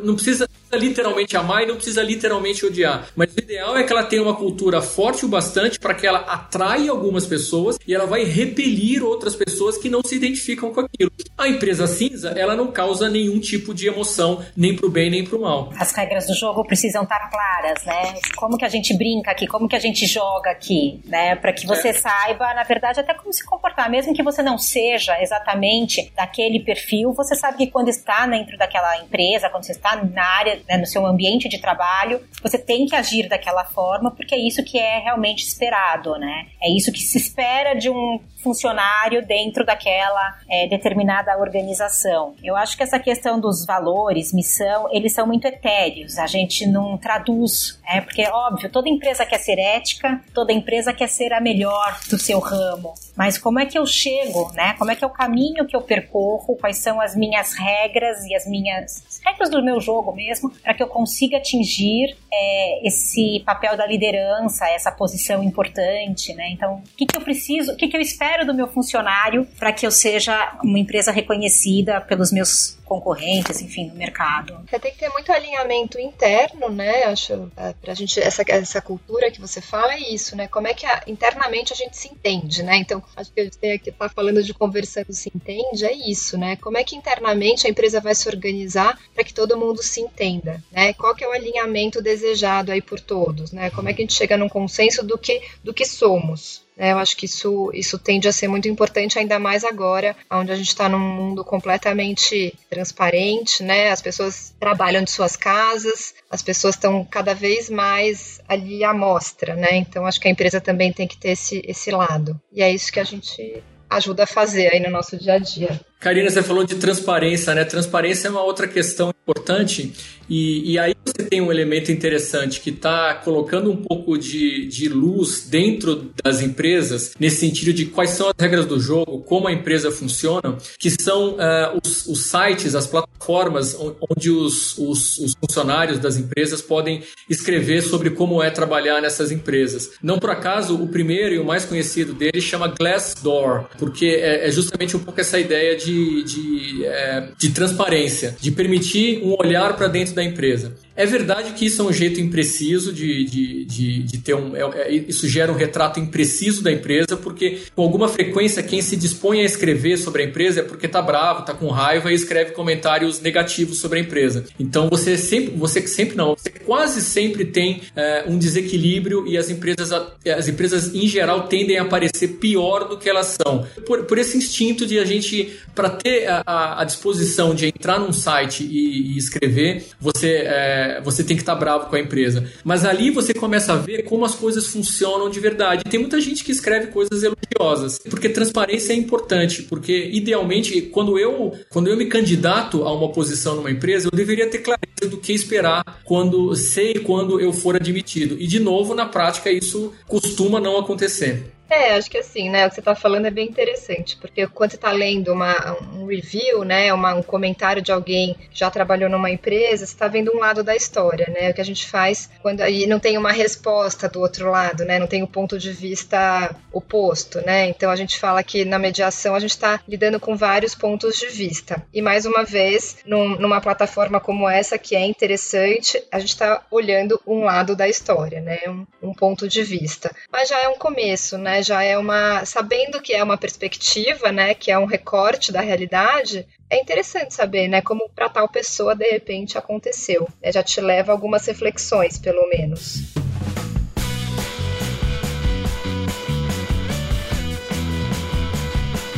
Não, 0.03 0.15
precisa, 0.15 0.47
precisa 0.65 0.77
literalmente 0.77 1.37
amar 1.37 1.63
e 1.63 1.65
não 1.67 1.75
precisa 1.75 2.01
literalmente 2.01 2.65
odiar. 2.65 3.07
Mas 3.15 3.33
o 3.33 3.39
ideal 3.39 3.77
é 3.77 3.83
que 3.83 3.91
ela 3.91 4.03
tenha 4.03 4.21
uma 4.21 4.35
cultura 4.35 4.81
forte 4.81 5.25
o 5.25 5.27
bastante 5.27 5.79
para 5.79 5.93
que 5.93 6.05
ela 6.05 6.19
atraia 6.19 6.91
algumas 6.91 7.25
pessoas 7.25 7.77
e 7.87 7.93
ela 7.93 8.05
vai 8.05 8.23
repelir 8.23 9.03
outras 9.03 9.35
pessoas 9.35 9.77
que 9.77 9.89
não 9.89 10.01
se 10.03 10.15
identificam 10.15 10.73
com 10.73 10.81
aquilo. 10.81 11.11
A 11.37 11.47
empresa 11.47 11.87
cinza, 11.87 12.29
ela 12.29 12.55
não 12.55 12.71
causa 12.71 13.09
nenhum 13.09 13.39
tipo 13.39 13.73
de 13.73 13.87
emoção, 13.87 14.43
nem 14.55 14.75
pro 14.75 14.89
bem 14.89 15.09
nem 15.09 15.23
pro 15.23 15.39
mal. 15.39 15.71
As 15.77 15.91
regras 15.91 16.27
do 16.27 16.33
jogo 16.33 16.63
precisam 16.65 17.03
estar 17.03 17.29
claras, 17.29 17.83
né? 17.85 18.19
Como 18.35 18.57
que 18.57 18.65
a 18.65 18.69
gente 18.69 18.95
brinca 18.97 19.31
aqui, 19.31 19.47
como 19.47 19.67
que 19.67 19.75
a 19.75 19.79
gente 19.79 20.05
joga 20.05 20.51
aqui, 20.51 21.01
né? 21.05 21.35
Para 21.35 21.53
que 21.53 21.67
você 21.67 21.89
é. 21.89 21.93
saiba, 21.93 22.53
na 22.53 22.63
verdade, 22.63 22.99
até 22.99 23.13
como 23.13 23.31
se 23.33 23.45
comportar, 23.45 23.89
mesmo 23.89 24.13
que 24.13 24.23
você 24.23 24.41
não 24.41 24.57
seja 24.57 25.21
exatamente 25.21 26.11
daquele 26.15 26.59
perfil, 26.59 27.13
você 27.13 27.35
sabe 27.35 27.57
que 27.57 27.67
quando 27.67 27.89
está 27.89 28.25
dentro 28.25 28.57
daquela 28.57 28.97
empresa, 28.97 29.49
quando 29.49 29.65
você 29.65 29.73
está 29.73 29.95
na 30.03 30.25
área, 30.25 30.59
né, 30.67 30.77
no 30.77 30.85
seu 30.85 31.05
ambiente 31.05 31.47
de 31.47 31.59
trabalho, 31.59 32.21
você 32.41 32.57
tem 32.57 32.85
que 32.85 32.95
agir 32.95 33.27
daquela 33.27 33.63
forma, 33.65 34.11
porque 34.11 34.35
é 34.35 34.39
isso 34.39 34.63
que 34.63 34.77
é 34.77 34.99
realmente 34.99 35.43
esperado, 35.43 36.17
né? 36.17 36.47
É 36.61 36.69
isso 36.69 36.91
que 36.91 36.99
se 36.99 37.17
espera 37.17 37.73
de 37.73 37.89
um 37.89 38.19
funcionário 38.45 39.25
dentro 39.25 39.65
daquela 39.65 40.37
é, 40.47 40.67
determinada 40.67 41.35
organização. 41.35 42.35
Eu 42.43 42.55
acho 42.55 42.77
que 42.77 42.83
essa 42.83 42.99
questão 42.99 43.39
dos 43.39 43.65
valores, 43.65 44.31
missão, 44.31 44.87
eles 44.91 45.13
são 45.13 45.25
muito 45.25 45.47
etéreos. 45.47 46.19
A 46.19 46.27
gente 46.27 46.67
não 46.67 46.95
traduz, 46.95 47.81
é 47.87 47.99
porque 48.01 48.23
óbvio, 48.27 48.69
toda 48.69 48.87
empresa 48.87 49.25
quer 49.25 49.39
ser 49.39 49.57
ética, 49.57 50.21
toda 50.31 50.53
empresa 50.53 50.93
quer 50.93 51.09
ser 51.09 51.33
a 51.33 51.41
melhor 51.41 51.99
do 52.07 52.19
seu 52.19 52.39
ramo. 52.39 52.93
Mas 53.15 53.37
como 53.37 53.59
é 53.59 53.65
que 53.65 53.79
eu 53.79 53.85
chego, 53.85 54.51
né? 54.53 54.75
Como 54.77 54.91
é 54.91 54.95
que 54.95 55.03
é 55.03 55.07
o 55.07 55.09
caminho 55.09 55.65
que 55.65 55.75
eu 55.75 55.81
percorro? 55.81 56.55
Quais 56.57 56.77
são 56.77 57.01
as 57.01 57.15
minhas 57.15 57.53
regras 57.53 58.23
e 58.25 58.35
as 58.35 58.45
minhas 58.45 59.19
regras 59.25 59.49
do 59.49 59.63
meu 59.63 59.81
jogo 59.81 60.13
mesmo, 60.13 60.51
para 60.51 60.73
que 60.73 60.83
eu 60.83 60.87
consiga 60.87 61.37
atingir 61.37 62.15
é, 62.31 62.87
esse 62.87 63.41
papel 63.45 63.75
da 63.75 63.87
liderança, 63.87 64.67
essa 64.69 64.91
posição 64.91 65.41
importante, 65.41 66.33
né? 66.33 66.49
Então, 66.51 66.75
o 66.75 66.97
que, 66.97 67.05
que 67.05 67.17
eu 67.17 67.21
preciso, 67.21 67.71
o 67.71 67.75
que, 67.75 67.87
que 67.87 67.95
eu 67.95 68.01
espero 68.01 68.34
do 68.43 68.53
meu 68.53 68.67
funcionário 68.67 69.45
para 69.57 69.71
que 69.71 69.85
eu 69.85 69.91
seja 69.91 70.57
uma 70.63 70.79
empresa 70.79 71.11
reconhecida 71.11 72.01
pelos 72.01 72.31
meus 72.31 72.77
concorrentes, 72.85 73.61
enfim, 73.61 73.87
no 73.87 73.95
mercado. 73.95 74.59
Você 74.69 74.79
tem 74.79 74.91
que 74.91 74.99
ter 74.99 75.09
muito 75.09 75.31
alinhamento 75.31 75.99
interno, 75.99 76.69
né? 76.69 77.03
Acho 77.05 77.51
é, 77.57 77.73
pra 77.73 77.93
gente 77.93 78.19
essa 78.19 78.43
essa 78.47 78.81
cultura 78.81 79.31
que 79.31 79.41
você 79.41 79.59
fala 79.59 79.93
é 79.93 80.13
isso, 80.13 80.35
né? 80.35 80.47
Como 80.47 80.67
é 80.67 80.73
que 80.73 80.85
a, 80.85 81.03
internamente 81.07 81.73
a 81.73 81.75
gente 81.75 81.97
se 81.97 82.07
entende, 82.07 82.63
né? 82.63 82.77
Então, 82.77 83.03
acho 83.15 83.31
que 83.31 83.41
a 83.41 83.49
que 83.79 83.89
estar 83.89 84.07
tá 84.07 84.09
falando 84.09 84.43
de 84.43 84.53
conversando 84.53 85.11
se 85.13 85.31
entende, 85.33 85.85
é 85.85 85.93
isso, 85.93 86.37
né? 86.37 86.55
Como 86.57 86.77
é 86.77 86.83
que 86.83 86.95
internamente 86.95 87.67
a 87.67 87.69
empresa 87.69 87.99
vai 87.99 88.15
se 88.15 88.29
organizar 88.29 88.97
para 89.13 89.23
que 89.23 89.33
todo 89.33 89.57
mundo 89.57 89.81
se 89.81 90.01
entenda, 90.01 90.63
né? 90.71 90.93
Qual 90.93 91.15
que 91.15 91.23
é 91.23 91.27
o 91.27 91.31
alinhamento 91.31 92.01
desejado 92.01 92.71
aí 92.71 92.81
por 92.81 92.99
todos, 92.99 93.51
né? 93.51 93.69
Como 93.71 93.89
é 93.89 93.93
que 93.93 94.01
a 94.01 94.03
gente 94.03 94.13
chega 94.13 94.37
num 94.37 94.49
consenso 94.49 95.03
do 95.03 95.17
que 95.17 95.41
do 95.63 95.73
que 95.73 95.85
somos, 95.85 96.64
eu 96.77 96.97
acho 96.97 97.15
que 97.15 97.25
isso, 97.25 97.71
isso 97.73 97.97
tende 97.97 98.27
a 98.27 98.33
ser 98.33 98.47
muito 98.47 98.67
importante, 98.67 99.17
ainda 99.17 99.39
mais 99.39 99.63
agora, 99.63 100.15
onde 100.31 100.51
a 100.51 100.55
gente 100.55 100.67
está 100.67 100.89
num 100.89 100.99
mundo 100.99 101.43
completamente 101.43 102.53
transparente, 102.69 103.63
né? 103.63 103.89
As 103.89 104.01
pessoas 104.01 104.53
trabalham 104.59 105.03
de 105.03 105.11
suas 105.11 105.35
casas, 105.35 106.13
as 106.29 106.41
pessoas 106.41 106.75
estão 106.75 107.05
cada 107.05 107.33
vez 107.33 107.69
mais 107.69 108.41
ali 108.47 108.83
à 108.83 108.93
mostra, 108.93 109.55
né? 109.55 109.77
Então 109.77 110.05
acho 110.05 110.19
que 110.19 110.27
a 110.27 110.31
empresa 110.31 110.59
também 110.59 110.91
tem 110.91 111.07
que 111.07 111.17
ter 111.17 111.29
esse, 111.29 111.61
esse 111.65 111.91
lado. 111.91 112.39
E 112.51 112.61
é 112.61 112.71
isso 112.71 112.91
que 112.91 112.99
a 112.99 113.03
gente 113.03 113.63
ajuda 113.89 114.23
a 114.23 114.27
fazer 114.27 114.73
aí 114.73 114.79
no 114.79 114.89
nosso 114.89 115.17
dia 115.17 115.33
a 115.33 115.39
dia. 115.39 115.79
Karina, 115.99 116.29
você 116.29 116.43
falou 116.43 116.63
de 116.63 116.75
transparência, 116.75 117.53
né? 117.55 117.63
Transparência 117.65 118.27
é 118.27 118.31
uma 118.31 118.43
outra 118.43 118.67
questão 118.67 119.09
importante 119.09 119.93
e, 120.29 120.73
e 120.73 120.79
aí 120.79 120.95
você 121.05 121.27
tem 121.27 121.41
um 121.41 121.51
elemento 121.51 121.91
interessante 121.91 122.59
que 122.59 122.71
está 122.71 123.15
colocando 123.15 123.71
um 123.71 123.77
pouco 123.77 124.17
de, 124.17 124.65
de 124.67 124.89
luz 124.89 125.47
dentro 125.47 126.11
das 126.23 126.41
empresas, 126.41 127.13
nesse 127.19 127.37
sentido 127.37 127.73
de 127.73 127.85
quais 127.85 128.11
são 128.11 128.27
as 128.27 128.35
regras 128.39 128.65
do 128.65 128.79
jogo, 128.79 129.19
como 129.21 129.47
a 129.47 129.51
empresa 129.51 129.91
funciona, 129.91 130.57
que 130.79 130.89
são 130.89 131.33
uh, 131.33 131.79
os, 131.83 132.07
os, 132.07 132.25
sites, 132.25 132.75
as 132.75 132.87
plataformas 132.87 133.77
onde 134.09 134.31
os, 134.31 134.77
os, 134.77 135.17
os, 135.19 135.35
funcionários 135.35 135.99
das 135.99 136.17
empresas 136.17 136.61
podem 136.61 137.03
escrever 137.29 137.81
sobre 137.81 138.09
como 138.09 138.41
é 138.41 138.49
trabalhar 138.49 139.01
nessas 139.01 139.31
empresas. 139.31 139.91
Não 140.01 140.17
por 140.17 140.31
acaso, 140.31 140.75
o 140.75 140.87
primeiro 140.87 141.35
e 141.35 141.39
o 141.39 141.45
mais 141.45 141.65
conhecido 141.65 142.13
dele 142.13 142.41
chama 142.41 142.67
Glassdoor, 142.67 143.65
porque 143.77 144.05
é, 144.05 144.47
é 144.47 144.51
justamente 144.51 144.97
um 144.97 144.99
pouco 144.99 145.19
essa 145.19 145.39
ideia 145.39 145.75
de, 145.77 145.84
de, 145.85 146.85
é, 146.85 147.27
de 147.37 147.49
transparência, 147.51 148.35
de 148.39 148.51
permitir 148.51 149.21
um 149.23 149.35
olhar 149.39 149.75
para 149.75 149.87
dentro 149.87 150.15
da 150.15 150.23
empresa. 150.23 150.73
É 150.95 151.05
verdade 151.05 151.51
que 151.53 151.65
isso 151.65 151.81
é 151.81 151.85
um 151.85 151.91
jeito 151.91 152.21
impreciso 152.21 152.93
de, 152.93 153.25
de, 153.25 153.65
de, 153.65 154.03
de 154.03 154.17
ter 154.19 154.33
um. 154.33 154.55
É, 154.55 154.61
é, 154.81 154.93
isso 154.93 155.27
gera 155.27 155.51
um 155.51 155.55
retrato 155.55 155.99
impreciso 155.99 156.63
da 156.63 156.71
empresa, 156.71 157.17
porque 157.17 157.59
com 157.75 157.81
alguma 157.81 158.07
frequência 158.07 158.63
quem 158.63 158.81
se 158.81 158.95
dispõe 158.95 159.41
a 159.41 159.43
escrever 159.43 159.97
sobre 159.97 160.23
a 160.23 160.25
empresa 160.25 160.61
é 160.61 160.63
porque 160.63 160.85
está 160.85 161.01
bravo, 161.01 161.41
está 161.41 161.53
com 161.53 161.67
raiva 161.67 162.11
e 162.11 162.15
escreve 162.15 162.51
comentários 162.51 163.19
negativos 163.19 163.79
sobre 163.79 163.99
a 163.99 164.01
empresa. 164.01 164.45
Então 164.57 164.87
você 164.89 165.17
sempre, 165.17 165.53
você 165.55 165.85
sempre 165.85 166.15
não, 166.15 166.35
você 166.35 166.49
quase 166.49 167.01
sempre 167.01 167.43
tem 167.43 167.81
é, 167.95 168.23
um 168.27 168.37
desequilíbrio 168.37 169.27
e 169.27 169.37
as 169.37 169.49
empresas, 169.49 169.91
as 169.91 170.47
empresas 170.47 170.93
em 170.93 171.07
geral 171.07 171.47
tendem 171.47 171.77
a 171.77 171.85
parecer 171.85 172.39
pior 172.39 172.87
do 172.87 172.97
que 172.97 173.09
elas 173.09 173.37
são. 173.41 173.67
Por, 173.85 174.05
por 174.05 174.17
esse 174.17 174.37
instinto 174.37 174.85
de 174.85 174.97
a 174.97 175.03
gente, 175.03 175.59
para 175.73 175.89
ter 175.89 176.27
a, 176.27 176.81
a, 176.81 176.83
disposição 176.85 177.53
de 177.53 177.67
entrar 177.67 177.99
num 177.99 178.13
site 178.13 178.63
e, 178.63 179.13
e 179.13 179.17
escrever, 179.17 179.85
você. 179.99 180.43
É, 180.45 180.84
você 181.03 181.23
tem 181.23 181.35
que 181.35 181.41
estar 181.41 181.53
tá 181.53 181.59
bravo 181.59 181.89
com 181.89 181.95
a 181.95 181.99
empresa. 181.99 182.49
Mas 182.63 182.85
ali 182.85 183.11
você 183.11 183.33
começa 183.33 183.73
a 183.73 183.77
ver 183.77 184.03
como 184.03 184.25
as 184.25 184.35
coisas 184.35 184.67
funcionam 184.67 185.29
de 185.29 185.39
verdade. 185.39 185.83
Tem 185.83 185.99
muita 185.99 186.19
gente 186.19 186.43
que 186.43 186.51
escreve 186.51 186.87
coisas 186.87 187.23
elogiosas, 187.23 187.99
porque 187.99 188.29
transparência 188.29 188.93
é 188.93 188.95
importante, 188.95 189.63
porque 189.63 190.09
idealmente 190.11 190.81
quando 190.81 191.17
eu 191.17 191.53
quando 191.69 191.87
eu 191.87 191.97
me 191.97 192.05
candidato 192.05 192.83
a 192.83 192.93
uma 192.93 193.11
posição 193.11 193.55
numa 193.55 193.71
empresa, 193.71 194.07
eu 194.07 194.15
deveria 194.15 194.47
ter 194.47 194.59
clareza 194.59 195.09
do 195.09 195.17
que 195.17 195.33
esperar 195.33 196.01
quando 196.03 196.55
sei 196.55 196.95
quando 196.95 197.39
eu 197.39 197.51
for 197.53 197.75
admitido. 197.75 198.37
E 198.39 198.47
de 198.47 198.59
novo, 198.59 198.93
na 198.93 199.05
prática 199.05 199.51
isso 199.51 199.93
costuma 200.07 200.59
não 200.59 200.77
acontecer. 200.77 201.54
É, 201.69 201.93
acho 201.93 202.09
que 202.09 202.17
assim, 202.17 202.49
né? 202.49 202.65
O 202.65 202.69
que 202.69 202.75
você 202.75 202.81
está 202.81 202.95
falando 202.95 203.25
é 203.25 203.31
bem 203.31 203.47
interessante, 203.47 204.17
porque 204.17 204.45
quando 204.47 204.71
você 204.71 204.75
está 204.75 204.91
lendo 204.91 205.33
uma, 205.33 205.77
um 205.93 206.05
review, 206.05 206.63
né? 206.63 206.93
Uma, 206.93 207.15
um 207.15 207.23
comentário 207.23 207.81
de 207.81 207.91
alguém 207.91 208.35
que 208.51 208.59
já 208.59 208.69
trabalhou 208.69 209.09
numa 209.09 209.31
empresa, 209.31 209.85
você 209.85 209.93
está 209.93 210.07
vendo 210.07 210.31
um 210.31 210.39
lado 210.39 210.63
da 210.63 210.75
história, 210.75 211.27
né? 211.27 211.49
O 211.49 211.53
que 211.53 211.61
a 211.61 211.65
gente 211.65 211.87
faz 211.87 212.29
quando 212.41 212.61
aí 212.61 212.85
não 212.85 212.99
tem 212.99 213.17
uma 213.17 213.31
resposta 213.31 214.07
do 214.07 214.19
outro 214.19 214.51
lado, 214.51 214.85
né? 214.85 214.99
Não 214.99 215.07
tem 215.07 215.21
o 215.21 215.25
um 215.25 215.27
ponto 215.27 215.57
de 215.57 215.71
vista 215.71 216.55
oposto, 216.71 217.41
né? 217.41 217.67
Então 217.67 217.89
a 217.89 217.95
gente 217.95 218.19
fala 218.19 218.43
que 218.43 218.63
na 218.63 218.77
mediação 218.77 219.33
a 219.33 219.39
gente 219.39 219.51
está 219.51 219.79
lidando 219.87 220.19
com 220.19 220.35
vários 220.35 220.75
pontos 220.75 221.17
de 221.17 221.27
vista. 221.27 221.83
E 221.93 222.01
mais 222.01 222.25
uma 222.25 222.43
vez, 222.43 222.97
num, 223.05 223.35
numa 223.37 223.59
plataforma 223.59 224.19
como 224.19 224.47
essa, 224.47 224.77
que 224.77 224.95
é 224.95 225.05
interessante, 225.05 226.01
a 226.11 226.19
gente 226.19 226.29
está 226.29 226.63
olhando 226.69 227.19
um 227.25 227.43
lado 227.43 227.75
da 227.75 227.87
história, 227.87 228.39
né? 228.39 228.59
Um, 228.67 228.85
um 229.01 229.13
ponto 229.13 229.47
de 229.47 229.63
vista. 229.63 230.15
Mas 230.31 230.49
já 230.49 230.61
é 230.61 230.67
um 230.67 230.77
começo, 230.77 231.37
né? 231.37 231.54
Já 231.61 231.83
é 231.83 231.97
uma. 231.97 232.45
Sabendo 232.45 233.01
que 233.01 233.13
é 233.13 233.23
uma 233.23 233.37
perspectiva, 233.37 234.31
né? 234.31 234.53
Que 234.53 234.71
é 234.71 234.77
um 234.79 234.85
recorte 234.85 235.51
da 235.51 235.61
realidade, 235.61 236.47
é 236.69 236.79
interessante 236.79 237.33
saber, 237.33 237.67
né? 237.67 237.81
Como 237.81 238.09
para 238.09 238.29
tal 238.29 238.47
pessoa 238.47 238.95
de 238.95 239.09
repente 239.09 239.57
aconteceu. 239.57 240.27
É, 240.41 240.51
já 240.51 240.63
te 240.63 240.81
leva 240.81 241.11
algumas 241.11 241.45
reflexões, 241.45 242.17
pelo 242.17 242.47
menos. 242.49 243.24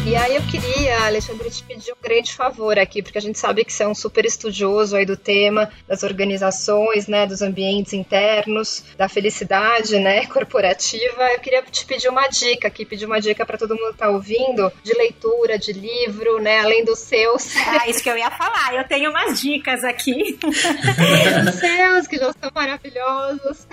E 0.07 0.15
aí 0.15 0.37
eu 0.37 0.41
queria, 0.43 1.05
Alexandre, 1.05 1.49
te 1.49 1.61
pedir 1.63 1.91
um 1.91 2.01
grande 2.01 2.33
favor 2.33 2.79
aqui, 2.79 3.03
porque 3.03 3.17
a 3.17 3.21
gente 3.21 3.37
sabe 3.37 3.65
que 3.65 3.73
você 3.73 3.83
é 3.83 3.87
um 3.89 3.93
super 3.93 4.23
estudioso 4.23 4.95
aí 4.95 5.05
do 5.05 5.17
tema 5.17 5.69
das 5.85 6.01
organizações, 6.01 7.07
né, 7.07 7.27
dos 7.27 7.41
ambientes 7.41 7.91
internos, 7.91 8.85
da 8.97 9.09
felicidade, 9.09 9.99
né, 9.99 10.25
corporativa. 10.31 11.23
Eu 11.33 11.39
queria 11.41 11.61
te 11.63 11.85
pedir 11.85 12.07
uma 12.07 12.25
dica 12.29 12.69
aqui, 12.69 12.85
pedir 12.85 13.05
uma 13.05 13.19
dica 13.19 13.45
para 13.45 13.57
todo 13.57 13.75
mundo 13.75 13.91
que 13.91 13.97
tá 13.97 14.09
ouvindo, 14.09 14.71
de 14.81 14.93
leitura, 14.93 15.59
de 15.59 15.73
livro, 15.73 16.39
né, 16.39 16.61
além 16.61 16.85
dos 16.85 16.99
seus. 16.99 17.53
Ah, 17.57 17.89
isso 17.89 18.01
que 18.01 18.09
eu 18.09 18.17
ia 18.17 18.31
falar. 18.31 18.75
Eu 18.75 18.87
tenho 18.87 19.09
umas 19.09 19.41
dicas 19.41 19.83
aqui. 19.83 20.39
os 20.47 21.55
seus, 21.55 22.07
que 22.07 22.17
já 22.17 22.31
são 22.31 22.49
maravilhosos. 22.55 23.67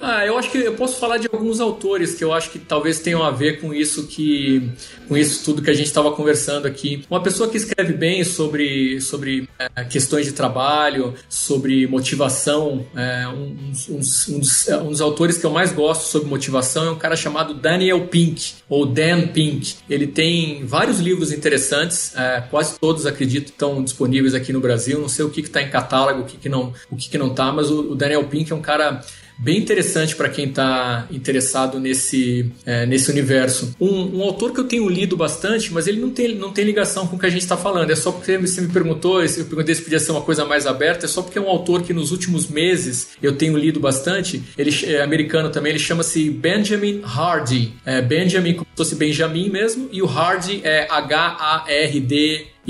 Ah, 0.00 0.26
eu 0.26 0.36
acho 0.36 0.50
que 0.50 0.58
eu 0.58 0.74
posso 0.74 0.98
falar 0.98 1.18
de 1.18 1.28
alguns 1.32 1.60
autores 1.60 2.16
que 2.16 2.24
eu 2.24 2.32
acho 2.32 2.50
que 2.50 2.58
talvez 2.58 2.98
tenham 2.98 3.22
a 3.22 3.30
ver 3.30 3.60
com 3.60 3.72
isso 3.72 4.08
que 4.08 4.68
com 5.06 5.16
isso 5.16 5.44
tudo 5.44 5.59
tudo 5.60 5.64
que 5.64 5.70
a 5.70 5.74
gente 5.74 5.86
estava 5.86 6.10
conversando 6.12 6.66
aqui. 6.66 7.04
Uma 7.10 7.22
pessoa 7.22 7.48
que 7.48 7.56
escreve 7.56 7.92
bem 7.92 8.24
sobre, 8.24 9.00
sobre 9.00 9.48
é, 9.58 9.84
questões 9.84 10.26
de 10.26 10.32
trabalho, 10.32 11.14
sobre 11.28 11.86
motivação, 11.86 12.86
é, 12.96 13.28
um 13.28 14.88
dos 14.88 15.00
autores 15.00 15.38
que 15.38 15.44
eu 15.44 15.50
mais 15.50 15.72
gosto 15.72 16.02
sobre 16.02 16.28
motivação 16.28 16.86
é 16.86 16.90
um 16.90 16.98
cara 16.98 17.14
chamado 17.14 17.54
Daniel 17.54 18.06
Pink, 18.08 18.54
ou 18.68 18.86
Dan 18.86 19.28
Pink. 19.28 19.76
Ele 19.88 20.06
tem 20.06 20.64
vários 20.64 20.98
livros 20.98 21.30
interessantes, 21.32 22.16
é, 22.16 22.42
quase 22.50 22.78
todos, 22.78 23.06
acredito, 23.06 23.48
estão 23.48 23.82
disponíveis 23.84 24.34
aqui 24.34 24.52
no 24.52 24.60
Brasil. 24.60 24.98
Não 24.98 25.08
sei 25.08 25.24
o 25.24 25.30
que 25.30 25.40
está 25.40 25.62
em 25.62 25.68
catálogo, 25.68 26.22
o 26.22 26.24
que, 26.24 26.36
que 26.36 26.48
não 26.48 26.72
o 26.90 26.96
que, 26.96 27.08
que 27.08 27.18
não 27.18 27.28
está, 27.28 27.52
mas 27.52 27.70
o, 27.70 27.92
o 27.92 27.94
Daniel 27.94 28.24
Pink 28.24 28.50
é 28.50 28.54
um 28.54 28.62
cara 28.62 29.02
bem 29.40 29.58
interessante 29.58 30.14
para 30.14 30.28
quem 30.28 30.46
está 30.46 31.06
interessado 31.10 31.80
nesse, 31.80 32.52
é, 32.66 32.84
nesse 32.84 33.10
universo. 33.10 33.74
Um, 33.80 34.18
um, 34.18 34.22
autor 34.22 34.52
que 34.52 34.60
eu 34.60 34.64
tenho 34.64 34.88
lido 34.88 35.16
bastante, 35.16 35.72
mas 35.72 35.86
ele 35.86 35.98
não 35.98 36.10
tem, 36.10 36.34
não 36.34 36.52
tem 36.52 36.64
ligação 36.64 37.06
com 37.06 37.16
o 37.16 37.18
que 37.18 37.26
a 37.26 37.30
gente 37.30 37.42
está 37.42 37.56
falando. 37.56 37.90
É 37.90 37.96
só 37.96 38.12
porque 38.12 38.36
você 38.36 38.60
me 38.60 38.68
perguntou, 38.68 39.22
eu 39.22 39.44
perguntei 39.46 39.74
se 39.74 39.82
podia 39.82 39.98
ser 39.98 40.12
uma 40.12 40.20
coisa 40.20 40.44
mais 40.44 40.66
aberta, 40.66 41.06
é 41.06 41.08
só 41.08 41.22
porque 41.22 41.38
é 41.38 41.40
um 41.40 41.48
autor 41.48 41.82
que 41.82 41.94
nos 41.94 42.12
últimos 42.12 42.48
meses 42.48 43.10
eu 43.22 43.34
tenho 43.34 43.56
lido 43.56 43.80
bastante. 43.80 44.42
Ele 44.58 44.70
é 44.84 45.02
americano 45.02 45.48
também, 45.48 45.70
ele 45.70 45.78
chama-se 45.78 46.28
Benjamin 46.28 47.00
Hardy. 47.02 47.72
É 47.86 48.02
Benjamin 48.02 48.54
como 48.54 48.66
se 48.70 48.76
fosse 48.76 48.94
Benjamin 48.94 49.48
mesmo, 49.48 49.88
e 49.90 50.02
o 50.02 50.06
Hardy 50.06 50.60
é 50.62 50.86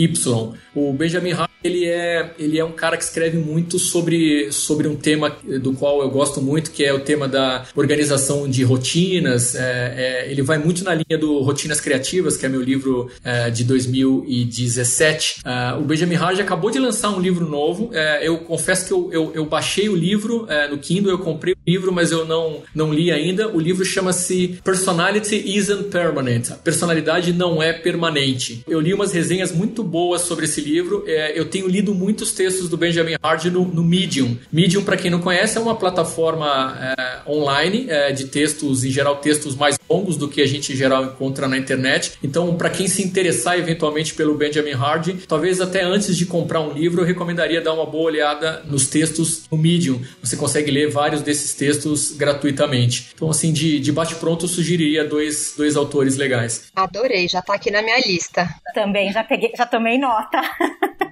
H-A-R-D-Y. 0.01 0.53
O 0.75 0.93
Benjamin 0.93 1.33
Hardy 1.33 1.51
ele 1.63 1.85
é, 1.85 2.31
ele 2.39 2.59
é 2.59 2.65
um 2.65 2.73
cara 2.73 2.97
que 2.97 3.05
escreve 3.05 3.37
muito 3.37 3.79
sobre, 3.79 4.51
sobre 4.51 4.89
um 4.89 4.97
tema 4.97 5.37
do 5.61 5.75
qual 5.75 6.01
eu 6.01 6.09
gosto 6.09 6.41
muito, 6.41 6.71
que 6.71 6.85
é 6.85 6.93
o 6.93 7.01
tema 7.01 7.29
da 7.29 7.67
organização 7.75 8.49
de 8.49 8.63
rotinas. 8.65 9.55
É, 9.55 9.95
é, 9.97 10.31
ele 10.31 10.43
vai 10.43 10.59
muito 10.59 10.83
na 10.83 10.95
linha 10.95 11.19
do 11.19 11.41
Rotinas 11.43 11.81
Criativas, 11.81 12.37
que 12.37 12.47
é 12.47 12.49
meu 12.49 12.63
livro 12.63 13.11
é, 13.23 13.51
de 13.51 13.65
2017. 13.65 15.41
É, 15.45 15.75
o 15.75 15.83
Benjamin 15.83 16.15
Hardy 16.15 16.41
acabou 16.41 16.71
de 16.71 16.79
lançar 16.79 17.11
um 17.11 17.21
livro 17.21 17.47
novo. 17.47 17.91
É, 17.93 18.27
eu 18.27 18.39
confesso 18.39 18.87
que 18.87 18.93
eu, 18.93 19.11
eu, 19.13 19.33
eu 19.35 19.45
baixei 19.45 19.89
o 19.89 19.97
livro 19.97 20.47
é, 20.49 20.69
no 20.69 20.79
Kindle, 20.79 21.11
eu 21.11 21.19
comprei 21.19 21.55
livro, 21.67 21.93
mas 21.93 22.11
eu 22.11 22.25
não, 22.25 22.63
não 22.75 22.93
li 22.93 23.11
ainda. 23.11 23.49
O 23.49 23.61
livro 23.61 23.85
chama-se 23.85 24.61
Personality 24.65 25.37
Isn't 25.57 25.85
Permanent. 25.85 26.51
A 26.51 26.55
personalidade 26.55 27.33
não 27.33 27.63
é 27.63 27.73
permanente. 27.73 28.65
Eu 28.69 28.81
li 28.81 28.93
umas 28.93 29.13
resenhas 29.13 29.53
muito 29.53 29.83
boas 29.83 30.23
sobre 30.23 30.45
esse 30.45 30.61
livro. 30.61 31.05
eu 31.35 31.45
tenho 31.47 31.69
lido 31.69 31.95
muitos 31.95 32.33
textos 32.33 32.69
do 32.69 32.77
Benjamin 32.77 33.17
Hardy 33.23 33.51
no, 33.51 33.65
no 33.65 33.85
Medium. 33.85 34.37
Medium, 34.53 34.83
para 34.83 34.97
quem 34.97 35.11
não 35.11 35.21
conhece, 35.21 35.59
é 35.59 35.61
uma 35.61 35.75
plataforma 35.75 36.77
é, 36.81 37.31
online 37.31 37.87
é, 37.89 38.13
de 38.13 38.27
textos, 38.27 38.85
em 38.85 38.91
geral, 38.91 39.17
textos 39.17 39.55
mais 39.55 39.79
longos 39.89 40.17
do 40.17 40.29
que 40.29 40.41
a 40.41 40.47
gente 40.47 40.73
em 40.73 40.77
geral 40.77 41.05
encontra 41.05 41.47
na 41.49 41.57
internet. 41.57 42.13
Então, 42.23 42.57
para 42.57 42.71
quem 42.71 42.89
se 42.89 43.03
interessar 43.03 43.59
eventualmente 43.59 44.15
pelo 44.15 44.35
Benjamin 44.35 44.73
Hardy, 44.73 45.15
talvez 45.27 45.61
até 45.61 45.83
antes 45.83 46.17
de 46.17 46.27
comprar 46.27 46.61
um 46.61 46.73
livro, 46.73 47.03
eu 47.03 47.07
recomendaria 47.07 47.61
dar 47.61 47.73
uma 47.73 47.87
boa 47.87 48.05
olhada 48.05 48.63
nos 48.67 48.89
textos 48.89 49.43
no 49.51 49.59
Medium. 49.59 50.01
Você 50.23 50.37
consegue 50.37 50.71
ler 50.71 50.91
vários 50.91 51.23
desses 51.23 51.55
textos 51.61 52.17
gratuitamente. 52.17 53.11
Então, 53.15 53.29
assim, 53.29 53.53
de, 53.53 53.79
de 53.79 53.93
bate-pronto, 53.93 54.47
eu 54.47 54.49
sugeriria 54.49 55.05
dois, 55.05 55.53
dois 55.57 55.77
autores 55.77 56.17
legais. 56.17 56.71
Adorei, 56.75 57.29
já 57.29 57.41
está 57.41 57.55
aqui 57.55 57.71
na 57.71 57.83
minha 57.83 58.01
lista. 58.01 58.49
Também, 58.75 59.13
já 59.13 59.23
peguei, 59.23 59.53
já 59.55 59.67
tomei 59.67 59.99
nota. 59.99 60.41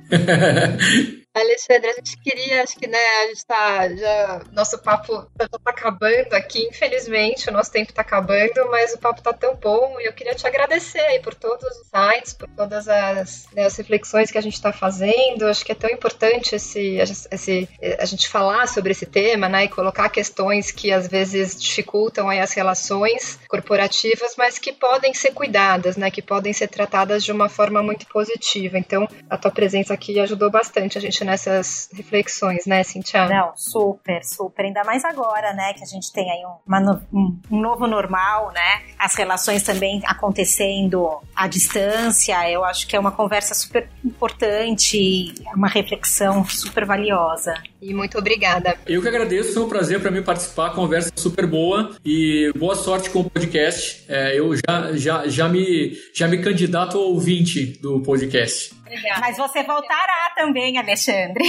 Alexandre, 1.41 1.91
a 1.91 1.95
gente 1.95 2.19
queria, 2.19 2.63
acho 2.63 2.77
que, 2.79 2.87
né, 2.87 2.99
a 2.99 3.27
gente 3.29 3.47
tá, 3.47 3.89
já, 3.95 4.43
nosso 4.53 4.79
papo 4.79 5.27
já 5.41 5.49
tá 5.49 5.59
acabando 5.67 6.35
aqui, 6.35 6.67
infelizmente, 6.67 7.49
o 7.49 7.53
nosso 7.53 7.71
tempo 7.71 7.93
tá 7.93 8.03
acabando, 8.03 8.69
mas 8.71 8.95
o 8.95 8.99
papo 8.99 9.23
tá 9.23 9.33
tão 9.33 9.55
bom 9.57 9.97
e 10.01 10.07
eu 10.07 10.13
queria 10.13 10.35
te 10.35 10.47
agradecer 10.47 11.01
aí 11.01 11.21
por 11.21 11.35
todos 11.35 11.65
os 11.65 11.87
sites, 11.87 12.33
por 12.33 12.49
todas 12.49 12.89
as, 12.89 13.47
né, 13.53 13.65
as 13.65 13.77
reflexões 13.77 14.31
que 14.31 14.39
a 14.39 14.41
gente 14.41 14.61
tá 14.61 14.73
fazendo, 14.73 15.47
acho 15.47 15.65
que 15.65 15.73
é 15.73 15.75
tão 15.75 15.91
importante 15.91 16.55
esse, 16.55 16.99
esse, 17.31 17.69
a 17.99 18.05
gente 18.05 18.29
falar 18.29 18.67
sobre 18.67 18.93
esse 18.93 19.07
tema, 19.07 19.49
né, 19.49 19.65
e 19.65 19.69
colocar 19.69 20.09
questões 20.09 20.71
que 20.71 20.93
às 20.93 21.09
vezes 21.09 21.61
dificultam 21.61 22.29
aí 22.29 22.41
as 22.41 22.53
relações 22.53 23.39
corporativas, 23.49 24.35
mas 24.37 24.59
que 24.59 24.73
podem 24.73 25.15
ser 25.15 25.33
cuidadas, 25.33 25.97
né, 25.97 26.11
que 26.11 26.23
podem 26.23 26.53
ser 26.53 26.69
tratadas 26.69 27.25
de 27.25 27.33
uma 27.33 27.49
forma 27.49 27.83
muito 27.83 28.07
positiva, 28.07 28.79
então 28.79 29.09
a 29.29 29.37
tua 29.37 29.51
presença 29.51 29.95
aqui 29.95 30.19
ajudou 30.21 30.51
bastante 30.51 30.99
a 30.99 31.01
gente 31.01 31.25
nessas 31.29 31.91
reflexões, 31.93 32.65
né, 32.65 32.83
Cintia? 32.83 33.29
Não, 33.29 33.53
super, 33.55 34.25
super. 34.25 34.65
Ainda 34.65 34.83
mais 34.83 35.05
agora, 35.05 35.53
né, 35.53 35.75
que 35.75 35.83
a 35.83 35.87
gente 35.87 36.11
tem 36.11 36.31
aí 36.31 36.43
um, 36.47 37.19
um, 37.19 37.41
um 37.51 37.61
novo 37.61 37.87
normal, 37.87 38.51
né? 38.53 38.83
As 38.99 39.15
relações 39.15 39.63
também 39.63 40.01
acontecendo 40.07 41.21
à 41.37 41.47
distância. 41.47 42.51
Eu 42.51 42.65
acho 42.65 42.87
que 42.87 42.97
é 42.97 42.99
uma 42.99 43.13
conversa 43.13 43.55
super 43.55 43.89
importante, 44.03 45.35
uma 45.55 45.69
reflexão 45.69 46.45
super 46.49 46.87
valiosa. 46.87 47.55
E 47.81 47.93
muito 47.93 48.19
obrigada. 48.19 48.77
Eu 48.87 49.03
que 49.03 49.09
agradeço, 49.09 49.53
foi 49.53 49.63
um 49.63 49.69
prazer 49.69 50.01
para 50.01 50.11
mim 50.11 50.23
participar, 50.23 50.71
conversa 50.71 51.13
super 51.15 51.47
boa 51.47 51.95
e 52.05 52.51
boa 52.57 52.75
sorte 52.75 53.11
com 53.11 53.21
o 53.21 53.31
podcast. 53.31 54.05
É, 54.09 54.39
eu 54.39 54.55
já, 54.57 54.97
já, 54.97 55.29
já, 55.29 55.49
me, 55.49 55.93
já 56.15 56.27
me 56.27 56.39
candidato 56.39 56.97
ao 56.97 57.05
ouvinte 57.05 57.79
do 57.81 58.01
podcast. 58.01 58.79
Obrigada. 58.89 59.21
Mas 59.21 59.37
você 59.37 59.63
voltará 59.63 60.33
também, 60.37 60.79
Alexandre. 60.79 61.45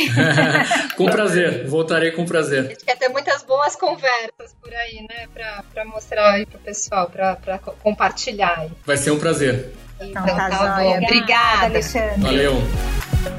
com 0.95 1.05
prazer, 1.05 1.67
voltarei 1.67 2.11
com 2.11 2.25
prazer. 2.25 2.59
A 2.59 2.69
gente 2.69 2.85
quer 2.85 2.97
ter 2.97 3.09
muitas 3.09 3.43
boas 3.43 3.75
conversas 3.75 4.55
por 4.61 4.73
aí, 4.73 5.05
né? 5.09 5.27
Pra, 5.33 5.63
pra 5.73 5.85
mostrar 5.85 6.31
aí 6.33 6.45
pro 6.45 6.59
pessoal, 6.59 7.09
pra, 7.09 7.35
pra 7.35 7.57
compartilhar. 7.57 8.59
Aí. 8.59 8.71
Vai 8.85 8.97
ser 8.97 9.11
um 9.11 9.19
prazer. 9.19 9.73
Então, 10.01 10.23
então 10.23 10.37
tá, 10.37 10.49
tá 10.49 10.75
bom. 10.77 10.97
Obrigada, 10.97 11.65
Alexandre. 11.65 12.21
Valeu. 12.21 13.38